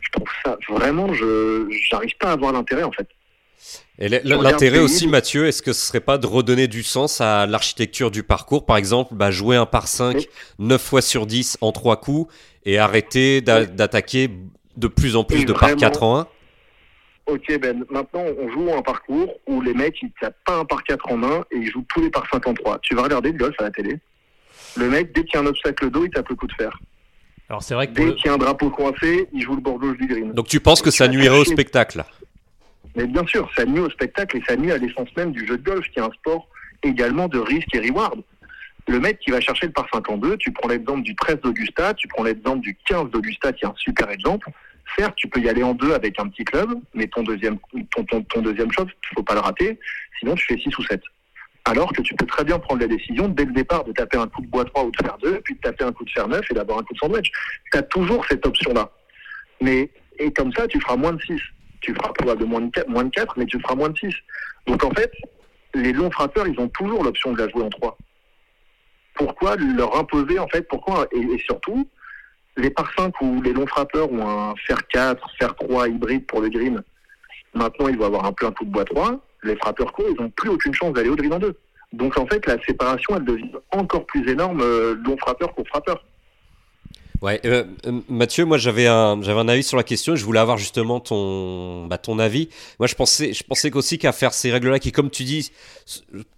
je 0.00 0.10
trouve 0.12 0.28
ça 0.44 0.56
vraiment, 0.68 1.12
je 1.12 1.68
n'arrive 1.92 2.16
pas 2.18 2.32
à 2.32 2.36
voir 2.36 2.52
l'intérêt, 2.52 2.82
en 2.82 2.92
fait. 2.92 3.08
Et 3.98 4.08
l'intérêt 4.08 4.78
aussi, 4.78 5.06
Mathieu, 5.06 5.46
est-ce 5.46 5.62
que 5.62 5.74
ce 5.74 5.86
serait 5.86 6.00
pas 6.00 6.16
de 6.16 6.26
redonner 6.26 6.66
du 6.68 6.82
sens 6.82 7.20
à 7.20 7.46
l'architecture 7.46 8.10
du 8.10 8.22
parcours? 8.22 8.64
Par 8.64 8.78
exemple, 8.78 9.14
bah, 9.14 9.30
jouer 9.30 9.56
un 9.56 9.66
par 9.66 9.88
5 9.88 10.26
9 10.58 10.80
fois 10.80 11.02
sur 11.02 11.26
10 11.26 11.58
en 11.60 11.70
3 11.70 12.00
coups 12.00 12.32
et 12.64 12.78
arrêter 12.78 13.42
d'attaquer 13.42 14.30
de 14.76 14.88
plus 14.88 15.16
en 15.16 15.24
plus 15.24 15.44
de 15.44 15.52
par 15.52 15.76
4 15.76 16.02
en 16.02 16.20
1 16.20 16.28
Ok, 17.26 17.60
Ben, 17.60 17.84
maintenant 17.90 18.24
on 18.40 18.50
joue 18.50 18.74
un 18.74 18.82
parcours 18.82 19.38
où 19.46 19.60
les 19.60 19.74
mecs 19.74 20.02
ils 20.02 20.10
tapent 20.20 20.42
pas 20.44 20.56
un 20.56 20.64
par 20.64 20.82
4 20.82 21.12
en 21.12 21.16
main 21.16 21.44
et 21.52 21.58
ils 21.58 21.70
jouent 21.70 21.84
tous 21.88 22.00
les 22.00 22.10
par 22.10 22.26
5 22.32 22.44
en 22.48 22.54
3. 22.54 22.78
Tu 22.80 22.94
vas 22.94 23.02
regarder 23.02 23.30
le 23.30 23.38
golf 23.38 23.54
à 23.60 23.64
la 23.64 23.70
télé. 23.70 23.98
Le 24.76 24.88
mec, 24.88 25.14
dès 25.14 25.24
qu'il 25.24 25.34
y 25.34 25.36
a 25.36 25.40
un 25.40 25.46
obstacle 25.46 25.90
d'eau, 25.90 26.06
il 26.06 26.10
tape 26.10 26.28
le 26.28 26.34
coup 26.34 26.46
de 26.46 26.54
fer. 26.54 26.76
Alors 27.50 27.62
c'est 27.62 27.74
vrai 27.74 27.88
que 27.88 27.92
dès 27.92 28.14
qu'il 28.14 28.26
y 28.26 28.28
a 28.28 28.34
un 28.34 28.38
drapeau 28.38 28.70
coincé, 28.70 29.28
il 29.32 29.42
joue 29.42 29.56
le 29.56 29.60
bord 29.60 29.78
gauche 29.78 29.98
du 29.98 30.06
green. 30.06 30.32
Donc 30.32 30.46
tu 30.46 30.60
penses 30.60 30.80
que 30.80 30.90
ça 30.90 31.08
nuirait 31.08 31.38
au 31.38 31.44
spectacle 31.44 32.04
mais 32.96 33.06
bien 33.06 33.26
sûr, 33.26 33.48
ça 33.56 33.64
nuit 33.64 33.80
au 33.80 33.90
spectacle 33.90 34.36
et 34.36 34.42
ça 34.46 34.56
nuit 34.56 34.72
à 34.72 34.78
l'essence 34.78 35.08
même 35.16 35.32
du 35.32 35.46
jeu 35.46 35.56
de 35.56 35.62
golf, 35.62 35.86
qui 35.90 35.98
est 35.98 36.02
un 36.02 36.10
sport 36.10 36.48
également 36.82 37.28
de 37.28 37.38
risque 37.38 37.74
et 37.74 37.80
reward. 37.80 38.20
Le 38.88 38.98
mec 38.98 39.20
qui 39.20 39.30
va 39.30 39.40
chercher 39.40 39.66
le 39.66 39.72
par 39.72 39.86
52, 39.92 40.36
tu 40.38 40.50
prends 40.52 40.68
l'exemple 40.68 41.02
du 41.02 41.14
13 41.14 41.40
d'Augusta, 41.42 41.94
tu 41.94 42.08
prends 42.08 42.24
l'exemple 42.24 42.60
du 42.60 42.76
15 42.86 43.10
d'Augusta, 43.10 43.52
qui 43.52 43.64
est 43.64 43.68
un 43.68 43.74
super 43.76 44.10
exemple. 44.10 44.50
Certes, 44.98 45.14
tu 45.16 45.28
peux 45.28 45.40
y 45.40 45.48
aller 45.48 45.62
en 45.62 45.74
deux 45.74 45.92
avec 45.92 46.18
un 46.18 46.28
petit 46.28 46.44
club, 46.44 46.70
mais 46.94 47.06
ton 47.06 47.22
deuxième, 47.22 47.58
ton, 47.94 48.04
ton, 48.04 48.22
ton 48.22 48.40
deuxième 48.40 48.72
shot, 48.72 48.86
il 48.86 49.14
faut 49.14 49.22
pas 49.22 49.34
le 49.34 49.40
rater, 49.40 49.78
sinon 50.18 50.34
tu 50.34 50.46
fais 50.46 50.58
6 50.58 50.76
ou 50.78 50.82
7. 50.82 51.00
Alors 51.70 51.92
que 51.92 52.02
tu 52.02 52.14
peux 52.14 52.26
très 52.26 52.44
bien 52.44 52.58
prendre 52.58 52.80
la 52.80 52.88
décision 52.88 53.28
dès 53.28 53.44
le 53.44 53.52
départ 53.52 53.84
de 53.84 53.92
taper 53.92 54.18
un 54.18 54.26
coup 54.26 54.42
de 54.42 54.48
bois 54.48 54.64
3 54.64 54.84
ou 54.84 54.90
de 54.90 54.96
faire 54.96 55.16
2, 55.18 55.40
puis 55.44 55.54
de 55.54 55.60
taper 55.60 55.84
un 55.84 55.92
coup 55.92 56.04
de 56.04 56.10
fer 56.10 56.26
9 56.26 56.40
et 56.50 56.54
d'avoir 56.54 56.78
un 56.78 56.82
coup 56.82 56.94
de 56.94 56.98
sandwich. 56.98 57.30
Tu 57.70 57.78
as 57.78 57.82
toujours 57.82 58.24
cette 58.26 58.44
option-là. 58.44 58.90
Mais, 59.60 59.90
et 60.18 60.32
comme 60.32 60.52
ça, 60.52 60.66
tu 60.66 60.80
feras 60.80 60.96
moins 60.96 61.12
de 61.12 61.22
6 61.22 61.40
tu 61.80 61.94
feras 61.94 62.12
probablement 62.12 62.60
moins 62.60 62.66
de 62.66 62.70
4, 62.70 62.88
moins 62.88 63.04
de 63.04 63.10
4, 63.10 63.38
mais 63.38 63.46
tu 63.46 63.58
feras 63.60 63.74
moins 63.74 63.88
de 63.88 63.96
6. 63.96 64.14
Donc 64.66 64.84
en 64.84 64.90
fait, 64.90 65.12
les 65.74 65.92
longs 65.92 66.10
frappeurs, 66.10 66.46
ils 66.46 66.58
ont 66.60 66.68
toujours 66.68 67.02
l'option 67.02 67.32
de 67.32 67.38
la 67.38 67.48
jouer 67.48 67.62
en 67.62 67.70
3. 67.70 67.96
Pourquoi 69.14 69.56
leur 69.56 69.96
imposer, 69.96 70.38
en 70.38 70.48
fait, 70.48 70.66
pourquoi, 70.68 71.06
et, 71.12 71.38
surtout, 71.38 71.88
les 72.56 72.70
par 72.70 72.92
5 72.96 73.20
ou 73.20 73.42
les 73.42 73.52
longs 73.52 73.66
frappeurs 73.66 74.10
ont 74.12 74.26
un 74.26 74.54
fer 74.66 74.78
4, 74.88 75.30
fer 75.38 75.54
3 75.54 75.88
hybride 75.88 76.26
pour 76.26 76.40
le 76.40 76.48
green, 76.48 76.82
maintenant 77.54 77.88
ils 77.88 77.96
vont 77.96 78.06
avoir 78.06 78.24
un 78.24 78.32
plein 78.32 78.50
coup 78.52 78.64
de 78.64 78.70
bois 78.70 78.84
3, 78.84 79.20
les 79.42 79.56
frappeurs 79.56 79.92
courts, 79.92 80.06
ils 80.10 80.20
n'ont 80.20 80.30
plus 80.30 80.50
aucune 80.50 80.74
chance 80.74 80.92
d'aller 80.92 81.08
au 81.08 81.16
green 81.16 81.32
en 81.32 81.38
2. 81.38 81.54
Donc 81.92 82.16
en 82.18 82.26
fait, 82.26 82.46
la 82.46 82.60
séparation, 82.62 83.16
elle 83.16 83.24
devient 83.24 83.50
encore 83.72 84.06
plus 84.06 84.28
énorme, 84.28 84.60
euh, 84.62 84.94
long 85.04 85.16
frappeur 85.18 85.52
pour 85.54 85.66
frappeur. 85.66 86.04
Ouais, 87.22 87.38
euh, 87.44 87.64
euh, 87.86 88.00
Mathieu, 88.08 88.46
moi 88.46 88.56
j'avais 88.56 88.86
un, 88.86 89.20
j'avais 89.20 89.40
un 89.40 89.48
avis 89.48 89.62
sur 89.62 89.76
la 89.76 89.82
question. 89.82 90.16
Je 90.16 90.24
voulais 90.24 90.40
avoir 90.40 90.56
justement 90.56 91.00
ton, 91.00 91.86
bah, 91.86 91.98
ton 91.98 92.18
avis. 92.18 92.48
Moi, 92.78 92.86
je 92.86 92.94
pensais, 92.94 93.34
je 93.34 93.44
pensais 93.44 93.70
qu'aussi 93.70 93.98
qu'à 93.98 94.12
faire 94.12 94.32
ces 94.32 94.50
règles-là, 94.50 94.78
qui, 94.78 94.90
comme 94.90 95.10
tu 95.10 95.24
dis, 95.24 95.52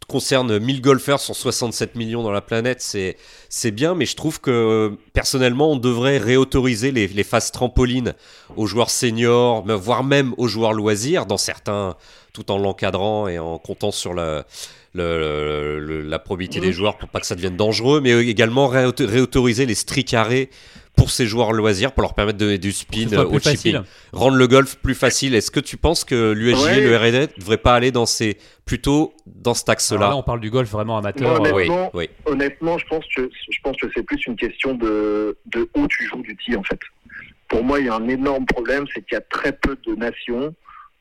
concernent 0.08 0.58
1000 0.58 0.80
golfeurs 0.80 1.20
sur 1.20 1.36
67 1.36 1.94
millions 1.94 2.24
dans 2.24 2.32
la 2.32 2.40
planète, 2.40 2.80
c'est, 2.80 3.16
c'est 3.48 3.70
bien. 3.70 3.94
Mais 3.94 4.06
je 4.06 4.16
trouve 4.16 4.40
que 4.40 4.96
personnellement, 5.12 5.70
on 5.70 5.76
devrait 5.76 6.18
réautoriser 6.18 6.90
les, 6.90 7.06
les 7.06 7.24
phases 7.24 7.52
trampolines 7.52 8.14
aux 8.56 8.66
joueurs 8.66 8.90
seniors, 8.90 9.64
voire 9.78 10.02
même 10.02 10.34
aux 10.36 10.48
joueurs 10.48 10.72
loisirs, 10.72 11.26
dans 11.26 11.38
certains, 11.38 11.94
tout 12.32 12.50
en 12.50 12.58
l'encadrant 12.58 13.28
et 13.28 13.38
en 13.38 13.56
comptant 13.58 13.92
sur 13.92 14.14
la 14.14 14.44
le, 14.94 16.02
la 16.02 16.18
probabilité 16.18 16.60
des 16.60 16.72
joueurs 16.72 16.98
pour 16.98 17.08
pas 17.08 17.20
que 17.20 17.26
ça 17.26 17.34
devienne 17.34 17.56
dangereux, 17.56 18.00
mais 18.00 18.10
également 18.26 18.68
réautoriser 18.68 19.66
les 19.66 19.74
street 19.74 20.02
carrés 20.02 20.50
pour 20.96 21.10
ces 21.10 21.26
joueurs 21.26 21.52
loisirs, 21.52 21.92
pour 21.92 22.02
leur 22.02 22.14
permettre 22.14 22.38
de 22.38 22.44
donner 22.44 22.58
du 22.58 22.72
spin 22.72 23.10
au 23.16 23.38
chipping, 23.38 23.78
rendre 24.12 24.36
le 24.36 24.46
golf 24.46 24.76
plus 24.76 24.94
facile. 24.94 25.34
Est-ce 25.34 25.50
que 25.50 25.60
tu 25.60 25.76
penses 25.76 26.04
que 26.04 26.32
l'USG 26.32 26.78
et 26.78 26.80
le 26.82 26.96
RD 26.96 27.32
ne 27.34 27.40
devraient 27.40 27.56
pas 27.56 27.74
aller 27.74 27.90
dans 27.90 28.04
ces 28.04 28.36
plutôt 28.66 29.14
dans 29.26 29.54
cet 29.54 29.68
axe-là 29.70 30.00
Là, 30.10 30.16
on 30.16 30.22
parle 30.22 30.40
du 30.40 30.50
golf 30.50 30.70
vraiment 30.70 30.98
amateur. 30.98 31.40
honnêtement, 31.40 31.90
oui, 31.94 32.10
honnêtement, 32.26 32.76
je 32.76 32.86
pense 32.86 33.04
que 33.16 33.30
je 33.50 33.58
pense 33.62 33.76
que 33.78 33.86
c'est 33.94 34.02
plus 34.02 34.20
une 34.26 34.36
question 34.36 34.74
de, 34.74 35.36
de 35.46 35.68
où 35.74 35.86
tu 35.88 36.06
joues 36.06 36.22
du 36.22 36.36
tee 36.36 36.56
en 36.56 36.62
fait. 36.62 36.78
Pour 37.48 37.64
moi, 37.64 37.80
il 37.80 37.86
y 37.86 37.88
a 37.88 37.94
un 37.94 38.08
énorme 38.08 38.46
problème, 38.46 38.84
c'est 38.94 39.02
qu'il 39.02 39.14
y 39.14 39.18
a 39.18 39.22
très 39.22 39.52
peu 39.52 39.76
de 39.86 39.94
nations 39.94 40.54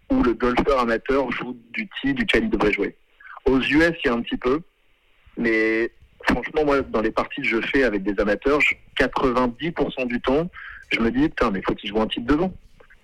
où 0.10 0.24
le 0.24 0.34
golfeur 0.34 0.80
amateur 0.80 1.32
joue 1.32 1.58
du 1.72 1.90
tee 2.02 2.14
duquel 2.14 2.46
il 2.46 2.50
devrait 2.50 2.74
jouer. 2.74 2.96
Aux 3.46 3.60
US, 3.60 3.94
il 4.04 4.06
y 4.06 4.10
a 4.10 4.14
un 4.14 4.22
petit 4.22 4.38
peu, 4.38 4.62
mais 5.38 5.92
franchement, 6.30 6.66
moi, 6.66 6.82
dans 6.82 7.02
les 7.02 7.12
parties 7.12 7.42
que 7.42 7.48
je 7.48 7.62
fais 7.62 7.84
avec 7.84 8.04
des 8.04 8.20
amateurs, 8.20 8.60
90% 8.98 10.08
du 10.08 10.22
temps, 10.22 10.50
je 10.92 11.00
me 11.00 11.12
dis, 11.12 11.30
putain, 11.30 11.52
mais 11.52 11.62
faut 11.66 11.74
qu'il 11.74 11.90
joue 11.90 12.02
un 12.02 12.08
type 12.08 12.26
devant. 12.26 12.54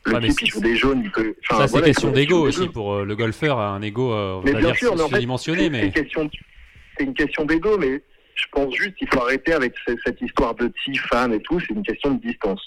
Le 0.05 0.19
type, 0.19 0.41
il 0.41 0.47
joue 0.47 0.61
des 0.61 0.75
jaunes, 0.75 1.01
il 1.03 1.11
peut. 1.11 1.35
ça, 1.49 1.67
c'est 1.67 1.81
question 1.81 2.11
d'ego 2.11 2.47
aussi 2.47 2.67
pour 2.69 2.93
euh, 2.93 3.05
le 3.05 3.15
golfeur, 3.15 3.59
un 3.59 3.81
ego, 3.81 4.13
euh, 4.13 4.41
mais 4.43 4.53
bien 4.53 4.73
sûr, 4.73 4.95
mais 5.11 5.19
dimensionné. 5.19 5.69
Mais... 5.69 5.91
C'est 5.93 7.03
une 7.03 7.13
question, 7.13 7.45
d'ego, 7.45 7.77
mais 7.77 8.01
je 8.33 8.45
pense 8.51 8.73
juste 8.73 8.95
qu'il 8.95 9.07
faut 9.09 9.21
arrêter 9.21 9.53
avec 9.53 9.75
cette 10.05 10.21
histoire 10.21 10.55
de 10.55 10.67
tee, 10.67 10.97
fan 10.97 11.33
et 11.33 11.41
tout, 11.41 11.59
c'est 11.59 11.73
une 11.73 11.83
question 11.83 12.13
de 12.13 12.21
distance. 12.21 12.61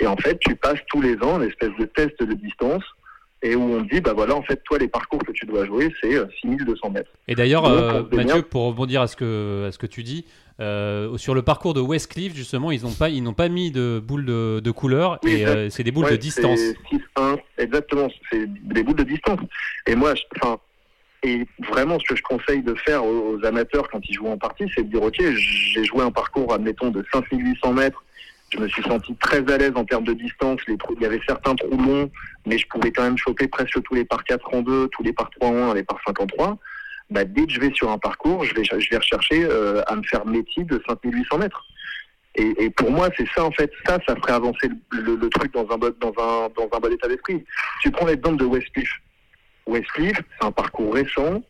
Et 0.00 0.06
en 0.06 0.16
fait, 0.16 0.38
tu 0.40 0.54
passes 0.54 0.80
tous 0.88 1.00
les 1.00 1.16
ans 1.22 1.40
une 1.40 1.48
espèce 1.48 1.72
de 1.78 1.84
test 1.86 2.22
de 2.22 2.34
distance 2.34 2.84
et 3.42 3.56
où 3.56 3.62
on 3.62 3.80
dit, 3.82 4.00
bah 4.00 4.12
voilà, 4.14 4.36
en 4.36 4.42
fait, 4.42 4.62
toi, 4.64 4.78
les 4.78 4.88
parcours 4.88 5.18
que 5.24 5.32
tu 5.32 5.46
dois 5.46 5.66
jouer, 5.66 5.92
c'est 6.00 6.14
6200 6.42 6.86
euh, 6.86 6.90
mètres. 6.90 7.10
Et 7.26 7.34
d'ailleurs, 7.34 7.64
euh, 7.64 8.02
Mathieu, 8.12 8.42
pour 8.42 8.62
rebondir 8.66 9.02
à 9.02 9.08
ce 9.08 9.16
que, 9.16 9.66
à 9.66 9.72
ce 9.72 9.78
que 9.78 9.86
tu 9.86 10.02
dis, 10.02 10.24
euh, 10.60 11.16
sur 11.16 11.34
le 11.34 11.42
parcours 11.42 11.74
de 11.74 11.80
Westcliff, 11.80 12.34
justement, 12.34 12.70
ils 12.70 12.82
n'ont 12.82 12.92
pas, 12.92 13.08
ils 13.08 13.22
n'ont 13.22 13.34
pas 13.34 13.48
mis 13.48 13.72
de 13.72 14.00
boules 14.04 14.24
de, 14.24 14.60
de 14.60 14.70
couleur, 14.70 15.18
et 15.26 15.44
c'est 15.70 15.82
des 15.82 15.90
boules 15.90 16.10
de 16.10 16.16
distance. 16.16 16.60
6-1, 17.16 17.38
exactement, 17.58 18.08
c'est 18.30 18.46
des 18.46 18.82
boules 18.84 18.96
de 18.96 19.04
distance. 19.04 19.40
Et 19.86 19.96
moi, 19.96 20.14
enfin, 20.36 20.58
et 21.24 21.46
vraiment, 21.70 21.98
ce 21.98 22.04
que 22.04 22.16
je 22.16 22.22
conseille 22.22 22.62
de 22.62 22.74
faire 22.74 23.04
aux, 23.04 23.36
aux 23.36 23.44
amateurs 23.44 23.88
quand 23.90 24.00
ils 24.08 24.14
jouent 24.14 24.28
en 24.28 24.38
partie, 24.38 24.64
c'est 24.74 24.82
de 24.82 24.88
dire, 24.88 25.02
ok, 25.02 25.20
j'ai 25.20 25.84
joué 25.84 26.02
un 26.02 26.10
parcours, 26.10 26.52
admettons, 26.52 26.90
de 26.90 27.04
5800 27.12 27.72
mètres 27.72 28.04
je 28.52 28.58
me 28.58 28.68
suis 28.68 28.82
senti 28.82 29.14
très 29.16 29.38
à 29.50 29.56
l'aise 29.56 29.72
en 29.74 29.84
termes 29.84 30.04
de 30.04 30.12
distance. 30.12 30.60
Les 30.68 30.76
il 30.96 31.02
y 31.02 31.06
avait 31.06 31.20
certains 31.26 31.54
trous 31.54 31.76
longs, 31.76 32.10
mais 32.46 32.58
je 32.58 32.66
pouvais 32.68 32.92
quand 32.92 33.02
même 33.02 33.16
choper 33.16 33.48
presque 33.48 33.82
tous 33.82 33.94
les 33.94 34.04
par 34.04 34.24
4 34.24 34.54
en 34.54 34.62
2, 34.62 34.88
tous 34.88 35.02
les 35.02 35.12
par 35.12 35.30
3 35.30 35.48
en 35.48 35.70
1, 35.70 35.74
les 35.74 35.82
par 35.82 35.98
5 36.06 36.20
en 36.20 36.26
3. 36.26 36.58
Bah, 37.10 37.24
dès 37.24 37.46
que 37.46 37.52
je 37.52 37.60
vais 37.60 37.72
sur 37.74 37.90
un 37.90 37.98
parcours, 37.98 38.44
je 38.44 38.54
vais, 38.54 38.64
je 38.64 38.90
vais 38.90 38.96
rechercher 38.96 39.44
euh, 39.44 39.82
à 39.86 39.96
me 39.96 40.02
faire 40.02 40.26
métier 40.26 40.64
de 40.64 40.82
5800 40.86 41.38
mètres. 41.38 41.64
Et, 42.34 42.64
et, 42.64 42.70
pour 42.70 42.90
moi, 42.90 43.08
c'est 43.16 43.28
ça 43.34 43.44
en 43.44 43.50
fait. 43.50 43.70
Ça, 43.86 43.98
ça 44.06 44.16
ferait 44.16 44.32
avancer 44.32 44.68
le, 44.90 45.28
truc 45.28 45.52
dans 45.52 45.70
un, 45.70 45.76
bon, 45.76 45.94
dans 46.00 46.12
un, 46.18 46.48
dans 46.56 46.68
un 46.72 46.80
bon 46.80 46.92
état 46.92 47.08
d'esprit. 47.08 47.44
Tu 47.82 47.90
prends 47.90 48.06
l'exemple 48.06 48.36
de 48.36 48.46
Westcliff. 48.46 48.90
Westcliff, 49.66 50.16
c'est 50.16 50.46
un 50.46 50.52
parcours 50.52 50.94
récent. 50.94 51.42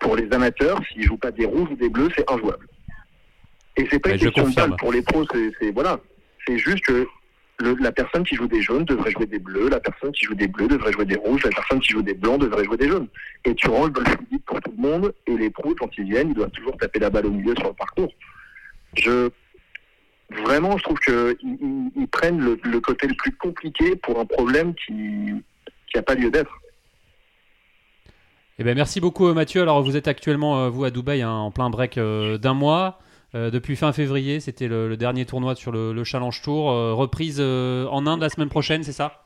Pour 0.00 0.16
les 0.16 0.28
amateurs, 0.32 0.80
s'ils 0.88 1.02
jouent 1.02 1.18
pas 1.18 1.30
des 1.30 1.44
rouges 1.44 1.68
ou 1.70 1.76
des 1.76 1.88
bleus, 1.88 2.08
c'est 2.16 2.28
injouable. 2.30 2.66
Et 3.76 3.86
c'est 3.90 3.98
pas 3.98 4.10
une 4.10 4.18
question 4.18 4.48
de 4.48 4.54
balle. 4.54 4.76
Pour 4.76 4.92
les 4.92 5.02
pros, 5.02 5.24
c'est 5.60 5.70
voilà. 5.70 6.00
C'est 6.46 6.58
juste 6.58 6.84
que 6.84 7.06
la 7.80 7.92
personne 7.92 8.24
qui 8.24 8.34
joue 8.36 8.46
des 8.46 8.62
jaunes 8.62 8.84
devrait 8.84 9.10
jouer 9.10 9.26
des 9.26 9.38
bleus, 9.38 9.68
la 9.68 9.80
personne 9.80 10.12
qui 10.12 10.24
joue 10.24 10.34
des 10.34 10.48
bleus 10.48 10.68
devrait 10.68 10.92
jouer 10.92 11.04
des 11.04 11.16
rouges, 11.16 11.42
la 11.44 11.50
personne 11.50 11.80
qui 11.80 11.92
joue 11.92 12.02
des 12.02 12.14
blancs 12.14 12.40
devrait 12.40 12.64
jouer 12.64 12.76
des 12.76 12.88
jaunes. 12.88 13.08
Et 13.44 13.54
tu 13.54 13.68
rends 13.68 13.84
le 13.84 13.90
golf 13.90 14.16
pour 14.46 14.60
tout 14.60 14.72
le 14.76 14.82
monde, 14.82 15.14
et 15.26 15.36
les 15.36 15.50
pros, 15.50 15.74
quand 15.74 15.90
ils 15.98 16.04
viennent, 16.04 16.30
ils 16.30 16.34
doivent 16.34 16.50
toujours 16.50 16.76
taper 16.76 16.98
la 16.98 17.10
balle 17.10 17.26
au 17.26 17.30
milieu 17.30 17.54
sur 17.56 17.68
le 17.68 17.74
parcours. 17.74 18.12
Je, 18.94 19.30
vraiment, 20.44 20.76
je 20.78 20.82
trouve 20.82 20.98
qu'ils 20.98 21.36
ils, 21.96 22.08
prennent 22.08 22.40
le, 22.40 22.80
côté 22.80 23.06
le 23.06 23.14
plus 23.14 23.32
compliqué 23.32 23.96
pour 23.96 24.18
un 24.18 24.24
problème 24.24 24.74
qui 24.74 25.34
n'a 25.94 26.02
pas 26.02 26.14
lieu 26.14 26.30
d'être. 26.30 26.60
Eh 28.58 28.64
ben, 28.64 28.74
merci 28.76 29.00
beaucoup 29.00 29.32
Mathieu. 29.32 29.62
Alors 29.62 29.82
vous 29.82 29.96
êtes 29.96 30.06
actuellement, 30.06 30.64
euh, 30.64 30.68
vous, 30.68 30.84
à 30.84 30.90
Dubaï, 30.90 31.22
hein, 31.22 31.30
en 31.30 31.50
plein 31.50 31.70
break 31.70 31.96
euh, 31.96 32.36
d'un 32.36 32.52
mois. 32.52 33.00
Euh, 33.34 33.50
depuis 33.50 33.76
fin 33.76 33.92
février, 33.92 34.40
c'était 34.40 34.66
le, 34.66 34.96
dernier 34.96 35.24
tournoi 35.24 35.54
sur 35.54 35.72
le, 35.72 36.04
Challenge 36.04 36.40
Tour. 36.42 36.70
Euh, 36.70 36.94
reprise 36.94 37.38
euh, 37.40 37.86
en 37.86 38.06
Inde 38.06 38.20
la 38.20 38.28
semaine 38.28 38.48
prochaine, 38.48 38.82
c'est 38.82 38.92
ça? 38.92 39.24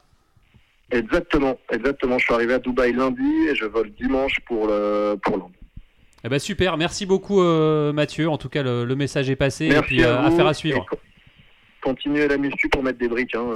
Exactement, 0.91 1.59
exactement. 1.71 2.19
Je 2.19 2.25
suis 2.25 2.35
arrivé 2.35 2.55
à 2.55 2.59
Dubaï 2.59 2.93
lundi 2.93 3.49
et 3.51 3.55
je 3.55 3.65
vole 3.65 3.91
dimanche 3.93 4.39
pour, 4.47 4.67
pour 5.23 5.37
l'Inde. 5.37 5.53
Eh 6.27 6.29
ben 6.29 6.39
super, 6.39 6.77
merci 6.77 7.05
beaucoup 7.05 7.43
Mathieu. 7.93 8.29
En 8.29 8.39
tout 8.39 8.49
cas, 8.49 8.63
le, 8.63 8.95
message 8.95 9.31
est 9.31 9.37
passé 9.37 9.67
et 9.67 9.81
puis 9.81 10.05
à 10.05 10.25
affaire 10.25 10.47
à 10.47 10.55
suivre. 10.55 10.85
Continuez 11.83 12.29
la 12.29 12.37
muscu 12.37 12.69
pour 12.69 12.83
mettre 12.83 12.99
des 12.99 13.09
briques. 13.09 13.35
Hein, 13.35 13.55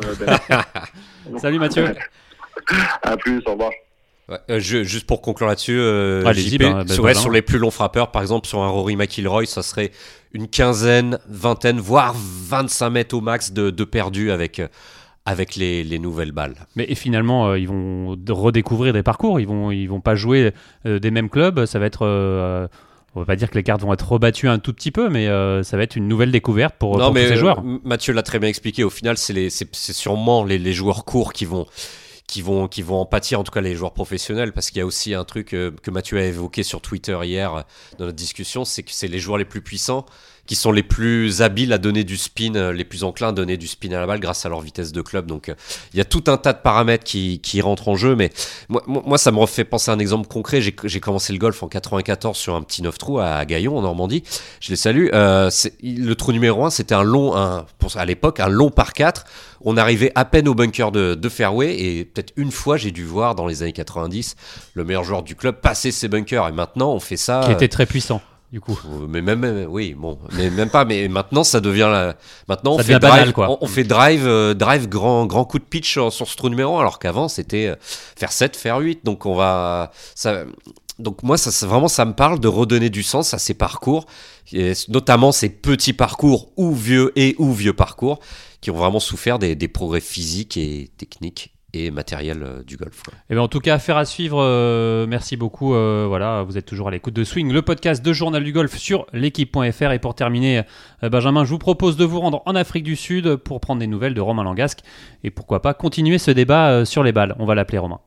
Salut 1.39 1.59
Mathieu. 1.59 1.85
à 3.03 3.17
plus, 3.17 3.43
au 3.47 3.53
revoir. 3.53 3.71
Euh, 4.51 4.61
juste 4.61 5.07
pour 5.07 5.23
conclure 5.23 5.49
là-dessus, 5.49 5.79
euh, 5.79 6.23
ben, 6.23 6.85
ben 6.85 7.15
sur, 7.15 7.31
les 7.31 7.41
plus 7.41 7.59
longs 7.59 7.71
frappeurs, 7.71 8.11
par 8.11 8.21
exemple 8.21 8.47
sur 8.47 8.61
un 8.61 8.69
Rory 8.69 8.95
McIlroy, 8.95 9.47
ça 9.47 9.63
serait 9.63 9.91
une 10.33 10.49
quinzaine, 10.49 11.19
vingtaine, 11.29 11.79
voire 11.79 12.15
25 12.15 12.91
mètres 12.91 13.17
au 13.17 13.23
max 13.23 13.53
de, 13.53 13.71
de 13.71 13.85
perdu 13.85 14.31
avec, 14.31 14.59
euh, 14.59 14.69
avec 15.25 15.57
les, 15.57 15.83
les, 15.83 15.99
nouvelles 15.99 16.33
balles. 16.33 16.57
Mais 16.77 16.85
et 16.91 16.95
finalement, 16.95 17.55
ils 17.55 17.69
vont 17.69 18.19
redécouvrir 18.29 18.93
des 18.93 19.03
parcours, 19.03 19.41
ils 19.41 19.47
vont, 19.47 19.71
ils 19.71 19.87
vont 19.87 20.01
pas 20.03 20.15
jouer 20.15 20.53
des 20.85 21.11
mêmes 21.11 21.31
clubs, 21.31 21.65
ça 21.65 21.79
va 21.79 21.87
être... 21.87 22.07
on 23.15 23.21
va 23.21 23.25
pas 23.25 23.37
dire 23.37 23.49
que 23.49 23.55
les 23.55 23.63
cartes 23.63 23.81
vont 23.81 23.95
être 23.95 24.13
rebattues 24.13 24.49
un 24.49 24.59
tout 24.59 24.75
petit 24.75 24.91
peu, 24.91 25.09
mais 25.09 25.27
ça 25.65 25.77
va 25.79 25.83
être 25.83 25.97
une 25.97 26.07
nouvelle 26.07 26.33
découverte 26.33 26.75
pour, 26.79 26.99
tous 26.99 27.17
ces 27.17 27.37
joueurs. 27.37 27.63
Mathieu 27.85 28.13
l'a 28.13 28.23
très 28.23 28.39
bien 28.39 28.51
expliqué. 28.51 28.85
Au 28.85 28.91
final, 28.91 29.17
c'est 29.17 29.61
sûrement 29.73 30.45
les, 30.45 30.59
les, 30.59 30.73
joueurs 30.75 31.07
courts 31.07 31.33
qui 31.33 31.47
vont, 31.47 31.67
qui 32.29 32.43
vont, 32.43 32.69
qui 32.69 32.83
vont 32.83 33.01
en 33.01 33.07
pâtir, 33.07 33.41
en 33.41 33.43
tout 33.43 33.51
cas 33.51 33.63
les 33.63 33.75
joueurs 33.75 33.95
professionnels, 33.95 34.53
parce 34.53 34.69
qu'il 34.71 34.79
y 34.79 34.83
a 34.83 34.87
aussi 34.87 35.15
un 35.15 35.25
truc 35.25 35.55
euh, 35.55 35.73
que 35.83 35.91
Mathieu 35.91 36.19
a 36.19 36.25
évoqué 36.25 36.63
sur 36.63 36.81
Twitter 36.81 37.19
hier 37.25 37.55
euh, 37.55 37.63
dans 37.99 38.05
notre 38.05 38.17
discussion, 38.17 38.65
c'est 38.65 38.83
que 38.83 38.93
c'est 38.93 39.09
les 39.09 39.19
joueurs 39.19 39.39
les 39.39 39.47
plus 39.47 39.63
puissants 39.63 40.05
qui 40.49 40.57
sont 40.57 40.73
les 40.73 40.83
plus 40.83 41.43
habiles 41.43 41.73
à 41.73 41.79
donner 41.79 42.03
du 42.03 42.17
spin, 42.17 42.57
euh, 42.57 42.73
les 42.73 42.85
plus 42.85 43.05
enclins 43.05 43.29
à 43.29 43.33
donner 43.33 43.57
du 43.57 43.69
spin 43.69 43.93
à 43.93 44.01
la 44.01 44.07
balle 44.07 44.19
grâce 44.19 44.45
à 44.45 44.49
leur 44.49 44.61
vitesse 44.61 44.91
de 44.91 45.01
club. 45.01 45.27
Donc 45.27 45.53
il 45.93 45.99
y 45.99 46.01
a 46.01 46.05
tout 46.05 46.25
un 46.27 46.37
tas 46.37 46.53
de 46.53 46.59
paramètres 46.59 47.05
qui, 47.05 47.39
qui 47.39 47.61
rentrent 47.61 47.89
en 47.89 47.97
jeu, 47.97 48.17
mais 48.17 48.31
moi, 48.69 48.83
moi, 48.87 49.19
ça 49.19 49.31
me 49.31 49.39
refait 49.39 49.65
penser 49.65 49.93
à 49.93 49.95
un 49.95 49.99
exemple 50.01 50.27
concret. 50.27 50.61
J'ai 50.61 51.01
commencé 51.01 51.33
le 51.33 51.39
golf 51.39 51.63
en 51.63 51.69
94 51.69 52.37
sur 52.37 52.57
un 52.57 52.63
petit 52.63 52.83
9 52.83 52.99
trous 52.99 53.21
à 53.21 53.45
Gaillon 53.45 53.77
en 53.77 53.83
Normandie. 53.83 54.25
Je 54.61 54.71
les 54.71 54.77
salue. 54.77 55.09
Euh, 55.13 55.51
le 55.83 56.15
trou 56.15 56.33
numéro 56.33 56.65
1, 56.65 56.71
c'était 56.71 56.95
un 56.95 57.05
long, 57.05 57.37
un, 57.37 57.67
pour, 57.79 57.97
à 57.97 58.05
l'époque, 58.05 58.41
un 58.41 58.49
long 58.49 58.71
par 58.71 58.93
4 58.93 59.25
on 59.61 59.77
arrivait 59.77 60.13
à 60.15 60.25
peine 60.25 60.49
au 60.49 60.55
bunker 60.55 60.93
de, 60.93 61.29
fairway 61.29 61.79
et 61.79 62.05
peut-être 62.05 62.33
une 62.37 62.51
fois 62.51 62.77
j'ai 62.77 62.91
dû 62.91 63.05
voir 63.05 63.35
dans 63.35 63.47
les 63.47 63.63
années 63.63 63.73
90 63.73 64.37
le 64.75 64.85
meilleur 64.85 65.05
joueur 65.05 65.23
du 65.23 65.35
club 65.35 65.61
passer 65.61 65.91
ses 65.91 66.09
bunkers 66.09 66.49
et 66.49 66.53
maintenant 66.53 66.93
on 66.93 67.01
fait 67.01 67.17
ça. 67.17 67.43
Qui 67.45 67.53
était 67.53 67.69
très 67.69 67.85
puissant. 67.85 68.23
Du 68.53 68.61
coup. 68.61 68.79
Euh, 68.87 69.07
mais 69.09 69.21
même, 69.21 69.67
oui, 69.69 69.95
bon, 69.95 70.19
mais 70.33 70.49
même 70.49 70.71
pas. 70.71 70.85
Mais 70.85 71.07
maintenant, 71.09 71.45
ça 71.45 71.61
devient 71.61 71.89
la... 71.91 72.17
Maintenant, 72.49 72.77
on 72.77 72.79
fait 72.79 72.99
drive, 72.99 73.33
quoi. 73.33 73.59
On, 73.61 73.67
fait 73.67 73.85
drive, 73.85 74.27
euh, 74.27 74.55
drive 74.55 74.89
grand, 74.89 75.27
grand 75.27 75.45
coup 75.45 75.59
de 75.59 75.65
pitch 75.65 75.93
sur, 75.93 76.11
ce 76.13 76.37
trou 76.37 76.49
numéro, 76.49 76.79
alors 76.79 76.99
qu'avant 76.99 77.29
c'était 77.29 77.67
euh, 77.67 77.77
faire 77.81 78.33
7, 78.33 78.57
faire 78.57 78.79
8. 78.79 79.05
Donc 79.05 79.27
on 79.27 79.35
va, 79.35 79.91
ça, 80.15 80.45
donc 80.99 81.23
moi, 81.23 81.37
ça, 81.37 81.67
vraiment, 81.67 81.89
ça 81.89 82.07
me 82.07 82.15
parle 82.15 82.41
de 82.41 82.49
redonner 82.49 82.89
du 82.89 83.03
sens 83.03 83.35
à 83.35 83.39
ces 83.39 83.55
parcours, 83.55 84.07
notamment 84.89 85.31
ces 85.31 85.51
petits 85.51 85.93
parcours 85.93 86.51
ou 86.57 86.75
vieux 86.75 87.13
et 87.17 87.37
ou 87.39 87.53
vieux 87.53 87.75
parcours 87.75 88.19
qui 88.61 88.71
ont 88.71 88.77
vraiment 88.77 89.01
souffert 89.01 89.39
des, 89.39 89.69
progrès 89.69 90.01
physiques 90.01 90.57
et 90.57 90.91
techniques 90.97 91.55
et 91.75 91.91
matériels 91.91 92.43
euh, 92.43 92.63
du 92.63 92.77
golf. 92.77 93.03
Et 93.09 93.13
eh 93.31 93.35
bien 93.35 93.43
en 93.43 93.49
tout 93.49 93.61
cas, 93.61 93.75
affaire 93.75 93.97
à 93.97 94.05
suivre. 94.05 94.41
Euh, 94.41 95.07
merci 95.07 95.37
beaucoup. 95.37 95.75
Euh, 95.75 96.07
voilà, 96.09 96.43
vous 96.43 96.57
êtes 96.57 96.67
toujours 96.67 96.89
à 96.89 96.91
l'écoute 96.91 97.15
de 97.15 97.25
Swing, 97.25 97.53
le 97.53 97.63
podcast 97.63 98.05
de 98.05 98.13
Journal 98.13 98.43
du 98.43 98.53
Golf 98.53 98.77
sur 98.77 99.07
l'équipe.fr. 99.13 99.93
Et 99.93 99.99
pour 99.99 100.15
terminer, 100.15 100.63
Benjamin, 101.03 101.45
je 101.45 101.51
vous 101.51 101.59
propose 101.59 101.97
de 101.97 102.05
vous 102.05 102.21
rendre 102.21 102.43
en 102.47 102.55
Afrique 102.55 102.85
du 102.85 102.97
Sud 102.97 103.37
pour 103.37 103.61
prendre 103.61 103.81
des 103.81 103.87
nouvelles 103.87 104.15
de 104.15 104.21
Romain 104.21 104.45
Langasque 104.45 104.81
et 105.25 105.31
pourquoi 105.31 105.61
pas 105.61 105.75
continuer 105.75 106.19
ce 106.19 106.31
débat 106.31 106.85
sur 106.85 107.03
les 107.03 107.13
balles. 107.13 107.37
On 107.39 107.45
va 107.45 107.55
l'appeler 107.55 107.79
Romain. 107.79 108.01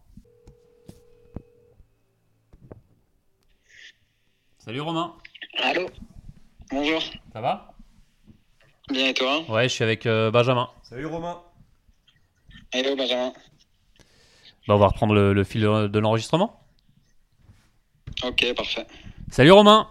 Salut 4.57 4.81
Romain. 4.81 5.13
Allô. 5.61 5.87
Bonjour. 6.71 7.01
Ça 7.33 7.41
va? 7.41 7.73
Bien 8.89 9.07
et 9.07 9.13
toi? 9.13 9.43
Ouais, 9.49 9.63
je 9.63 9.73
suis 9.73 9.83
avec 9.83 10.05
Benjamin. 10.05 10.69
Salut 10.83 11.05
Romain. 11.05 11.41
Hello 12.73 12.95
Benjamin. 12.95 13.33
Bah, 14.67 14.75
on 14.75 14.77
va 14.77 14.87
reprendre 14.87 15.13
le, 15.13 15.43
fil 15.43 15.61
de 15.61 15.99
l'enregistrement. 15.99 16.59
Ok, 18.23 18.53
parfait. 18.55 18.85
Salut 19.31 19.51
Romain. 19.51 19.87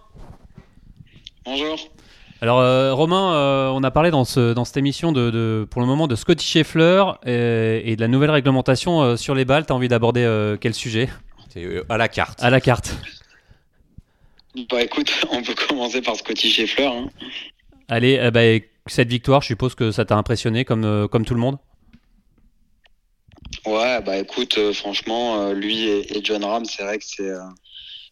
Bonjour. 1.45 1.77
Alors 2.41 2.59
euh, 2.59 2.93
Romain, 2.93 3.33
euh, 3.33 3.69
on 3.69 3.83
a 3.83 3.91
parlé 3.91 4.09
dans, 4.09 4.25
ce, 4.25 4.53
dans 4.53 4.65
cette 4.65 4.77
émission 4.77 5.11
de, 5.11 5.67
pour 5.69 5.79
le 5.79 5.87
moment 5.87 6.07
de 6.07 6.15
Scotty 6.15 6.45
Scheffler 6.45 7.03
et, 7.23 7.95
de 7.95 8.01
la 8.01 8.07
nouvelle 8.07 8.31
réglementation 8.31 9.01
euh, 9.01 9.15
sur 9.15 9.35
les 9.35 9.45
balles. 9.45 9.65
Tu 9.67 9.73
as 9.73 9.75
envie 9.75 9.87
d'aborder 9.87 10.55
quel 10.59 10.73
sujet? 10.73 11.09
À 11.89 11.97
la 11.97 12.07
carte. 12.07 12.41
À 12.41 12.49
la 12.49 12.61
carte. 12.61 12.95
Bah 14.69 14.81
écoute, 14.81 15.11
on 15.31 15.43
peut 15.43 15.53
commencer 15.67 16.01
par 16.01 16.15
Scotty 16.15 16.49
Scheffler. 16.49 16.87
Hein. 16.87 17.09
Allez, 17.89 18.31
bah, 18.31 18.41
cette 18.87 19.09
victoire, 19.09 19.41
je 19.41 19.47
suppose 19.47 19.75
que 19.75 19.91
ça 19.91 20.05
t'a 20.05 20.15
impressionné 20.15 20.65
comme, 20.65 21.07
comme 21.09 21.25
tout 21.25 21.35
le 21.35 21.39
monde? 21.39 21.57
Ouais, 23.65 24.01
bah 24.01 24.17
écoute, 24.17 24.57
euh, 24.57 24.73
franchement, 24.73 25.39
euh, 25.41 25.53
lui 25.53 25.87
et, 25.87 26.19
John 26.23 26.43
Ram, 26.43 26.65
c'est 26.65 26.81
vrai 26.81 26.97
que 26.97 27.05
c'est, 27.05 27.29
euh, 27.29 27.39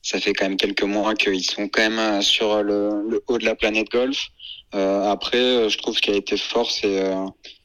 ça 0.03 0.19
fait 0.19 0.33
quand 0.33 0.45
même 0.45 0.57
quelques 0.57 0.83
mois 0.83 1.15
qu'ils 1.15 1.43
sont 1.43 1.67
quand 1.67 1.89
même 1.89 2.21
sur 2.21 2.61
le, 2.61 3.23
haut 3.27 3.37
de 3.39 3.45
la 3.45 3.55
planète 3.55 3.89
golf. 3.89 4.27
après, 4.73 5.67
je 5.69 5.77
trouve 5.79 5.95
ce 5.95 6.01
qui 6.01 6.11
a 6.11 6.15
été 6.15 6.37
fort, 6.37 6.69
c'est, 6.69 7.03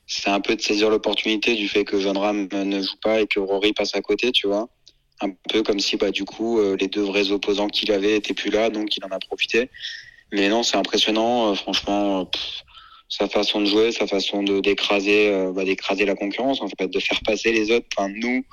c'est 0.07 0.31
un 0.31 0.41
peu 0.41 0.57
de 0.57 0.63
saisir 0.63 0.89
l'opportunité 0.89 1.55
du 1.55 1.69
fait 1.69 1.85
que 1.85 2.01
John 2.01 2.17
Ram 2.17 2.49
ne 2.53 2.81
joue 2.81 2.97
pas 3.03 3.21
et 3.21 3.27
que 3.27 3.39
Rory 3.39 3.73
passe 3.75 3.95
à 3.95 4.01
côté, 4.01 4.33
tu 4.33 4.47
vois. 4.47 4.69
Un 5.21 5.31
peu 5.51 5.63
comme 5.63 5.79
si, 5.79 5.97
bah, 5.97 6.11
du 6.11 6.25
coup, 6.25 6.61
les 6.75 6.89
deux 6.89 7.03
vrais 7.03 7.31
opposants 7.31 7.69
qu'il 7.69 7.93
avait 7.93 8.17
étaient 8.17 8.35
plus 8.35 8.51
là, 8.51 8.71
donc 8.71 8.97
il 8.97 9.05
en 9.05 9.11
a 9.11 9.19
profité. 9.19 9.71
Mais 10.33 10.49
non, 10.49 10.63
c'est 10.63 10.77
impressionnant, 10.77 11.55
franchement 11.55 12.29
sa 13.17 13.29
façon 13.29 13.61
de 13.61 13.67
jouer, 13.67 13.93
sa 13.93 14.09
façon 14.09 14.43
de 14.43 14.59
d'écraser, 14.59 15.29
euh, 15.29 15.53
bah, 15.53 15.65
d'écraser 15.65 16.05
la 16.05 16.17
concurrence, 16.17 16.61
en 16.61 16.69
fait, 16.69 16.89
de 16.89 16.99
faire 16.99 17.21
passer 17.25 17.53
les 17.53 17.71
autres. 17.71 17.87
Enfin, 17.97 18.09
nous, 18.09 18.45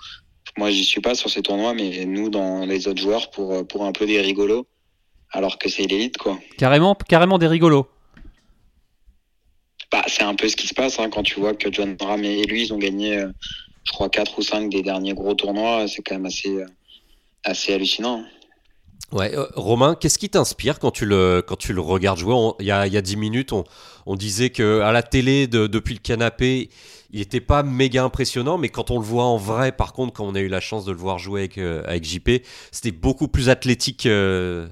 moi, 0.55 0.70
j'y 0.70 0.86
suis 0.86 1.01
pas 1.01 1.16
sur 1.16 1.32
ces 1.32 1.41
tournois, 1.41 1.74
mais 1.74 2.05
nous, 2.05 2.30
dans 2.30 2.64
les 2.64 2.88
autres 2.88 3.01
joueurs, 3.01 3.32
pour 3.32 3.53
euh, 3.53 3.64
pour 3.64 3.86
un 3.86 3.91
peu 3.91 4.05
des 4.05 4.22
rigolos, 4.22 4.68
alors 5.32 5.57
que 5.57 5.68
c'est 5.68 5.88
l'élite, 5.88 6.18
quoi. 6.20 6.38
Carrément, 6.59 6.93
carrément 6.93 7.39
des 7.39 7.47
rigolos. 7.47 7.88
Bah, 9.91 10.03
c'est 10.05 10.24
un 10.24 10.36
peu 10.36 10.47
ce 10.47 10.55
qui 10.55 10.68
se 10.68 10.76
passe 10.76 10.99
hein, 10.99 11.09
quand 11.09 11.24
tu 11.24 11.39
vois 11.39 11.55
que 11.55 11.72
John 11.72 11.97
Ram 11.99 12.24
et 12.24 12.43
lui, 12.43 12.66
ils 12.66 12.72
ont 12.72 12.78
gagné, 12.78 13.18
euh, 13.18 13.32
je 13.84 13.91
crois, 13.93 14.09
4 14.09 14.38
ou 14.38 14.43
5 14.43 14.70
des 14.70 14.84
derniers 14.84 15.14
gros 15.14 15.34
tournois. 15.34 15.88
C'est 15.88 16.03
quand 16.03 16.16
même 16.16 16.28
assez, 16.28 16.64
assez 17.43 17.74
hallucinant. 17.74 18.24
Ouais, 19.12 19.34
Romain, 19.56 19.95
qu'est-ce 19.99 20.18
qui 20.18 20.30
t'inspire 20.30 20.80
quand 20.80 20.91
tu 20.91 21.06
le 21.06 21.43
quand 21.45 21.58
tu 21.58 21.74
le 21.74 21.82
regardes 21.82 22.18
jouer? 22.18 22.34
Il 22.60 22.66
y 22.66 22.72
a 22.72 22.88
il 22.88 22.93
y 22.93 22.97
a 22.97 23.02
dix 23.02 23.18
minutes, 23.18 23.52
on, 23.52 23.66
on 24.06 24.16
disait 24.16 24.52
que 24.52 24.80
à 24.80 24.91
la 24.91 25.04
télé, 25.04 25.47
depuis 25.47 25.93
le 25.93 25.99
canapé, 25.99 26.70
il 27.12 27.20
n'était 27.20 27.41
pas 27.41 27.64
méga 27.64 28.04
impressionnant, 28.04 28.58
mais 28.58 28.70
quand 28.70 28.89
on 28.91 28.99
le 28.99 29.06
voit 29.06 29.26
en 29.26 29.38
vrai, 29.38 29.72
par 29.72 29.93
contre, 29.93 30.14
quand 30.14 30.26
on 30.26 30.36
a 30.36 30.39
eu 30.39 30.47
la 30.47 30.62
chance 30.62 30.86
de 30.86 30.91
le 30.91 30.97
voir 30.97 31.20
jouer 31.20 31.41
avec, 31.41 31.58
euh, 31.58 31.84
avec 31.86 32.06
JP, 32.06 32.43
c'était 32.72 32.91
beaucoup 32.91 33.28
plus 33.28 33.49
athlétique, 33.49 34.06
euh, 34.06 34.68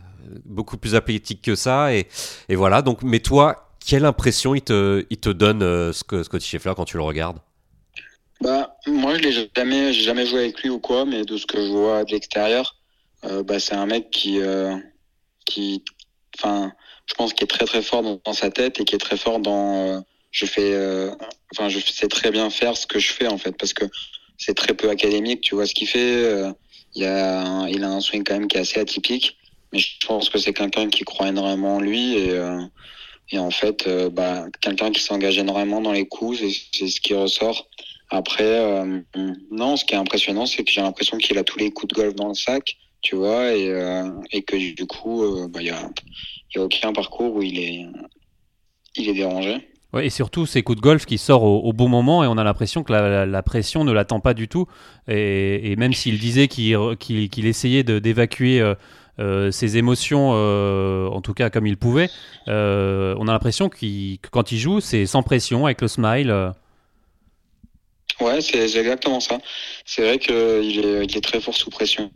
beaucoup 0.45 0.77
plus 0.77 0.95
athlétique 0.95 1.41
que 1.41 1.55
ça. 1.55 1.93
Et, 1.93 2.07
et, 2.47 2.55
voilà. 2.55 2.81
Donc, 2.81 3.03
mais 3.03 3.19
toi, 3.19 3.69
quelle 3.85 4.05
impression 4.05 4.55
il 4.55 4.61
te, 4.61 5.05
il 5.09 5.17
te 5.17 5.29
donne 5.29 5.63
euh, 5.63 5.91
Scotty 5.91 6.45
Scheffler 6.45 6.73
quand 6.75 6.85
tu 6.85 6.97
le 6.97 7.03
regardes? 7.03 7.39
Bah, 8.41 8.73
moi, 8.87 9.17
je 9.17 9.27
n'ai 9.27 9.49
jamais, 9.53 9.91
jamais 9.91 10.25
joué 10.25 10.39
avec 10.39 10.61
lui 10.61 10.69
ou 10.69 10.79
quoi, 10.79 11.05
mais 11.05 11.25
de 11.25 11.35
ce 11.35 11.45
que 11.45 11.57
je 11.57 11.71
vois 11.71 12.05
de 12.05 12.11
l'extérieur, 12.11 12.77
bah, 13.23 13.59
c'est 13.59 13.75
un 13.75 13.85
mec 13.85 14.09
qui, 14.11 14.39
qui, 15.45 15.83
enfin, 16.37 16.71
je 17.09 17.15
pense 17.15 17.33
qu'il 17.33 17.43
est 17.43 17.47
très 17.47 17.65
très 17.65 17.81
fort 17.81 18.03
dans, 18.03 18.33
sa 18.33 18.51
tête 18.51 18.79
et 18.79 18.85
qui 18.85 18.95
est 18.95 18.99
très 18.99 19.17
fort 19.17 19.39
dans 19.39 19.87
euh, 19.87 19.99
je 20.31 20.45
fais 20.45 20.73
euh, 20.73 21.11
enfin 21.53 21.67
je 21.69 21.79
sais 21.79 22.07
très 22.07 22.31
bien 22.31 22.49
faire 22.49 22.77
ce 22.77 22.85
que 22.85 22.99
je 22.99 23.11
fais 23.11 23.27
en 23.27 23.37
fait 23.37 23.53
parce 23.53 23.73
que 23.73 23.85
c'est 24.37 24.53
très 24.53 24.73
peu 24.73 24.89
académique 24.89 25.41
tu 25.41 25.55
vois 25.55 25.65
ce 25.65 25.73
qu'il 25.73 25.87
fait 25.87 26.23
euh, 26.23 26.51
il 26.93 27.05
a 27.05 27.41
un, 27.41 27.67
il 27.67 27.83
a 27.83 27.89
un 27.89 27.99
swing 27.99 28.23
quand 28.23 28.35
même 28.35 28.47
qui 28.47 28.57
est 28.57 28.61
assez 28.61 28.79
atypique 28.79 29.37
mais 29.73 29.79
je 29.79 30.05
pense 30.05 30.29
que 30.29 30.37
c'est 30.37 30.53
quelqu'un 30.53 30.89
qui 30.89 31.03
croit 31.03 31.29
énormément 31.29 31.75
en 31.77 31.79
lui 31.79 32.15
et 32.15 32.31
et 33.31 33.37
en 33.37 33.51
fait 33.51 33.87
bah 34.11 34.45
quelqu'un 34.61 34.91
qui 34.91 35.01
s'engage 35.01 35.37
énormément 35.37 35.81
dans 35.81 35.91
les 35.91 36.07
coups 36.07 36.39
c'est 36.73 36.87
ce 36.87 36.99
qui 36.99 37.13
ressort. 37.13 37.67
Après 38.09 38.83
non 39.51 39.77
ce 39.77 39.85
qui 39.85 39.93
est 39.93 39.97
impressionnant 39.97 40.47
c'est 40.47 40.63
que 40.63 40.71
j'ai 40.71 40.81
l'impression 40.81 41.17
qu'il 41.19 41.37
a 41.37 41.43
tous 41.43 41.59
les 41.59 41.69
coups 41.69 41.93
de 41.93 42.01
golf 42.01 42.15
dans 42.15 42.29
le 42.29 42.33
sac 42.33 42.77
tu 43.01 43.15
vois 43.15 43.53
et, 43.53 43.69
et 44.31 44.41
que 44.43 44.75
du 44.75 44.85
coup 44.85 45.47
bah 45.49 45.61
il 45.61 45.67
y 45.67 45.69
a 45.69 45.89
il 46.49 46.57
n'y 46.57 46.61
a 46.61 46.65
aucun 46.65 46.93
parcours 46.93 47.35
où 47.35 47.41
il 47.41 47.59
est, 47.59 47.85
il 48.95 49.09
est 49.09 49.13
dérangé. 49.13 49.67
Ouais, 49.93 50.05
et 50.05 50.09
surtout 50.09 50.45
ces 50.45 50.61
coups 50.61 50.77
de 50.77 50.81
golf 50.81 51.05
qui 51.05 51.17
sortent 51.17 51.43
au, 51.43 51.73
bon 51.73 51.87
moment 51.87 52.23
et 52.23 52.27
on 52.27 52.37
a 52.37 52.43
l'impression 52.43 52.83
que 52.83 52.93
la, 52.93 53.43
pression 53.43 53.83
ne 53.83 53.91
l'attend 53.91 54.19
pas 54.19 54.33
du 54.33 54.47
tout. 54.47 54.67
Et, 55.07 55.75
même 55.77 55.93
s'il 55.93 56.19
disait 56.19 56.47
qu'il 56.47 57.45
essayait 57.45 57.83
d'évacuer 57.83 58.61
euh, 58.61 58.75
euh, 59.19 59.51
ses 59.51 59.77
émotions, 59.77 60.31
euh, 60.33 61.07
en 61.07 61.21
tout 61.21 61.33
cas 61.33 61.49
comme 61.49 61.65
il 61.65 61.77
pouvait, 61.77 62.09
on 62.47 63.27
a 63.27 63.31
l'impression 63.31 63.69
que 63.69 63.77
quand 64.29 64.51
il 64.51 64.59
joue, 64.59 64.79
c'est 64.79 65.05
sans 65.07 65.23
pression, 65.23 65.65
avec 65.65 65.81
le 65.81 65.87
smile. 65.87 66.53
Ouais, 68.21 68.41
c'est 68.41 68.77
exactement 68.77 69.19
ça. 69.19 69.39
C'est 69.85 70.03
vrai 70.03 70.19
qu'il 70.19 70.35
est, 70.35 71.05
il 71.05 71.17
est 71.17 71.23
très 71.23 71.39
fort 71.39 71.55
sous 71.55 71.69
pression. 71.69 72.11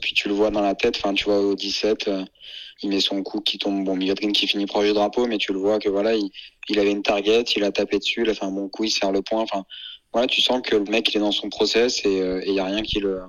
Puis 0.00 0.14
tu 0.14 0.28
le 0.28 0.34
vois 0.34 0.50
dans 0.50 0.60
la 0.60 0.74
tête, 0.74 0.96
enfin 0.96 1.14
tu 1.14 1.24
vois 1.24 1.40
au 1.40 1.54
17 1.54 2.08
il 2.82 2.90
met 2.90 3.00
son 3.00 3.22
coup 3.22 3.40
qui 3.40 3.58
tombe, 3.58 3.84
bon, 3.84 3.96
milieu 3.96 4.14
de 4.14 4.20
qui 4.30 4.46
finit 4.46 4.66
proche 4.66 4.86
du 4.86 4.92
drapeau, 4.92 5.26
mais 5.26 5.38
tu 5.38 5.52
le 5.52 5.58
vois 5.58 5.78
que 5.78 5.88
voilà, 5.88 6.14
il, 6.14 6.78
avait 6.78 6.92
une 6.92 7.02
target, 7.02 7.42
il 7.56 7.64
a 7.64 7.72
tapé 7.72 7.98
dessus, 7.98 8.22
il 8.22 8.30
a 8.30 8.34
fait 8.34 8.44
un 8.44 8.50
bon 8.50 8.68
coup, 8.68 8.84
il 8.84 8.90
serre 8.90 9.12
le 9.12 9.22
point. 9.22 9.40
Enfin, 9.42 9.64
voilà, 10.12 10.26
tu 10.28 10.40
sens 10.40 10.60
que 10.62 10.76
le 10.76 10.84
mec, 10.84 11.12
il 11.12 11.16
est 11.16 11.20
dans 11.20 11.32
son 11.32 11.48
process 11.48 12.04
et 12.04 12.20
euh, 12.20 12.42
il 12.46 12.52
n'y 12.52 12.60
a 12.60 12.64
rien 12.64 12.82
qui 12.82 13.00
le 13.00 13.20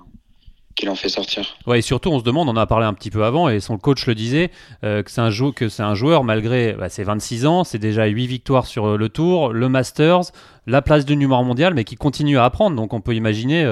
qui 0.75 0.85
l'en 0.85 0.95
fait 0.95 1.09
sortir. 1.09 1.57
Ouais, 1.67 1.79
et 1.79 1.81
surtout, 1.81 2.09
on 2.09 2.19
se 2.19 2.23
demande, 2.23 2.47
on 2.47 2.51
en 2.51 2.55
a 2.55 2.65
parlé 2.65 2.85
un 2.85 2.93
petit 2.93 3.09
peu 3.09 3.25
avant, 3.25 3.49
et 3.49 3.59
son 3.59 3.77
coach 3.77 4.05
le 4.05 4.15
disait, 4.15 4.49
euh, 4.85 5.03
que 5.03 5.11
c'est 5.11 5.19
un, 5.19 5.29
que 5.29 5.81
un 5.81 5.93
joueur, 5.93 6.23
malgré 6.23 6.71
bah, 6.71 6.87
ses 6.87 7.03
26 7.03 7.45
ans, 7.47 7.63
c'est 7.65 7.79
déjà 7.79 8.05
8 8.05 8.27
victoires 8.27 8.65
sur 8.65 8.85
euh, 8.85 8.97
le 8.97 9.09
tour, 9.09 9.51
le 9.51 9.67
Masters, 9.67 10.31
la 10.67 10.81
place 10.81 11.03
de 11.03 11.15
numéro 11.15 11.43
mondial, 11.43 11.73
mais 11.73 11.83
qui 11.83 11.95
continue 11.95 12.37
à 12.37 12.45
apprendre. 12.45 12.77
Donc 12.77 12.93
on 12.93 13.01
peut 13.01 13.13
imaginer 13.13 13.65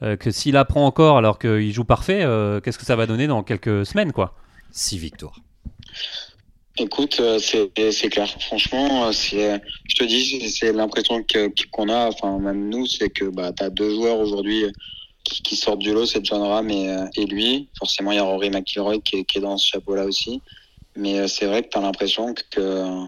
que 0.00 0.30
s'il 0.30 0.56
apprend 0.56 0.86
encore 0.86 1.18
alors 1.18 1.38
qu'il 1.38 1.72
joue 1.72 1.84
parfait, 1.84 2.24
qu'est-ce 2.64 2.78
que 2.78 2.86
ça 2.86 2.96
va 2.96 3.06
donner 3.06 3.26
dans 3.26 3.42
quelques 3.42 3.84
semaines, 3.86 4.12
quoi? 4.12 4.34
6 4.72 4.98
victoires. 4.98 5.40
Écoute, 6.78 7.20
euh, 7.20 7.38
c'est 7.38 8.08
clair. 8.08 8.26
Franchement, 8.40 9.08
euh, 9.08 9.12
je 9.12 9.94
te 9.96 10.04
dis, 10.04 10.48
c'est 10.48 10.72
l'impression 10.72 11.22
qu'on 11.72 11.88
a, 11.90 12.08
enfin 12.08 12.38
même 12.38 12.70
nous, 12.70 12.86
c'est 12.86 13.10
que 13.10 13.26
bah, 13.26 13.52
tu 13.52 13.62
as 13.62 13.68
deux 13.68 13.90
joueurs 13.90 14.18
aujourd'hui 14.18 14.64
qui, 15.24 15.56
sortent 15.56 15.80
du 15.80 15.92
lot, 15.92 16.06
c'est 16.06 16.24
John 16.24 16.40
Ram 16.40 16.70
et, 16.70 16.88
euh, 16.88 17.04
et, 17.16 17.26
lui. 17.26 17.68
Forcément, 17.78 18.12
il 18.12 18.16
y 18.16 18.18
a 18.18 18.22
Rory 18.22 18.48
McIlroy 18.48 18.98
qui 19.00 19.16
est, 19.16 19.40
dans 19.40 19.58
ce 19.58 19.66
chapeau-là 19.66 20.06
aussi. 20.06 20.40
Mais 20.96 21.28
c'est 21.28 21.44
vrai 21.44 21.62
que 21.62 21.68
tu 21.68 21.76
as 21.76 21.82
l'impression 21.82 22.34
que, 22.50 23.04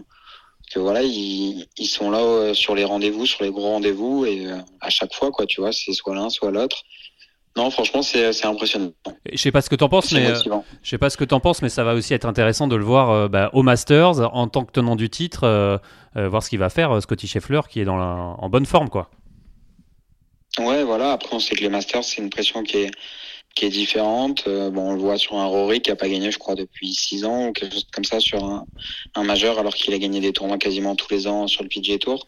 que 0.73 0.79
voilà, 0.79 1.01
ils, 1.03 1.67
ils 1.77 1.87
sont 1.87 2.11
là 2.11 2.53
sur 2.53 2.75
les 2.75 2.85
rendez-vous, 2.85 3.25
sur 3.25 3.43
les 3.43 3.51
gros 3.51 3.69
rendez-vous, 3.69 4.25
et 4.25 4.47
à 4.81 4.89
chaque 4.89 5.13
fois, 5.13 5.31
quoi, 5.31 5.45
tu 5.45 5.61
vois, 5.61 5.71
c'est 5.71 5.93
soit 5.93 6.15
l'un, 6.15 6.29
soit 6.29 6.51
l'autre. 6.51 6.83
Non, 7.55 7.69
franchement, 7.69 8.01
c'est 8.01 8.45
impressionnant. 8.45 8.93
Je 9.31 9.37
sais 9.37 9.51
pas 9.51 9.61
ce 9.61 9.69
que 9.69 9.75
tu 9.75 9.83
en 9.83 9.89
penses, 9.89 10.11
mais 10.11 10.25
euh, 10.25 10.59
je 10.81 10.89
sais 10.89 10.97
pas 10.97 11.11
ce 11.11 11.17
que 11.17 11.23
tu 11.23 11.39
penses, 11.39 11.61
mais 11.61 11.69
ça 11.69 11.83
va 11.83 11.93
aussi 11.93 12.13
être 12.15 12.25
intéressant 12.25 12.67
de 12.67 12.75
le 12.75 12.83
voir 12.83 13.11
euh, 13.11 13.27
bah, 13.27 13.51
au 13.53 13.61
Masters 13.61 14.35
en 14.35 14.47
tant 14.47 14.65
que 14.65 14.71
tenant 14.71 14.95
du 14.95 15.09
titre, 15.09 15.43
euh, 15.43 15.77
voir 16.15 16.41
ce 16.41 16.49
qu'il 16.49 16.57
va 16.57 16.69
faire 16.69 16.99
Scotty 17.01 17.27
Scheffler, 17.27 17.61
qui 17.69 17.79
est 17.79 17.85
dans 17.85 17.97
la, 17.97 18.35
en 18.39 18.49
bonne 18.49 18.65
forme, 18.65 18.89
quoi. 18.89 19.11
Ouais, 20.57 20.83
voilà. 20.83 21.11
Après, 21.11 21.35
on 21.35 21.39
sait 21.39 21.55
que 21.55 21.61
les 21.61 21.69
Masters, 21.69 22.03
c'est 22.03 22.21
une 22.21 22.31
pression 22.31 22.63
qui 22.63 22.77
est 22.77 22.91
qui 23.55 23.65
est 23.65 23.69
différente. 23.69 24.45
bon, 24.47 24.89
on 24.89 24.93
le 24.93 24.99
voit 24.99 25.17
sur 25.17 25.35
un 25.35 25.45
Rory 25.45 25.81
qui 25.81 25.91
a 25.91 25.95
pas 25.95 26.09
gagné, 26.09 26.31
je 26.31 26.39
crois, 26.39 26.55
depuis 26.55 26.93
6 26.93 27.25
ans 27.25 27.47
ou 27.47 27.53
quelque 27.53 27.73
chose 27.73 27.87
comme 27.91 28.03
ça 28.03 28.19
sur 28.19 28.43
un, 28.43 28.65
un 29.15 29.23
majeur, 29.23 29.59
alors 29.59 29.75
qu'il 29.75 29.93
a 29.93 29.99
gagné 29.99 30.19
des 30.19 30.33
tournois 30.33 30.57
quasiment 30.57 30.95
tous 30.95 31.11
les 31.11 31.27
ans 31.27 31.47
sur 31.47 31.63
le 31.63 31.69
PGA 31.69 31.97
Tour. 31.99 32.25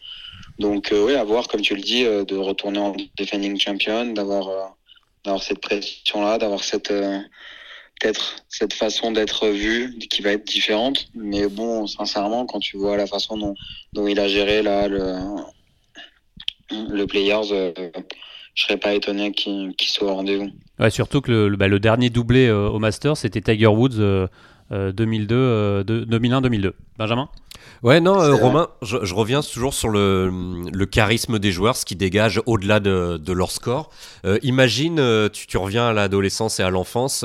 Donc, 0.58 0.92
oui, 0.92 1.14
à 1.14 1.24
voir, 1.24 1.48
comme 1.48 1.60
tu 1.60 1.74
le 1.74 1.82
dis, 1.82 2.04
de 2.04 2.36
retourner 2.36 2.78
en 2.78 2.94
defending 3.18 3.58
champion, 3.58 4.06
d'avoir 4.12 4.76
d'avoir 5.26 5.42
cette 5.42 5.60
pression-là, 5.60 6.38
d'avoir 6.38 6.64
cette 6.64 6.90
euh, 6.92 7.18
peut-être 8.00 8.36
cette 8.48 8.72
façon 8.72 9.10
d'être 9.10 9.48
vu 9.48 9.98
qui 9.98 10.22
va 10.22 10.32
être 10.32 10.44
différente. 10.44 11.08
Mais 11.14 11.48
bon, 11.48 11.86
sincèrement, 11.86 12.46
quand 12.46 12.60
tu 12.60 12.76
vois 12.76 12.96
la 12.96 13.06
façon 13.06 13.36
dont, 13.36 13.54
dont 13.92 14.06
il 14.06 14.20
a 14.20 14.28
géré 14.28 14.62
là 14.62 14.86
le, 14.88 15.18
le 16.70 17.06
Players, 17.06 17.50
euh, 17.50 17.72
je 18.56 18.64
serais 18.64 18.78
pas 18.78 18.94
étonné 18.94 19.30
qu'il 19.30 19.74
soit 19.78 20.10
au 20.10 20.14
rendez-vous. 20.14 20.50
Ouais, 20.80 20.90
surtout 20.90 21.20
que 21.20 21.30
le, 21.30 21.56
bah, 21.56 21.68
le 21.68 21.78
dernier 21.78 22.10
doublé 22.10 22.48
euh, 22.48 22.68
au 22.68 22.80
Masters, 22.80 23.16
c'était 23.16 23.40
Tiger 23.40 23.68
Woods 23.68 24.28
2002, 24.70 25.84
2001-2002. 25.84 26.72
Benjamin? 26.98 27.28
Ouais, 27.82 28.00
non, 28.00 28.20
euh, 28.20 28.34
Romain, 28.34 28.68
je, 28.82 29.14
reviens 29.14 29.42
toujours 29.42 29.74
sur 29.74 29.88
le, 29.88 30.30
le, 30.72 30.86
charisme 30.86 31.38
des 31.38 31.52
joueurs, 31.52 31.76
ce 31.76 31.84
qui 31.84 31.94
dégage 31.94 32.40
au-delà 32.46 32.80
de, 32.80 33.18
de, 33.18 33.32
leur 33.32 33.50
score. 33.50 33.90
Euh, 34.24 34.38
imagine, 34.42 34.98
euh, 34.98 35.28
tu, 35.28 35.46
tu, 35.46 35.56
reviens 35.56 35.88
à 35.88 35.92
l'adolescence 35.92 36.58
et 36.58 36.62
à 36.62 36.70
l'enfance, 36.70 37.24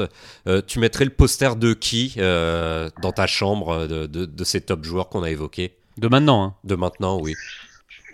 tu 0.68 0.80
mettrais 0.80 1.06
le 1.06 1.12
poster 1.12 1.56
de 1.56 1.74
qui 1.74 2.16
dans 2.18 3.12
ta 3.16 3.28
chambre 3.28 3.88
de, 3.88 4.06
de, 4.06 4.26
de, 4.26 4.44
ces 4.44 4.62
top 4.62 4.84
joueurs 4.84 5.10
qu'on 5.10 5.24
a 5.24 5.30
évoqués? 5.30 5.78
De 5.98 6.08
maintenant, 6.08 6.44
hein. 6.44 6.56
De 6.64 6.76
maintenant, 6.76 7.20
oui. 7.20 7.34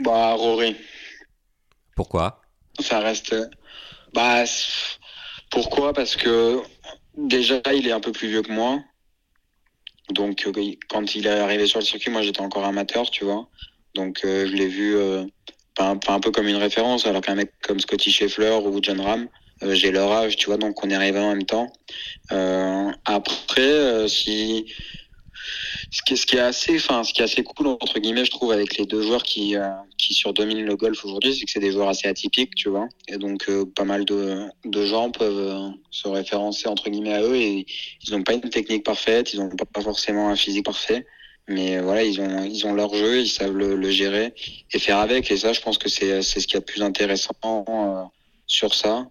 Bah, 0.03 0.35
Rory. 0.35 0.75
Pourquoi? 1.95 2.41
Ça 2.79 2.99
reste. 2.99 3.35
Bah, 4.13 4.43
pourquoi? 5.51 5.93
Parce 5.93 6.15
que 6.15 6.61
déjà, 7.15 7.61
il 7.73 7.87
est 7.87 7.91
un 7.91 7.99
peu 7.99 8.11
plus 8.11 8.27
vieux 8.27 8.41
que 8.41 8.51
moi. 8.51 8.79
Donc, 10.11 10.47
euh, 10.47 10.51
quand 10.89 11.15
il 11.15 11.27
est 11.27 11.39
arrivé 11.39 11.67
sur 11.67 11.79
le 11.79 11.85
circuit, 11.85 12.11
moi, 12.11 12.21
j'étais 12.21 12.41
encore 12.41 12.65
amateur, 12.65 13.09
tu 13.09 13.25
vois. 13.25 13.47
Donc, 13.93 14.21
euh, 14.23 14.47
je 14.47 14.53
l'ai 14.53 14.67
vu 14.67 14.95
euh, 14.95 15.25
un, 15.79 15.97
peu 15.97 16.31
comme 16.31 16.47
une 16.47 16.55
référence, 16.55 17.05
alors 17.05 17.21
qu'un 17.21 17.35
mec 17.35 17.51
comme 17.61 17.79
Scotty 17.79 18.11
Scheffler 18.11 18.57
ou 18.63 18.79
John 18.81 19.01
Ram, 19.01 19.27
j'ai 19.61 19.91
leur 19.91 20.11
âge, 20.11 20.35
tu 20.35 20.45
vois, 20.45 20.57
donc 20.57 20.83
on 20.83 20.89
est 20.91 20.93
arrivé 20.93 21.19
en 21.19 21.29
même 21.29 21.45
temps. 21.45 21.71
après, 23.05 24.07
si 24.07 24.71
ce 25.91 26.01
qui, 26.01 26.17
ce 26.17 26.25
qui 26.25 26.35
est 26.35 26.39
assez, 26.39 26.75
enfin, 26.77 27.03
ce 27.03 27.13
qui 27.13 27.21
est 27.21 27.23
assez 27.23 27.43
cool 27.43 27.67
entre 27.67 27.99
guillemets, 27.99 28.25
je 28.25 28.31
trouve, 28.31 28.51
avec 28.51 28.77
les 28.77 28.85
deux 28.85 29.01
joueurs 29.01 29.23
qui 29.23 29.55
euh, 29.55 29.67
qui 29.97 30.13
surdominent 30.13 30.65
le 30.65 30.75
golf 30.75 31.03
aujourd'hui, 31.05 31.35
c'est 31.35 31.45
que 31.45 31.51
c'est 31.51 31.59
des 31.59 31.71
joueurs 31.71 31.89
assez 31.89 32.07
atypiques, 32.07 32.55
tu 32.55 32.69
vois, 32.69 32.87
et 33.07 33.17
donc 33.17 33.49
euh, 33.49 33.65
pas 33.65 33.83
mal 33.83 34.05
de, 34.05 34.47
de 34.65 34.85
gens 34.85 35.11
peuvent 35.11 35.37
euh, 35.37 35.69
se 35.91 36.07
référencer 36.07 36.67
entre 36.67 36.89
guillemets 36.89 37.13
à 37.13 37.21
eux. 37.21 37.35
Et 37.35 37.65
ils 38.05 38.11
n'ont 38.11 38.23
pas 38.23 38.33
une 38.33 38.41
technique 38.41 38.83
parfaite, 38.83 39.33
ils 39.33 39.39
n'ont 39.39 39.49
pas 39.49 39.81
forcément 39.81 40.29
un 40.29 40.35
physique 40.35 40.65
parfait, 40.65 41.05
mais 41.47 41.79
voilà, 41.79 42.03
ils 42.03 42.19
ont 42.21 42.43
ils 42.43 42.65
ont 42.65 42.73
leur 42.73 42.93
jeu, 42.93 43.19
ils 43.21 43.29
savent 43.29 43.55
le, 43.55 43.75
le 43.75 43.89
gérer 43.89 44.33
et 44.73 44.79
faire 44.79 44.99
avec, 44.99 45.31
et 45.31 45.37
ça, 45.37 45.53
je 45.53 45.61
pense 45.61 45.77
que 45.77 45.89
c'est 45.89 46.21
c'est 46.21 46.39
ce 46.39 46.47
qui 46.47 46.55
est 46.55 46.59
le 46.59 46.65
plus 46.65 46.81
intéressant 46.83 47.33
sur 48.47 48.73
ça. 48.73 49.07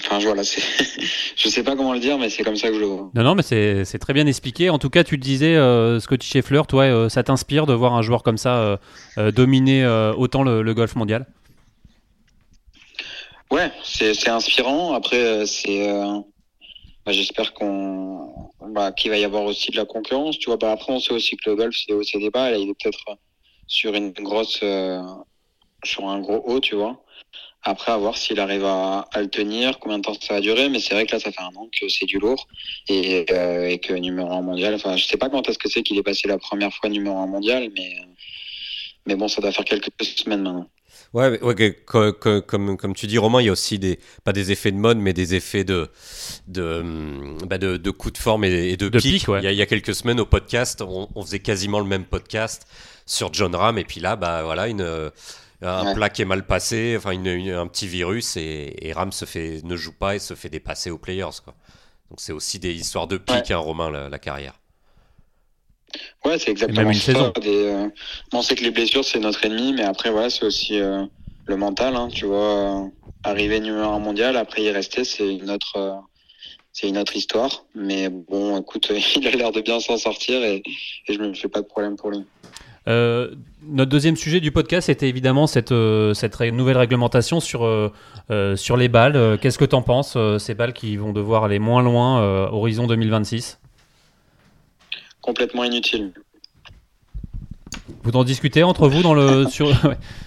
Enfin, 0.00 0.18
voilà, 0.20 0.42
je 1.36 1.48
sais 1.48 1.62
pas 1.62 1.74
comment 1.74 1.92
le 1.92 1.98
dire, 1.98 2.18
mais 2.18 2.30
c'est 2.30 2.44
comme 2.44 2.56
ça 2.56 2.68
que 2.68 2.74
je 2.74 2.80
le 2.80 2.86
vois. 2.86 3.10
Non, 3.14 3.22
non, 3.22 3.34
mais 3.34 3.42
c'est 3.42 3.98
très 3.98 4.12
bien 4.12 4.26
expliqué. 4.26 4.70
En 4.70 4.78
tout 4.78 4.90
cas, 4.90 5.02
tu 5.02 5.18
te 5.18 5.24
disais, 5.24 5.56
euh, 5.56 5.98
Scotty 5.98 6.26
Scheffler, 6.26 6.62
toi, 6.68 6.84
euh, 6.84 7.08
ça 7.08 7.22
t'inspire 7.22 7.66
de 7.66 7.74
voir 7.74 7.94
un 7.94 8.02
joueur 8.02 8.22
comme 8.22 8.38
ça 8.38 8.78
euh, 9.18 9.32
dominer 9.32 9.86
autant 10.16 10.42
le, 10.42 10.74
golf 10.74 10.94
mondial? 10.94 11.26
Ouais, 13.50 13.72
c'est 13.82 14.28
inspirant. 14.28 14.92
Après, 14.94 15.46
c'est, 15.46 15.90
bah, 17.04 17.12
j'espère 17.12 17.52
qu'on, 17.54 18.50
bah, 18.60 18.92
qu'il 18.92 19.10
va 19.10 19.18
y 19.18 19.24
avoir 19.24 19.44
aussi 19.44 19.72
de 19.72 19.76
la 19.76 19.84
concurrence. 19.84 20.38
Tu 20.38 20.46
vois, 20.46 20.58
bah, 20.58 20.70
après, 20.70 20.92
on 20.92 21.00
sait 21.00 21.12
aussi 21.12 21.36
que 21.36 21.50
le 21.50 21.56
golf, 21.56 21.74
c'est 21.74 21.92
aussi 21.92 22.18
débat. 22.18 22.50
Là, 22.50 22.58
il 22.58 22.68
est 22.68 22.74
peut-être 22.80 23.18
sur 23.66 23.94
une 23.94 24.12
grosse, 24.12 24.62
sur 25.84 26.08
un 26.08 26.20
gros 26.20 26.42
haut, 26.46 26.60
tu 26.60 26.76
vois. 26.76 27.02
Après, 27.62 27.90
à 27.92 27.96
voir 27.96 28.16
s'il 28.16 28.38
arrive 28.38 28.64
à, 28.64 29.08
le 29.16 29.28
tenir, 29.28 29.78
combien 29.78 29.98
de 29.98 30.04
temps 30.04 30.14
ça 30.14 30.34
va 30.34 30.40
durer. 30.40 30.68
Mais 30.68 30.80
c'est 30.80 30.94
vrai 30.94 31.06
que 31.06 31.12
là, 31.12 31.20
ça 31.20 31.32
fait 31.32 31.42
un 31.42 31.54
an 31.56 31.68
que 31.72 31.88
c'est 31.88 32.06
du 32.06 32.18
lourd 32.18 32.46
et, 32.88 33.26
euh, 33.30 33.76
que 33.78 33.94
numéro 33.94 34.30
1 34.32 34.42
mondial. 34.42 34.74
Enfin, 34.74 34.96
je 34.96 35.04
sais 35.04 35.16
pas 35.16 35.28
quand 35.28 35.48
est-ce 35.48 35.58
que 35.58 35.68
c'est 35.68 35.82
qu'il 35.82 35.98
est 35.98 36.02
passé 36.02 36.28
la 36.28 36.38
première 36.38 36.72
fois 36.72 36.88
numéro 36.88 37.16
1 37.18 37.26
mondial, 37.26 37.68
mais, 37.76 37.96
mais 39.06 39.16
bon, 39.16 39.28
ça 39.28 39.40
doit 39.40 39.52
faire 39.52 39.64
quelques 39.64 39.90
semaines 40.00 40.42
maintenant. 40.42 40.70
Ouais, 41.14 41.40
comme, 41.86 42.76
comme, 42.76 42.94
tu 42.94 43.06
dis, 43.06 43.18
Romain, 43.18 43.40
il 43.40 43.46
y 43.46 43.48
a 43.48 43.52
aussi 43.52 43.78
des, 43.78 43.98
pas 44.24 44.32
des 44.32 44.52
effets 44.52 44.72
de 44.72 44.76
mode, 44.76 44.98
mais 44.98 45.14
des 45.14 45.34
effets 45.34 45.64
de, 45.64 45.88
de, 46.48 46.84
bah 47.46 47.56
de, 47.56 47.78
de 47.78 47.90
coups 47.90 48.12
de 48.14 48.18
forme 48.18 48.44
et, 48.44 48.76
de, 48.76 48.88
pic. 48.90 49.24
il, 49.26 49.42
y 49.42 49.46
a, 49.46 49.52
il, 49.52 49.58
y 49.58 49.62
a, 49.62 49.66
quelques 49.66 49.94
semaines 49.94 50.20
au 50.20 50.26
podcast, 50.26 50.82
on, 50.82 51.08
on, 51.14 51.22
faisait 51.22 51.38
quasiment 51.38 51.80
le 51.80 51.86
même 51.86 52.04
podcast 52.04 52.66
sur 53.06 53.32
John 53.32 53.54
Ram, 53.54 53.78
et 53.78 53.84
puis 53.84 54.00
là, 54.00 54.16
bah, 54.16 54.42
voilà, 54.42 54.68
une 54.68 55.10
un 55.62 55.94
plat 55.94 56.08
qui 56.08 56.22
est 56.22 56.26
mal 56.26 56.46
passé, 56.46 56.94
enfin 56.96 57.10
un 57.10 57.66
petit 57.66 57.88
virus 57.88 58.36
et, 58.36 58.92
Ram 58.94 59.12
se 59.12 59.24
fait, 59.24 59.60
ne 59.64 59.76
joue 59.76 59.92
pas 59.92 60.14
et 60.14 60.18
se 60.18 60.34
fait 60.34 60.48
dépasser 60.48 60.90
aux 60.90 60.98
players. 60.98 61.40
Quoi. 61.44 61.54
Donc 62.10 62.20
c'est 62.20 62.32
aussi 62.32 62.58
des 62.58 62.74
histoires 62.74 63.06
de 63.06 63.18
pique, 63.18 63.50
hein, 63.50 63.58
Romain, 63.58 64.08
la, 64.08 64.18
carrière. 64.18 64.54
Ouais, 66.24 66.38
c'est 66.38 66.50
exactement 66.50 66.92
ça. 66.92 67.32
Euh, 67.44 67.88
on 68.32 68.42
sait 68.42 68.54
que 68.54 68.62
les 68.62 68.70
blessures, 68.70 69.04
c'est 69.04 69.18
notre 69.18 69.44
ennemi, 69.44 69.72
mais 69.72 69.84
après, 69.84 70.10
voilà, 70.10 70.30
c'est 70.30 70.44
aussi 70.44 70.78
euh, 70.80 71.04
le 71.46 71.56
mental. 71.56 71.96
Hein, 71.96 72.08
tu 72.08 72.26
vois, 72.26 72.84
euh, 72.84 72.88
arriver 73.24 73.60
numéro 73.60 73.90
un 73.90 73.98
mondial, 73.98 74.36
après 74.36 74.62
y 74.62 74.70
rester, 74.70 75.04
c'est 75.04 75.34
une 75.34 75.50
autre, 75.50 76.02
c'est 76.72 76.88
une 76.88 76.98
autre 76.98 77.16
histoire. 77.16 77.64
Mais 77.74 78.08
bon, 78.08 78.58
écoute, 78.60 78.90
il 79.16 79.26
a 79.26 79.30
l'air 79.32 79.52
de 79.52 79.60
bien 79.60 79.80
s'en 79.80 79.98
sortir 79.98 80.42
et, 80.44 80.62
et 81.08 81.12
je 81.12 81.18
me 81.18 81.34
fais 81.34 81.48
pas 81.48 81.60
de 81.60 81.66
problème 81.66 81.96
pour 81.96 82.10
lui. 82.10 82.24
Euh, 82.88 83.34
notre 83.62 83.90
deuxième 83.90 84.16
sujet 84.16 84.40
du 84.40 84.50
podcast 84.50 84.88
était 84.88 85.08
évidemment 85.08 85.46
cette, 85.46 85.72
euh, 85.72 86.14
cette 86.14 86.40
nouvelle 86.40 86.78
réglementation 86.78 87.38
sur, 87.38 87.64
euh, 87.64 88.56
sur 88.56 88.76
les 88.76 88.88
balles. 88.88 89.38
Qu'est-ce 89.40 89.58
que 89.58 89.64
tu 89.64 89.74
en 89.74 89.82
penses, 89.82 90.16
ces 90.38 90.54
balles 90.54 90.72
qui 90.72 90.96
vont 90.96 91.12
devoir 91.12 91.44
aller 91.44 91.58
moins 91.58 91.82
loin, 91.82 92.48
horizon 92.50 92.86
2026 92.86 93.60
Complètement 95.20 95.64
inutile. 95.64 96.12
Vous 98.04 98.12
en 98.12 98.24
discutez 98.24 98.62
entre 98.62 98.88
vous 98.88 99.02
dans 99.02 99.12
le, 99.12 99.46
sur, 99.50 99.70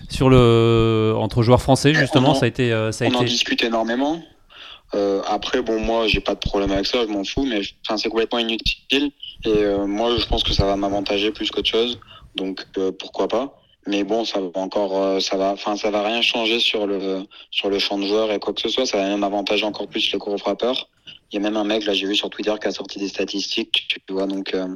sur 0.10 0.30
le, 0.30 1.14
entre 1.18 1.42
joueurs 1.42 1.62
français, 1.62 1.94
justement 1.94 2.36
ça 2.36 2.46
a 2.46 2.48
été, 2.48 2.70
ça 2.92 3.06
a 3.06 3.08
on 3.08 3.16
en 3.16 3.24
discute 3.24 3.64
énormément. 3.64 4.22
après, 5.28 5.64
bon, 5.64 5.80
moi, 5.80 6.06
j'ai 6.06 6.20
pas 6.20 6.36
de 6.36 6.40
problème 6.40 6.72
avec 6.72 6.86
ça, 6.86 7.00
je 7.08 7.12
m'en 7.12 7.24
fous, 7.24 7.46
mais 7.46 7.62
c'est 7.98 8.10
complètement 8.10 8.40
inutile. 8.40 9.12
Et 9.46 9.66
moi, 9.88 10.16
je 10.20 10.26
pense 10.28 10.44
que 10.44 10.54
ça 10.54 10.66
va 10.66 10.76
m'avantager 10.76 11.32
plus 11.32 11.50
qu'autre 11.50 11.70
chose. 11.70 12.00
Donc 12.36 12.66
euh, 12.78 12.92
pourquoi 12.92 13.28
pas 13.28 13.58
mais 13.88 14.04
bon, 14.04 14.26
ça 14.26 14.40
va 14.40 14.52
encore, 14.60 14.96
euh, 15.02 15.20
ça 15.20 15.38
va, 15.38 15.54
enfin, 15.54 15.76
ça 15.76 15.90
va 15.90 16.04
rien 16.04 16.22
changer 16.22 16.60
sur 16.60 16.86
le 16.86 17.26
sur 17.50 17.68
le 17.68 17.80
champ 17.80 17.98
de 17.98 18.06
joueurs 18.06 18.32
et 18.32 18.38
quoi 18.38 18.54
que 18.54 18.62
ce 18.62 18.70
soit. 18.70 18.86
Ça 18.86 18.98
va 18.98 19.08
même 19.08 19.24
avantager 19.24 19.66
encore 19.66 19.88
plus 19.88 20.12
les 20.12 20.20
gros 20.20 20.38
frappeurs. 20.38 20.88
Il 21.32 21.36
y 21.36 21.38
a 21.40 21.42
même 21.42 21.58
un 21.58 21.64
mec 21.64 21.86
là, 21.86 21.94
j'ai 21.94 22.06
vu 22.06 22.16
sur 22.16 22.30
Twitter 22.30 22.54
qui 22.62 22.68
a 22.68 22.72
sorti 22.72 23.00
des 23.00 23.08
statistiques, 23.08 23.88
tu 24.06 24.14
vois. 24.14 24.28
Donc, 24.28 24.54
euh, 24.54 24.68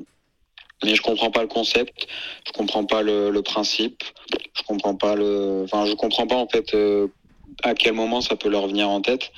mais 0.83 0.95
je 0.95 1.03
comprends 1.03 1.29
pas 1.29 1.43
le 1.43 1.47
concept, 1.47 2.07
je 2.47 2.51
comprends 2.51 2.85
pas 2.85 3.03
le, 3.03 3.29
le 3.29 3.41
principe, 3.43 4.03
je 4.57 4.63
comprends 4.63 4.95
pas 4.95 5.13
le, 5.13 5.65
enfin, 5.65 5.85
je 5.85 5.93
comprends 5.93 6.25
pas 6.25 6.37
en 6.37 6.47
fait 6.47 6.75
à 7.61 7.75
quel 7.75 7.93
moment 7.93 8.21
ça 8.21 8.35
peut 8.35 8.49
leur 8.49 8.67
venir 8.67 8.89
en 8.89 9.01
tête 9.01 9.31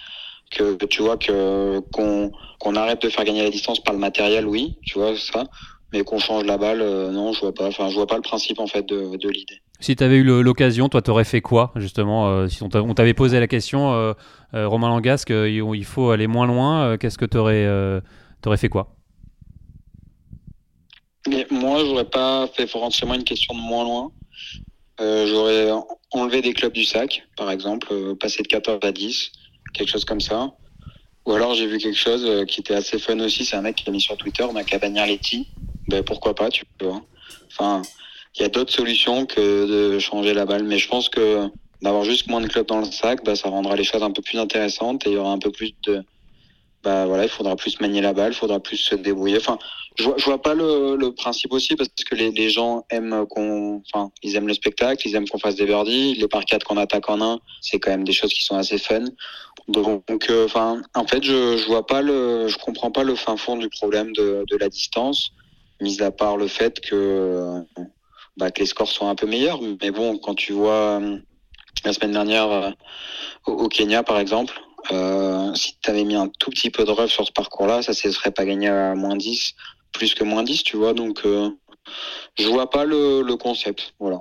que 0.49 0.85
tu 0.85 1.01
vois 1.01 1.17
que 1.17 1.81
qu'on 1.91 2.31
qu'on 2.59 2.75
arrête 2.75 3.01
de 3.01 3.09
faire 3.09 3.25
gagner 3.25 3.43
la 3.43 3.49
distance 3.49 3.81
par 3.81 3.93
le 3.93 3.99
matériel, 3.99 4.45
oui, 4.47 4.77
tu 4.85 4.97
vois 4.97 5.17
ça 5.17 5.43
mais 5.93 6.03
qu'on 6.03 6.19
change 6.19 6.43
la 6.43 6.57
balle, 6.57 6.81
euh, 6.81 7.11
non, 7.11 7.31
je 7.33 7.41
vois 7.41 7.53
pas. 7.53 7.67
Enfin, 7.67 7.89
je 7.89 7.95
vois 7.95 8.07
pas 8.07 8.17
le 8.17 8.21
principe 8.21 8.59
en 8.59 8.67
fait 8.67 8.85
de, 8.85 9.15
de 9.15 9.29
l'idée. 9.29 9.61
Si 9.79 9.95
tu 9.95 10.03
avais 10.03 10.17
eu 10.17 10.23
l'occasion, 10.23 10.89
toi, 10.89 11.01
tu 11.01 11.11
aurais 11.11 11.23
fait 11.23 11.41
quoi 11.41 11.71
justement 11.75 12.27
euh, 12.27 12.47
Si 12.47 12.61
on 12.63 12.69
t'avait 12.69 13.13
posé 13.13 13.39
la 13.39 13.47
question, 13.47 13.93
euh, 13.93 14.13
Romain 14.53 14.89
Langasque, 14.89 15.29
il 15.29 15.85
faut 15.85 16.09
aller 16.09 16.27
moins 16.27 16.47
loin. 16.47 16.97
Qu'est-ce 16.97 17.17
que 17.17 17.25
tu 17.25 17.37
aurais, 17.37 18.01
fait 18.57 18.69
quoi? 18.69 18.95
Mais 21.29 21.45
Moi, 21.51 21.79
j'aurais 21.85 22.09
pas 22.09 22.47
fait 22.47 22.67
forcément 22.67 23.13
une 23.13 23.23
question 23.23 23.53
de 23.53 23.61
moins 23.61 23.83
loin. 23.83 24.11
j'aurais 24.99 25.71
enlevé 26.11 26.41
des 26.41 26.53
clubs 26.53 26.73
du 26.73 26.83
sac, 26.83 27.23
par 27.37 27.51
exemple, 27.51 28.15
passer 28.19 28.43
de 28.43 28.47
14 28.47 28.79
à 28.81 28.91
10, 28.91 29.31
quelque 29.73 29.89
chose 29.89 30.05
comme 30.05 30.21
ça. 30.21 30.51
Ou 31.25 31.33
alors 31.33 31.53
j'ai 31.55 31.67
vu 31.67 31.77
quelque 31.77 31.97
chose 31.97 32.45
qui 32.47 32.61
était 32.61 32.73
assez 32.73 32.97
fun 32.97 33.19
aussi, 33.19 33.43
c'est 33.45 33.57
un 33.57 33.61
mec 33.61 33.75
qui 33.75 33.89
a 33.89 33.91
mis 33.91 33.99
sur 33.99 34.15
Twitter, 34.15 34.45
Macabagna-Letty, 34.51 35.47
ben 35.87 36.03
pourquoi 36.03 36.35
pas, 36.35 36.49
tu 36.49 36.65
peux. 36.77 36.89
Hein. 36.89 37.03
Enfin, 37.47 37.81
il 38.35 38.41
y 38.41 38.45
a 38.45 38.49
d'autres 38.49 38.73
solutions 38.73 39.25
que 39.25 39.93
de 39.93 39.99
changer 39.99 40.33
la 40.33 40.45
balle, 40.45 40.63
mais 40.63 40.77
je 40.77 40.87
pense 40.87 41.09
que 41.09 41.49
d'avoir 41.81 42.03
juste 42.03 42.27
moins 42.27 42.41
de 42.41 42.47
clubs 42.47 42.67
dans 42.67 42.79
le 42.79 42.85
sac, 42.85 43.23
bah, 43.23 43.35
ça 43.35 43.49
rendra 43.49 43.75
les 43.75 43.83
choses 43.83 44.03
un 44.03 44.11
peu 44.11 44.21
plus 44.21 44.37
intéressantes 44.37 45.05
et 45.05 45.11
il 45.11 45.13
y 45.13 45.17
aura 45.17 45.31
un 45.31 45.39
peu 45.39 45.51
plus 45.51 45.73
de. 45.83 46.03
Bah 46.83 47.07
voilà, 47.07 47.23
il 47.23 47.29
faudra 47.29 47.55
plus 47.55 47.79
manier 47.81 48.01
la 48.01 48.13
balle, 48.13 48.31
il 48.33 48.35
faudra 48.35 48.59
plus 48.59 48.77
se 48.77 48.95
débrouiller. 48.95 49.37
Enfin, 49.37 49.57
je 49.97 50.03
vois, 50.03 50.13
je 50.17 50.25
vois 50.25 50.41
pas 50.41 50.53
le, 50.53 50.95
le 50.95 51.11
principe 51.11 51.51
aussi 51.51 51.75
parce 51.75 51.89
que 51.89 52.15
les, 52.15 52.49
gens 52.49 52.85
aiment 52.91 53.25
qu'on, 53.27 53.81
enfin, 53.91 54.11
ils 54.21 54.35
aiment 54.35 54.47
le 54.47 54.53
spectacle, 54.53 55.07
ils 55.07 55.15
aiment 55.15 55.27
qu'on 55.27 55.39
fasse 55.39 55.55
des 55.55 55.65
birdies, 55.65 56.13
les 56.13 56.27
par 56.27 56.45
quatre 56.45 56.63
qu'on 56.63 56.77
attaque 56.77 57.09
en 57.09 57.19
un, 57.19 57.39
c'est 57.61 57.79
quand 57.79 57.89
même 57.89 58.03
des 58.03 58.13
choses 58.13 58.31
qui 58.31 58.45
sont 58.45 58.55
assez 58.55 58.77
fun. 58.77 59.05
Donc, 59.67 60.03
euh, 60.29 60.45
enfin, 60.45 60.81
en 60.93 61.05
fait, 61.07 61.23
je, 61.23 61.57
je 61.57 61.65
vois 61.65 61.85
pas 61.85 62.01
le, 62.03 62.47
je 62.47 62.57
comprends 62.57 62.91
pas 62.91 63.03
le 63.03 63.15
fin 63.15 63.37
fond 63.37 63.57
du 63.57 63.69
problème 63.69 64.13
de, 64.13 64.45
de 64.47 64.57
la 64.57 64.69
distance 64.69 65.31
mis 65.81 66.01
à 66.01 66.11
part 66.11 66.37
le 66.37 66.47
fait 66.47 66.79
que, 66.79 67.63
bah, 68.37 68.51
que 68.51 68.59
les 68.59 68.65
scores 68.65 68.89
sont 68.89 69.07
un 69.07 69.15
peu 69.15 69.27
meilleurs. 69.27 69.59
Mais 69.81 69.91
bon, 69.91 70.17
quand 70.17 70.35
tu 70.35 70.53
vois 70.53 70.99
euh, 71.01 71.17
la 71.83 71.93
semaine 71.93 72.11
dernière 72.11 72.51
euh, 72.51 72.71
au, 73.45 73.67
Kenya, 73.67 74.03
par 74.03 74.19
exemple, 74.19 74.59
euh, 74.91 75.53
si 75.55 75.77
tu 75.81 75.89
avais 75.89 76.03
mis 76.03 76.15
un 76.15 76.29
tout 76.39 76.49
petit 76.51 76.69
peu 76.69 76.85
de 76.85 76.91
ref 76.91 77.11
sur 77.11 77.25
ce 77.25 77.31
parcours-là, 77.31 77.81
ça 77.81 77.91
ne 77.91 78.11
serait 78.11 78.31
pas 78.31 78.45
gagné 78.45 78.67
à 78.69 78.95
moins 78.95 79.15
10, 79.15 79.53
plus 79.91 80.13
que 80.13 80.23
moins 80.23 80.43
10, 80.43 80.63
tu 80.63 80.77
vois. 80.77 80.93
Donc, 80.93 81.21
je 81.23 82.47
vois 82.47 82.69
pas 82.69 82.85
le, 82.85 83.21
le 83.21 83.35
concept. 83.37 83.93
Voilà. 83.99 84.19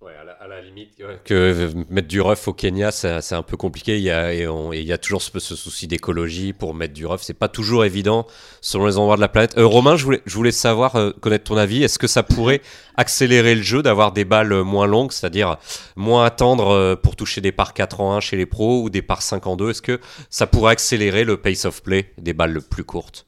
Ouais, 0.00 0.12
à 0.14 0.46
la, 0.46 0.60
limite, 0.60 0.92
que 1.24 1.72
mettre 1.90 2.06
du 2.06 2.20
rough 2.20 2.46
au 2.46 2.52
Kenya, 2.52 2.92
c'est 2.92 3.32
un 3.32 3.42
peu 3.42 3.56
compliqué. 3.56 3.96
Il 3.96 4.04
y 4.04 4.12
a, 4.12 4.32
et, 4.32 4.46
il 4.74 4.84
y 4.84 4.92
a 4.92 4.98
toujours 4.98 5.20
ce, 5.20 5.40
souci 5.40 5.88
d'écologie 5.88 6.52
pour 6.52 6.72
mettre 6.72 6.94
du 6.94 7.04
rough. 7.04 7.18
C'est 7.22 7.34
pas 7.34 7.48
toujours 7.48 7.84
évident 7.84 8.24
selon 8.60 8.86
les 8.86 8.96
endroits 8.96 9.16
de 9.16 9.20
la 9.20 9.28
planète. 9.28 9.58
Euh, 9.58 9.66
Romain, 9.66 9.96
je 9.96 10.04
voulais, 10.04 10.22
je 10.24 10.36
voulais 10.36 10.52
savoir, 10.52 10.94
euh, 10.94 11.10
connaître 11.20 11.42
ton 11.42 11.56
avis. 11.56 11.82
Est-ce 11.82 11.98
que 11.98 12.06
ça 12.06 12.22
pourrait 12.22 12.60
accélérer 12.96 13.56
le 13.56 13.62
jeu 13.62 13.82
d'avoir 13.82 14.12
des 14.12 14.24
balles 14.24 14.62
moins 14.62 14.86
longues, 14.86 15.10
c'est-à-dire 15.10 15.56
moins 15.96 16.24
attendre 16.24 16.68
euh, 16.68 16.94
pour 16.94 17.16
toucher 17.16 17.40
des 17.40 17.50
par 17.50 17.74
4 17.74 18.00
en 18.00 18.14
1 18.14 18.20
chez 18.20 18.36
les 18.36 18.46
pros 18.46 18.84
ou 18.84 18.90
des 18.90 19.02
par 19.02 19.20
5 19.20 19.48
en 19.48 19.56
2 19.56 19.70
Est-ce 19.70 19.82
que 19.82 19.98
ça 20.30 20.46
pourrait 20.46 20.74
accélérer 20.74 21.24
le 21.24 21.38
pace 21.38 21.64
of 21.64 21.82
play 21.82 22.12
des 22.18 22.34
balles 22.34 22.62
plus 22.62 22.84
courtes? 22.84 23.26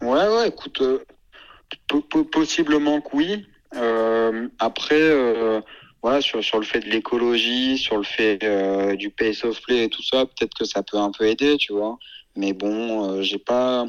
Ouais, 0.00 0.28
ouais, 0.28 0.48
écoute 0.48 0.80
possiblement 2.30 3.00
que 3.00 3.16
oui. 3.16 3.46
Après, 4.58 5.62
voilà, 6.02 6.20
sur, 6.20 6.42
sur 6.42 6.58
le 6.58 6.64
fait 6.64 6.80
de 6.80 6.90
l'écologie, 6.90 7.78
sur 7.78 7.96
le 7.96 8.04
fait 8.04 8.38
du 8.96 9.10
pace 9.10 9.44
of 9.44 9.60
play 9.62 9.84
et 9.84 9.88
tout 9.88 10.02
ça, 10.02 10.26
peut-être 10.26 10.54
que 10.54 10.64
ça 10.64 10.82
peut 10.82 10.98
un 10.98 11.10
peu 11.10 11.26
aider, 11.26 11.56
tu 11.56 11.72
vois. 11.72 11.98
Mais 12.36 12.52
bon, 12.52 13.22
j'ai 13.22 13.38
pas. 13.38 13.86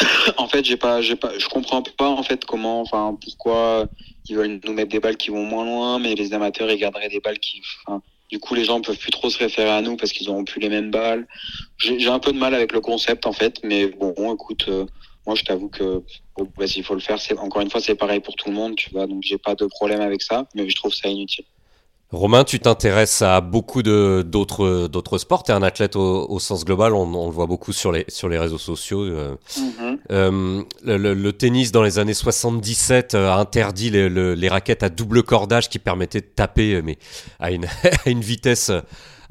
en 0.36 0.48
fait, 0.48 0.64
j'ai 0.64 0.76
pas, 0.76 1.00
j'ai 1.00 1.16
pas, 1.16 1.38
je 1.38 1.48
comprends 1.48 1.82
pas 1.82 2.08
en 2.08 2.22
fait 2.22 2.44
comment, 2.44 2.80
enfin, 2.80 3.16
pourquoi 3.22 3.86
ils 4.28 4.36
veulent 4.36 4.60
nous 4.64 4.72
mettre 4.72 4.90
des 4.90 5.00
balles 5.00 5.16
qui 5.16 5.30
vont 5.30 5.44
moins 5.44 5.64
loin, 5.64 5.98
mais 5.98 6.14
les 6.14 6.32
amateurs 6.32 6.70
ils 6.70 6.78
garderaient 6.78 7.08
des 7.08 7.20
balles 7.20 7.38
qui, 7.38 7.60
du 8.30 8.38
coup, 8.38 8.54
les 8.54 8.64
gens 8.64 8.80
peuvent 8.80 8.98
plus 8.98 9.10
trop 9.10 9.30
se 9.30 9.38
référer 9.38 9.70
à 9.70 9.80
nous 9.82 9.96
parce 9.96 10.12
qu'ils 10.12 10.28
auront 10.30 10.44
plus 10.44 10.60
les 10.60 10.68
mêmes 10.68 10.90
balles. 10.90 11.26
J'ai 11.78 12.08
un 12.08 12.18
peu 12.18 12.32
de 12.32 12.38
mal 12.38 12.54
avec 12.54 12.72
le 12.72 12.80
concept 12.80 13.26
en 13.26 13.32
fait, 13.32 13.60
mais 13.62 13.86
bon, 13.86 14.12
écoute, 14.34 14.64
euh, 14.68 14.86
moi 15.26 15.34
je 15.34 15.44
t'avoue 15.44 15.68
que 15.68 16.02
bah, 16.56 16.66
s'il 16.66 16.84
faut 16.84 16.94
le 16.94 17.00
faire, 17.00 17.18
c'est 17.18 17.36
encore 17.38 17.62
une 17.62 17.70
fois 17.70 17.80
c'est 17.80 17.94
pareil 17.94 18.20
pour 18.20 18.34
tout 18.36 18.48
le 18.50 18.54
monde, 18.54 18.76
tu 18.76 18.90
vois, 18.90 19.06
donc 19.06 19.22
j'ai 19.22 19.38
pas 19.38 19.54
de 19.54 19.66
problème 19.66 20.00
avec 20.00 20.22
ça, 20.22 20.46
mais 20.54 20.68
je 20.68 20.76
trouve 20.76 20.92
ça 20.92 21.08
inutile. 21.08 21.44
Romain, 22.14 22.44
tu 22.44 22.60
t'intéresses 22.60 23.22
à 23.22 23.40
beaucoup 23.40 23.82
d'autres 23.82 24.86
d'autres 24.86 25.18
sports. 25.18 25.42
Tu 25.42 25.50
es 25.50 25.54
un 25.54 25.62
athlète 25.62 25.96
au, 25.96 26.38
sens 26.38 26.64
global, 26.64 26.94
on, 26.94 27.26
le 27.26 27.32
voit 27.32 27.46
beaucoup 27.46 27.72
sur 27.72 27.90
les, 27.90 28.04
sur 28.08 28.28
les 28.28 28.38
réseaux 28.38 28.58
sociaux. 28.58 29.02
Euh. 29.02 29.34
Mm-hmm. 29.56 29.98
Euh, 30.12 30.62
le, 30.84 31.32
tennis, 31.32 31.72
dans 31.72 31.82
les 31.82 31.98
années 31.98 32.14
77, 32.14 33.14
euh, 33.14 33.30
a 33.30 33.36
interdit 33.36 33.90
les, 33.90 34.08
les, 34.08 34.48
raquettes 34.48 34.84
à 34.84 34.90
double 34.90 35.24
cordage 35.24 35.68
qui 35.68 35.80
permettaient 35.80 36.20
de 36.20 36.26
taper 36.26 36.82
mais 36.82 36.98
à, 37.40 37.50
une, 37.50 37.66
à 38.06 38.10
une 38.10 38.20
vitesse 38.20 38.70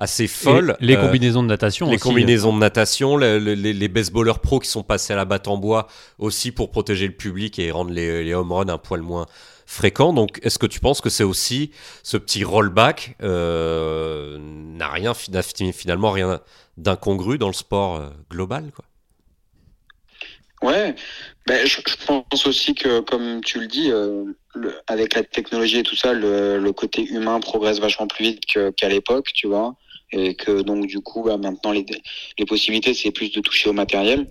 assez 0.04 0.28
folle. 0.28 0.76
les 0.80 0.96
combinaisons 0.96 1.44
de 1.44 1.48
natation 1.48 1.90
Les 1.90 1.98
combinaisons 1.98 2.54
de 2.54 2.60
natation, 2.60 3.18
les, 3.18 3.40
les, 3.40 3.88
baseballers 3.88 4.40
pros 4.42 4.60
qui 4.60 4.70
sont 4.70 4.84
passés 4.84 5.14
à 5.14 5.16
la 5.16 5.26
batte 5.26 5.48
en 5.48 5.58
bois 5.58 5.88
aussi 6.20 6.52
pour 6.52 6.72
protéger 6.72 7.08
le 7.08 7.14
public 7.14 7.58
et 7.58 7.72
rendre 7.72 7.92
les, 7.92 8.24
les 8.24 8.34
home 8.34 8.52
runs 8.52 8.70
un 8.70 8.78
poil 8.78 9.02
moins 9.02 9.26
fréquent. 9.66 10.14
Donc, 10.14 10.40
est-ce 10.44 10.60
que 10.60 10.66
tu 10.66 10.80
penses 10.80 11.02
que 11.02 11.10
c'est 11.10 11.24
aussi 11.24 11.72
ce 12.04 12.18
petit 12.18 12.44
rollback 12.44 13.16
euh, 13.22 14.38
n'a 14.40 14.90
rien 14.90 15.14
finalement 15.14 16.12
rien 16.12 16.42
d'incongru 16.78 17.38
dans 17.38 17.48
le 17.48 17.54
sport 17.54 17.96
euh, 17.96 18.10
global, 18.30 18.72
quoi? 18.76 18.86
Ouais, 20.62 20.96
ben, 21.46 21.68
je, 21.68 21.82
pense 22.08 22.48
aussi 22.48 22.74
que, 22.74 23.02
comme 23.02 23.42
tu 23.42 23.60
le 23.60 23.68
dis, 23.68 23.92
euh, 23.92 24.24
avec 24.88 25.14
la 25.14 25.24
technologie 25.24 25.80
et 25.80 25.84
tout 25.84 25.98
ça, 25.98 26.14
le, 26.14 26.72
côté 26.72 27.04
humain 27.04 27.42
progresse 27.42 27.80
vachement 27.80 28.08
plus 28.08 28.24
vite 28.24 28.46
qu'à 28.78 28.88
l'époque, 28.88 29.32
tu 29.34 29.48
vois. 29.48 29.76
Et 30.14 30.36
que 30.36 30.62
donc, 30.62 30.88
du 30.88 31.02
coup, 31.02 31.24
bah, 31.24 31.38
maintenant, 31.38 31.72
les, 31.72 31.86
les 32.38 32.46
possibilités, 32.46 32.94
c'est 32.94 33.12
plus 33.12 33.32
de 33.32 33.42
toucher 33.42 33.70
au 33.70 33.74
matériel. 33.74 34.28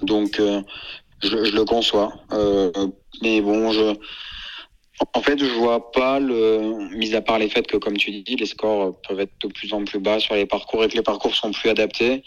Donc, 0.00 0.36
je, 0.38 0.62
je, 1.22 1.54
le 1.54 1.64
conçois. 1.64 2.12
mais 3.22 3.40
bon, 3.40 3.72
je, 3.72 3.94
en 5.14 5.22
fait, 5.22 5.38
je 5.38 5.46
vois 5.46 5.90
pas 5.92 6.20
le, 6.20 6.88
mis 6.96 7.14
à 7.14 7.22
part 7.22 7.38
les 7.38 7.48
faits 7.48 7.66
que, 7.66 7.76
comme 7.76 7.96
tu 7.96 8.10
dis, 8.10 8.36
les 8.36 8.46
scores 8.46 9.00
peuvent 9.06 9.20
être 9.20 9.32
de 9.42 9.48
plus 9.48 9.72
en 9.72 9.84
plus 9.84 9.98
bas 9.98 10.20
sur 10.20 10.34
les 10.34 10.46
parcours 10.46 10.84
et 10.84 10.88
que 10.88 10.96
les 10.96 11.02
parcours 11.02 11.34
sont 11.34 11.50
plus 11.50 11.70
adaptés. 11.70 12.22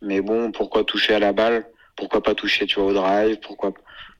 Mais 0.00 0.20
bon, 0.20 0.52
pourquoi 0.52 0.84
toucher 0.84 1.14
à 1.14 1.18
la 1.18 1.32
balle? 1.32 1.66
Pourquoi 1.96 2.22
pas 2.22 2.34
toucher, 2.34 2.66
tu 2.66 2.80
vois, 2.80 2.90
au 2.90 2.92
drive? 2.92 3.38
Pourquoi, 3.40 3.72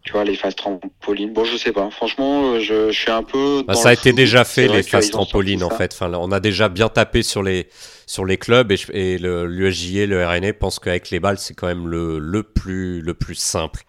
tu 0.04 0.12
vois, 0.12 0.24
les 0.24 0.36
phases 0.36 0.54
trampolines 0.54 1.32
Bon, 1.32 1.44
je 1.44 1.56
sais 1.56 1.72
pas. 1.72 1.90
Franchement, 1.90 2.60
je, 2.60 2.90
suis 2.92 3.10
un 3.10 3.22
peu. 3.22 3.64
Bah, 3.66 3.74
ça 3.74 3.88
a 3.88 3.92
été 3.94 4.12
déjà 4.12 4.44
fait 4.44 4.68
les 4.68 4.82
phases 4.82 5.10
trampolines, 5.10 5.64
en 5.64 5.70
fait. 5.70 5.92
Enfin, 5.94 6.12
on 6.14 6.30
a 6.30 6.40
déjà 6.40 6.68
bien 6.68 6.88
tapé 6.88 7.22
sur 7.22 7.42
les 7.42 7.68
sur 8.06 8.26
les 8.26 8.36
clubs 8.36 8.70
et, 8.70 8.76
et 8.92 9.18
l'USJA, 9.18 10.04
le, 10.06 10.26
RNA 10.26 10.52
pensent 10.52 10.78
qu'avec 10.78 11.08
les 11.08 11.20
balles, 11.20 11.38
c'est 11.38 11.54
quand 11.54 11.66
même 11.66 11.88
le, 11.88 12.18
le 12.18 12.42
plus 12.42 13.00
le 13.00 13.14
plus 13.14 13.34
simple 13.34 13.84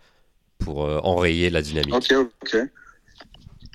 pour 0.57 0.85
euh, 0.85 0.99
enrayer 1.03 1.49
la 1.49 1.61
dynamique. 1.61 1.93
Ok, 1.93 2.13
ok. 2.13 2.57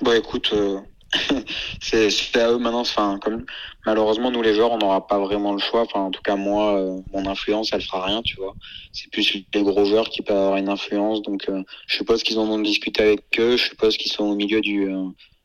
Bah 0.03 0.17
écoute, 0.17 0.49
euh, 0.53 0.79
c'est 1.81 2.35
à 2.37 2.51
eux 2.51 2.57
maintenant. 2.57 2.81
Enfin, 2.81 3.19
comme 3.21 3.45
malheureusement 3.85 4.31
nous 4.31 4.41
les 4.41 4.53
joueurs, 4.53 4.71
on 4.71 4.77
n'aura 4.77 5.07
pas 5.07 5.19
vraiment 5.19 5.53
le 5.53 5.59
choix. 5.59 5.81
Enfin, 5.81 6.01
en 6.01 6.11
tout 6.11 6.21
cas 6.21 6.35
moi, 6.35 6.77
euh, 6.77 6.99
mon 7.13 7.25
influence, 7.27 7.71
elle 7.73 7.81
fera 7.81 8.05
rien, 8.05 8.21
tu 8.21 8.37
vois. 8.37 8.53
C'est 8.93 9.11
plus 9.11 9.43
les 9.53 9.63
gros 9.63 9.85
joueurs 9.85 10.09
qui 10.09 10.21
peuvent 10.21 10.37
avoir 10.37 10.57
une 10.57 10.69
influence. 10.69 11.21
Donc, 11.21 11.45
euh, 11.49 11.63
je 11.87 11.97
suppose 11.97 12.23
qu'ils 12.23 12.39
en 12.39 12.49
ont 12.49 12.59
discuté 12.59 13.03
avec 13.03 13.21
eux. 13.39 13.57
Je 13.57 13.63
suppose 13.63 13.97
qu'ils 13.97 14.11
sont 14.11 14.25
au 14.25 14.35
milieu 14.35 14.61
du 14.61 14.89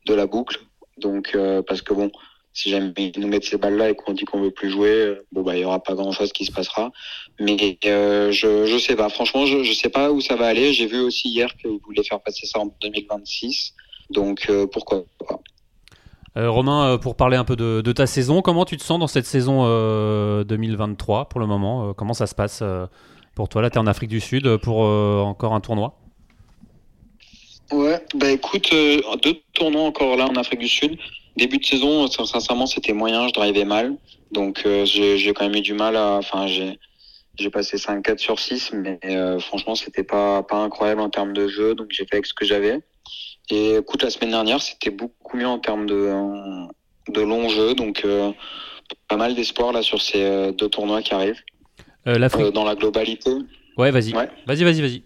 de 0.07 0.15
la 0.15 0.27
boucle. 0.27 0.61
Donc, 0.99 1.37
parce 1.67 1.83
que 1.83 1.93
bon, 1.93 2.11
si 2.57 2.71
jamais 2.71 2.93
ils 2.97 3.21
nous 3.21 3.29
mettent 3.29 3.45
ces 3.45 3.59
balles-là 3.59 3.91
et 3.91 3.95
qu'on 3.95 4.13
dit 4.13 4.25
qu'on 4.25 4.41
veut 4.41 4.51
plus 4.51 4.71
jouer, 4.71 5.19
bon 5.31 5.43
bah 5.43 5.57
il 5.57 5.61
y 5.61 5.65
aura 5.65 5.83
pas 5.83 5.95
grand-chose 5.95 6.33
qui 6.33 6.47
se 6.47 6.53
passera. 6.53 6.91
Mais 7.39 7.79
je 7.83 8.65
je 8.67 8.79
sais 8.79 8.97
pas. 8.97 9.11
Franchement, 9.11 9.45
je 9.45 9.63
je 9.63 9.73
sais 9.75 9.91
pas 9.91 10.11
où 10.11 10.21
ça 10.23 10.37
va 10.37 10.47
aller. 10.47 10.73
J'ai 10.73 10.87
vu 10.87 11.01
aussi 11.01 11.29
hier 11.29 11.55
qu'ils 11.57 11.79
voulaient 11.85 12.03
faire 12.03 12.21
passer 12.21 12.47
ça 12.47 12.61
en 12.61 12.75
2026. 12.81 13.75
Donc 14.11 14.47
euh, 14.49 14.67
pourquoi 14.67 15.05
pas. 15.19 15.41
Euh, 16.37 16.51
Romain, 16.51 16.87
euh, 16.87 16.99
pour 16.99 17.17
parler 17.17 17.37
un 17.37 17.45
peu 17.45 17.57
de, 17.57 17.93
ta 17.93 18.07
saison, 18.07 18.43
comment 18.43 18.67
tu 18.67 18.77
te 18.77 18.83
sens 18.83 18.99
dans 18.99 19.07
cette 19.07 19.25
saison 19.25 19.65
2023 20.45 21.29
pour 21.29 21.41
le 21.41 21.47
moment 21.47 21.95
Comment 21.95 22.15
ça 22.15 22.27
se 22.27 22.35
passe 22.35 22.63
pour 23.35 23.49
toi 23.49 23.63
Là, 23.63 23.71
tu 23.71 23.77
es 23.77 23.81
en 23.81 23.87
Afrique 23.87 24.11
du 24.11 24.21
Sud 24.21 24.57
pour 24.59 24.79
encore 24.81 25.55
un 25.55 25.61
tournoi? 25.61 25.99
Ouais, 27.73 28.01
bah 28.15 28.31
écoute, 28.31 28.71
deux 29.23 29.41
tournois 29.53 29.83
encore 29.83 30.17
là 30.17 30.27
en 30.27 30.37
Afrique 30.37 30.61
du 30.61 30.69
Sud. 30.69 30.99
Début 31.37 31.59
de 31.59 31.65
saison, 31.65 32.07
sincèrement, 32.09 32.67
c'était 32.67 32.93
moyen, 32.93 33.29
je 33.29 33.33
drivais 33.33 33.65
mal. 33.65 33.97
Donc 34.31 34.67
j'ai 34.85 35.33
quand 35.35 35.45
même 35.45 35.57
eu 35.57 35.63
du 35.63 35.75
mal 35.75 35.97
à. 35.97 36.19
Enfin, 36.19 36.47
j'ai 36.47 37.51
passé 37.51 37.79
5-4 37.79 38.19
sur 38.19 38.39
6, 38.39 38.73
mais 38.75 39.01
franchement, 39.41 39.75
c'était 39.75 40.05
pas, 40.05 40.43
pas 40.43 40.57
incroyable 40.57 41.01
en 41.01 41.09
termes 41.09 41.33
de 41.33 41.49
jeu. 41.49 41.75
Donc 41.75 41.87
j'ai 41.91 42.05
fait 42.05 42.17
avec 42.17 42.27
ce 42.27 42.35
que 42.35 42.45
j'avais. 42.45 42.83
Et 43.51 43.77
écoute, 43.77 44.03
la 44.03 44.11
semaine 44.11 44.31
dernière, 44.31 44.61
c'était 44.61 44.91
beaucoup 44.91 45.37
mieux 45.37 45.47
en 45.47 45.59
termes 45.59 45.87
de, 45.87 46.13
de 47.09 47.21
long 47.21 47.49
jeu. 47.49 47.75
Donc, 47.75 48.03
euh, 48.05 48.33
pas 49.09 49.17
mal 49.17 49.35
d'espoir 49.35 49.73
là 49.73 49.83
sur 49.83 50.03
ces 50.03 50.23
euh, 50.23 50.53
deux 50.53 50.69
tournois 50.69 51.03
qui 51.03 51.15
arrivent. 51.15 51.41
Euh, 52.07 52.51
dans 52.53 52.65
la 52.65 52.75
globalité. 52.75 53.31
Ouais, 53.77 53.91
vas-y. 53.91 54.13
Vas-y, 54.13 54.65
vas-y, 54.65 54.81
vas-y. 54.81 55.03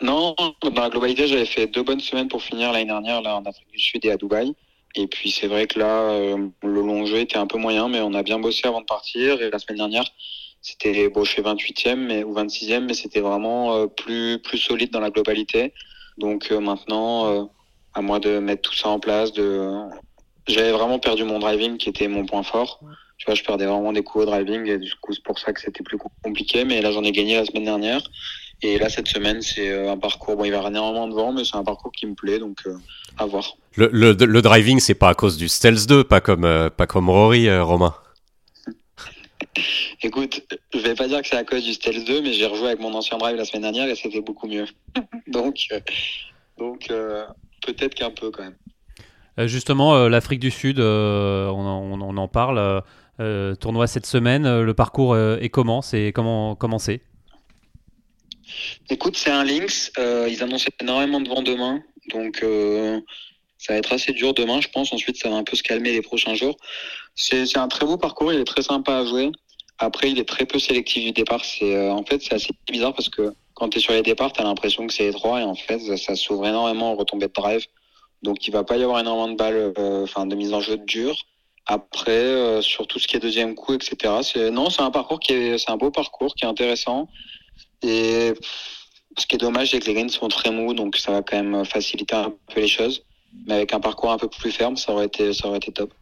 Non, 0.00 0.34
dans 0.62 0.82
la 0.82 0.90
globalité, 0.90 1.28
j'avais 1.28 1.46
fait 1.46 1.66
deux 1.68 1.82
bonnes 1.82 2.00
semaines 2.00 2.28
pour 2.28 2.42
finir 2.42 2.72
l'année 2.72 2.86
dernière 2.86 3.22
là 3.22 3.36
en 3.36 3.44
Afrique 3.44 3.70
du 3.70 3.78
Sud 3.78 4.04
et 4.04 4.10
à 4.10 4.16
Dubaï. 4.16 4.52
Et 4.94 5.06
puis 5.06 5.30
c'est 5.30 5.46
vrai 5.46 5.66
que 5.66 5.78
là, 5.78 6.36
le 6.36 6.48
long 6.62 7.06
jeu 7.06 7.18
était 7.18 7.38
un 7.38 7.46
peu 7.46 7.58
moyen, 7.58 7.88
mais 7.88 8.00
on 8.00 8.12
a 8.14 8.22
bien 8.22 8.38
bossé 8.38 8.66
avant 8.66 8.80
de 8.80 8.86
partir. 8.86 9.40
Et 9.40 9.50
la 9.50 9.58
semaine 9.58 9.78
dernière, 9.78 10.04
c'était 10.60 11.08
bon, 11.08 11.22
28e 11.22 11.94
mais, 11.94 12.24
ou 12.24 12.34
26e, 12.34 12.80
mais 12.80 12.94
c'était 12.94 13.20
vraiment 13.20 13.86
plus, 13.88 14.40
plus 14.40 14.58
solide 14.58 14.90
dans 14.90 15.00
la 15.00 15.10
globalité. 15.10 15.72
Donc 16.18 16.48
euh, 16.50 16.60
maintenant, 16.60 17.26
euh, 17.26 17.44
à 17.94 18.02
moi 18.02 18.20
de 18.20 18.38
mettre 18.38 18.62
tout 18.62 18.74
ça 18.74 18.88
en 18.88 18.98
place. 18.98 19.32
De... 19.32 19.68
J'avais 20.46 20.72
vraiment 20.72 20.98
perdu 20.98 21.24
mon 21.24 21.38
driving 21.38 21.76
qui 21.76 21.88
était 21.88 22.08
mon 22.08 22.26
point 22.26 22.42
fort. 22.42 22.80
Tu 23.18 23.26
vois, 23.26 23.34
je 23.34 23.44
perdais 23.44 23.66
vraiment 23.66 23.92
des 23.92 24.02
coups 24.02 24.24
au 24.24 24.26
driving 24.26 24.66
et 24.66 24.78
du 24.78 24.92
coup, 25.00 25.12
c'est 25.12 25.22
pour 25.22 25.38
ça 25.38 25.52
que 25.52 25.60
c'était 25.60 25.84
plus 25.84 25.98
compliqué. 26.22 26.64
Mais 26.64 26.80
là, 26.80 26.90
j'en 26.90 27.04
ai 27.04 27.12
gagné 27.12 27.36
la 27.36 27.44
semaine 27.44 27.64
dernière. 27.64 28.02
Et 28.62 28.78
là, 28.78 28.88
cette 28.88 29.08
semaine, 29.08 29.42
c'est 29.42 29.70
euh, 29.70 29.92
un 29.92 29.98
parcours. 29.98 30.36
Bon, 30.36 30.44
il 30.44 30.52
va 30.52 30.66
énormément 30.66 31.08
devant, 31.08 31.32
mais 31.32 31.44
c'est 31.44 31.56
un 31.56 31.64
parcours 31.64 31.92
qui 31.92 32.06
me 32.06 32.14
plaît, 32.14 32.38
donc 32.38 32.58
à 33.18 33.26
voir. 33.26 33.56
Le, 33.74 33.88
le, 33.92 34.12
le 34.12 34.42
driving, 34.42 34.80
c'est 34.80 34.94
pas 34.94 35.08
à 35.08 35.14
cause 35.14 35.36
du 35.36 35.48
Stealth 35.48 35.86
2, 35.88 36.04
pas 36.04 36.20
comme, 36.20 36.70
pas 36.76 36.86
comme 36.86 37.10
Rory, 37.10 37.54
Romain. 37.58 37.94
Écoute, 40.02 40.42
je 40.72 40.78
vais 40.78 40.94
pas 40.94 41.08
dire 41.08 41.20
que 41.22 41.28
c'est 41.28 41.36
à 41.36 41.44
cause 41.44 41.64
du 41.64 41.72
Stealth 41.72 42.06
2, 42.06 42.22
mais 42.22 42.32
j'ai 42.32 42.46
rejoué 42.46 42.68
avec 42.68 42.80
mon 42.80 42.94
ancien 42.94 43.18
drive 43.18 43.36
la 43.36 43.44
semaine 43.44 43.62
dernière 43.62 43.88
et 43.88 43.94
c'était 43.94 44.20
beaucoup 44.20 44.46
mieux. 44.46 44.66
donc, 45.26 45.66
euh, 45.72 45.80
donc 46.58 46.90
euh, 46.90 47.24
peut-être 47.66 47.94
qu'un 47.94 48.10
peu 48.10 48.30
quand 48.30 48.44
même. 48.44 48.56
Euh, 49.38 49.46
justement, 49.46 50.08
l'Afrique 50.08 50.40
du 50.40 50.50
Sud, 50.50 50.78
on, 50.80 52.00
en 52.00 52.28
parle. 52.28 52.82
tournoi 53.60 53.86
cette 53.86 54.06
semaine, 54.06 54.60
le 54.60 54.74
parcours 54.74 55.16
est 55.16 55.48
comment? 55.48 55.82
C'est 55.82 56.12
comment 56.12 56.54
commencer 56.54 57.02
Écoute, 58.90 59.16
c'est 59.16 59.30
un 59.30 59.44
Lynx. 59.44 59.92
ils 59.98 60.42
annoncent 60.42 60.68
énormément 60.80 61.20
de 61.20 61.28
vent 61.28 61.42
demain, 61.42 61.82
donc 62.10 62.44
ça 63.56 63.74
va 63.74 63.78
être 63.78 63.92
assez 63.92 64.12
dur 64.12 64.34
demain, 64.34 64.60
je 64.60 64.68
pense. 64.68 64.92
Ensuite, 64.92 65.16
ça 65.16 65.30
va 65.30 65.36
un 65.36 65.44
peu 65.44 65.56
se 65.56 65.62
calmer 65.62 65.92
les 65.92 66.02
prochains 66.02 66.34
jours. 66.34 66.56
C'est 67.14 67.56
un 67.56 67.68
très 67.68 67.86
beau 67.86 67.96
parcours, 67.96 68.32
il 68.32 68.40
est 68.40 68.44
très 68.44 68.62
sympa 68.62 68.98
à 68.98 69.04
jouer. 69.04 69.30
Après, 69.78 70.10
il 70.10 70.18
est 70.18 70.28
très 70.28 70.46
peu 70.46 70.58
sélectif 70.58 71.04
du 71.04 71.12
départ. 71.12 71.44
C'est 71.44 71.74
euh, 71.74 71.92
en 71.92 72.04
fait 72.04 72.22
c'est 72.22 72.34
assez 72.34 72.50
bizarre 72.70 72.94
parce 72.94 73.08
que 73.08 73.34
quand 73.54 73.68
tu 73.68 73.78
es 73.78 73.80
sur 73.80 73.92
les 73.92 74.02
départs, 74.02 74.32
tu 74.32 74.40
as 74.40 74.44
l'impression 74.44 74.86
que 74.86 74.92
c'est 74.92 75.06
étroit 75.06 75.40
et 75.40 75.44
en 75.44 75.54
fait 75.54 75.96
ça 75.96 76.14
s'ouvre 76.16 76.46
énormément 76.46 76.92
en 76.92 76.96
retombée 76.96 77.26
de 77.26 77.32
drive. 77.32 77.66
Donc 78.22 78.46
il 78.46 78.52
va 78.52 78.64
pas 78.64 78.76
y 78.76 78.82
avoir 78.82 79.00
énormément 79.00 79.28
de 79.28 79.36
balles, 79.36 79.72
euh, 79.78 80.04
enfin 80.04 80.26
de 80.26 80.34
mise 80.34 80.52
en 80.54 80.60
jeu 80.60 80.76
dure. 80.76 81.16
Après, 81.66 82.10
euh, 82.10 82.60
sur 82.60 82.86
tout 82.86 82.98
ce 82.98 83.06
qui 83.06 83.16
est 83.16 83.20
deuxième 83.20 83.54
coup, 83.54 83.74
etc. 83.74 84.14
C'est 84.22 84.50
non, 84.50 84.70
c'est 84.70 84.82
un 84.82 84.90
parcours 84.90 85.20
qui 85.20 85.32
est, 85.32 85.58
c'est 85.58 85.70
un 85.70 85.76
beau 85.76 85.90
parcours 85.90 86.34
qui 86.34 86.44
est 86.44 86.48
intéressant. 86.48 87.08
Et 87.82 88.32
ce 89.18 89.26
qui 89.26 89.36
est 89.36 89.38
dommage, 89.38 89.70
c'est 89.70 89.80
que 89.80 89.86
les 89.86 89.94
greens 89.94 90.10
sont 90.10 90.28
très 90.28 90.50
mous, 90.50 90.74
donc 90.74 90.96
ça 90.96 91.12
va 91.12 91.22
quand 91.22 91.42
même 91.42 91.64
faciliter 91.64 92.14
un 92.14 92.32
peu 92.52 92.60
les 92.60 92.68
choses. 92.68 93.04
Mais 93.46 93.54
avec 93.54 93.72
un 93.72 93.80
parcours 93.80 94.10
un 94.10 94.18
peu 94.18 94.28
plus 94.28 94.50
ferme, 94.52 94.76
ça 94.76 94.92
aurait 94.92 95.06
été, 95.06 95.32
ça 95.32 95.48
aurait 95.48 95.58
été 95.58 95.72
top. 95.72 95.92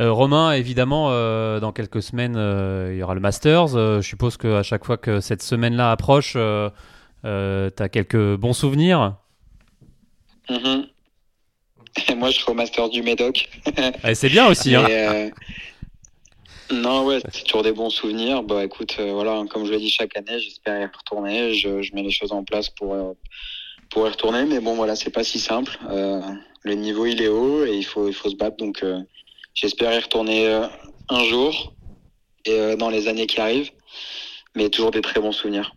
Euh, 0.00 0.10
Romain, 0.10 0.52
évidemment, 0.52 1.10
euh, 1.10 1.60
dans 1.60 1.70
quelques 1.72 2.02
semaines, 2.02 2.34
euh, 2.36 2.90
il 2.92 2.98
y 2.98 3.02
aura 3.02 3.14
le 3.14 3.20
Masters. 3.20 3.68
je 3.68 4.00
suppose 4.00 4.36
qu'à 4.36 4.62
chaque 4.62 4.84
fois 4.84 4.96
que 4.96 5.20
cette 5.20 5.42
semaine-là 5.42 5.92
approche, 5.92 6.32
tu 6.32 6.38
as 7.28 7.88
quelques 7.90 8.34
bons 8.36 8.52
souvenirs 8.52 9.16
mhm. 10.50 10.86
Moi, 12.16 12.30
je 12.30 12.40
serai 12.40 12.50
au 12.50 12.54
Master 12.56 12.88
du 12.88 13.02
Médoc. 13.02 13.48
Eh, 14.02 14.16
c'est 14.16 14.28
bien 14.28 14.48
aussi. 14.48 14.74
hein. 14.74 15.30
Non, 16.72 17.04
ouais, 17.04 17.20
c'est 17.30 17.44
toujours 17.44 17.62
des 17.62 17.72
bons 17.72 17.90
souvenirs. 17.90 18.42
Bah 18.42 18.64
écoute, 18.64 18.96
voilà, 18.98 19.44
comme 19.50 19.64
je 19.64 19.70
l'ai 19.70 19.78
dit 19.78 19.90
chaque 19.90 20.16
année, 20.16 20.40
j'espère 20.40 20.80
y 20.80 20.86
retourner. 20.86 21.54
Je, 21.54 21.82
je, 21.82 21.94
mets 21.94 22.02
les 22.02 22.10
choses 22.10 22.32
en 22.32 22.42
place 22.42 22.68
pour, 22.68 22.96
pour 23.90 24.06
y 24.06 24.10
retourner. 24.10 24.44
Mais 24.44 24.58
bon, 24.58 24.74
voilà, 24.74 24.96
c'est 24.96 25.10
pas 25.10 25.22
si 25.22 25.38
simple. 25.38 25.78
le 25.88 26.74
niveau, 26.74 27.06
il 27.06 27.22
est 27.22 27.28
haut 27.28 27.64
et 27.64 27.76
il 27.76 27.84
faut, 27.84 28.08
il 28.08 28.14
faut 28.14 28.30
se 28.30 28.36
battre. 28.36 28.56
Donc, 28.56 28.82
j'espère 29.54 29.92
y 29.94 29.98
retourner 29.98 30.46
un 31.08 31.24
jour 31.24 31.74
et 32.44 32.76
dans 32.76 32.90
les 32.90 33.08
années 33.08 33.26
qui 33.26 33.40
arrivent. 33.40 33.70
Mais 34.56 34.68
toujours 34.68 34.92
des 34.92 35.00
très 35.00 35.20
bons 35.20 35.32
souvenirs. 35.32 35.74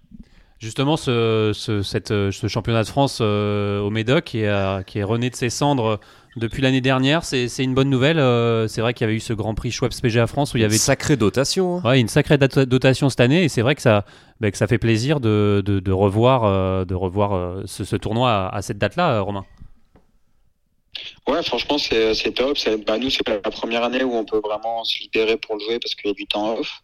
Justement, 0.60 0.98
ce, 0.98 1.52
ce, 1.54 1.84
cette, 1.84 2.10
ce, 2.10 2.48
championnat 2.48 2.82
de 2.82 2.88
France 2.88 3.20
euh, 3.22 3.80
au 3.80 3.92
Médoc 3.92 4.24
qui 4.24 4.40
est, 4.40 4.86
qui 4.86 4.98
est, 4.98 5.04
rené 5.04 5.30
de 5.30 5.36
ses 5.36 5.52
cendres 5.52 6.00
depuis 6.36 6.64
l'année 6.64 6.82
dernière, 6.82 7.24
c'est 7.24 7.48
une 7.60 7.76
bonne 7.76 7.90
nouvelle. 7.90 8.18
Euh, 8.18 8.68
c'est 8.68 8.82
vrai 8.82 8.94
qu'il 8.94 9.06
y 9.06 9.08
avait 9.08 9.16
eu 9.16 9.20
ce 9.20 9.34
Grand 9.34 9.54
Prix 9.54 9.72
Schweppes 9.72 10.00
PGA 10.02 10.26
France 10.26 10.54
où 10.54 10.58
il 10.58 10.62
y 10.62 10.64
avait 10.64 10.76
une 10.76 10.80
sacrée 10.80 11.16
dotation. 11.16 11.78
Hein. 11.78 11.82
Ouais, 11.90 12.00
une 12.00 12.08
sacrée 12.08 12.38
dotation 12.38 13.10
cette 13.10 13.20
année 13.20 13.44
et 13.44 13.50
c'est 13.50 13.62
vrai 13.62 13.76
que 13.76 13.84
ça, 13.84 14.06
bah, 14.40 14.50
que 14.50 14.58
ça 14.58 14.68
fait 14.68 14.80
plaisir 14.80 15.20
de, 15.20 15.62
de, 15.64 15.80
de 15.80 15.92
revoir, 15.92 16.86
de 16.86 16.96
revoir 16.96 17.34
euh, 17.34 17.62
ce, 17.66 17.84
ce, 17.84 17.96
tournoi 17.96 18.32
à, 18.32 18.56
à 18.56 18.62
cette 18.64 18.80
date-là, 18.80 19.22
Romain. 19.22 19.46
Ouais, 21.28 21.44
franchement, 21.44 21.78
c'est 21.78 22.34
top. 22.34 22.58
Bah, 22.86 22.98
nous, 22.98 23.10
c'est 23.10 23.28
la 23.28 23.40
première 23.40 23.84
année 23.84 24.04
où 24.04 24.14
on 24.14 24.26
peut 24.26 24.40
vraiment 24.44 24.84
se 24.84 25.00
libérer 25.00 25.38
pour 25.38 25.56
le 25.56 25.62
jouer 25.62 25.80
parce 25.80 25.96
qu'il 25.96 26.08
y 26.08 26.12
a 26.12 26.14
du 26.14 26.26
temps 26.28 26.58
off. 26.58 26.82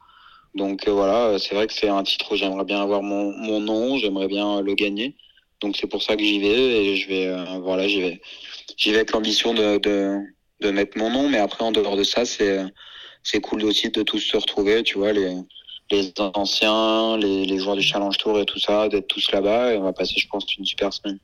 Donc 0.56 0.88
euh, 0.88 0.92
voilà, 0.92 1.40
c'est 1.40 1.56
vrai 1.56 1.66
que 1.68 1.74
c'est 1.74 1.90
un 1.90 2.04
titre 2.04 2.32
où 2.34 2.36
j'aimerais 2.36 2.66
bien 2.66 2.82
avoir 2.82 3.02
mon, 3.02 3.32
mon 3.32 3.60
nom, 3.60 3.98
j'aimerais 3.98 4.28
bien 4.28 4.62
le 4.62 4.76
gagner. 4.76 5.16
Donc 5.62 5.76
c'est 5.78 5.88
pour 5.88 6.04
ça 6.04 6.16
que 6.16 6.24
j'y 6.24 6.40
vais 6.40 6.86
et 6.86 6.96
je 6.96 7.08
vais 7.08 7.28
euh, 7.28 7.60
voilà, 7.62 7.88
j'y 7.88 8.02
vais. 8.02 8.22
J'y 8.78 8.92
vais 8.92 8.98
avec 8.98 9.12
l'ambition 9.12 9.54
de, 9.54 9.78
de, 9.78 10.20
de, 10.62 10.72
mettre 10.72 10.98
mon 10.98 11.10
nom, 11.10 11.30
mais 11.30 11.40
après 11.40 11.64
en 11.64 11.72
dehors 11.72 11.98
de 11.98 12.04
ça, 12.04 12.26
c'est 12.26 12.64
c'est 13.24 13.40
cool 13.42 13.64
aussi 13.66 13.90
de 13.90 14.04
tous 14.04 14.20
se 14.20 14.38
retrouver, 14.38 14.84
tu 14.84 14.98
vois, 14.98 15.14
les 15.14 15.36
les 15.92 16.14
anciens, 16.20 17.18
les, 17.18 17.46
les 17.46 17.60
joueurs 17.60 17.76
du 17.76 17.84
Challenge 17.84 18.18
Tour 18.18 18.40
et 18.40 18.46
tout 18.46 18.60
ça, 18.60 18.90
d'être 18.90 19.08
tous 19.08 19.32
là-bas 19.32 19.74
et 19.74 19.78
on 19.78 19.84
va 19.84 19.94
passer, 19.94 20.16
je 20.18 20.28
pense, 20.28 20.46
une 20.58 20.66
super 20.66 20.94
semaine. 20.94 21.20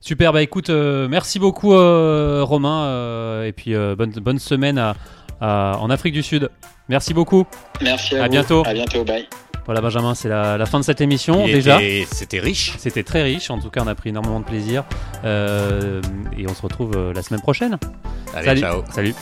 Super, 0.00 0.32
bah 0.32 0.42
écoute, 0.42 0.70
euh, 0.70 1.08
merci 1.08 1.38
beaucoup 1.38 1.70
Romain 1.70 3.44
et 3.44 3.52
puis 3.52 3.74
bonne 3.74 4.12
bonne 4.12 4.38
semaine 4.38 4.78
à, 4.78 5.78
en 5.80 5.90
Afrique 5.90 6.14
du 6.14 6.22
Sud. 6.22 6.50
Merci 6.88 7.14
beaucoup. 7.14 7.46
Merci 7.82 8.16
à, 8.16 8.24
à 8.24 8.28
bientôt. 8.28 8.62
À 8.66 8.72
bientôt, 8.72 9.04
bye. 9.04 9.26
Voilà 9.68 9.82
Benjamin, 9.82 10.14
c'est 10.14 10.30
la, 10.30 10.64
fin 10.64 10.80
de 10.80 10.84
cette 10.84 11.02
émission 11.02 11.44
déjà. 11.44 11.78
C'était 12.10 12.40
riche. 12.40 12.72
C'était 12.78 13.02
très 13.02 13.22
riche, 13.22 13.50
en 13.50 13.58
tout 13.60 13.68
cas 13.68 13.82
on 13.84 13.86
a 13.86 13.94
pris 13.94 14.08
énormément 14.08 14.40
de 14.40 14.46
plaisir. 14.46 14.82
Euh, 15.24 16.00
et 16.38 16.48
on 16.48 16.54
se 16.54 16.62
retrouve 16.62 16.92
euh, 16.96 17.12
la 17.12 17.20
semaine 17.20 17.42
prochaine. 17.42 17.76
Allez, 18.32 18.46
Salut. 18.46 18.60
ciao. 18.62 18.82
Salut. 18.90 19.14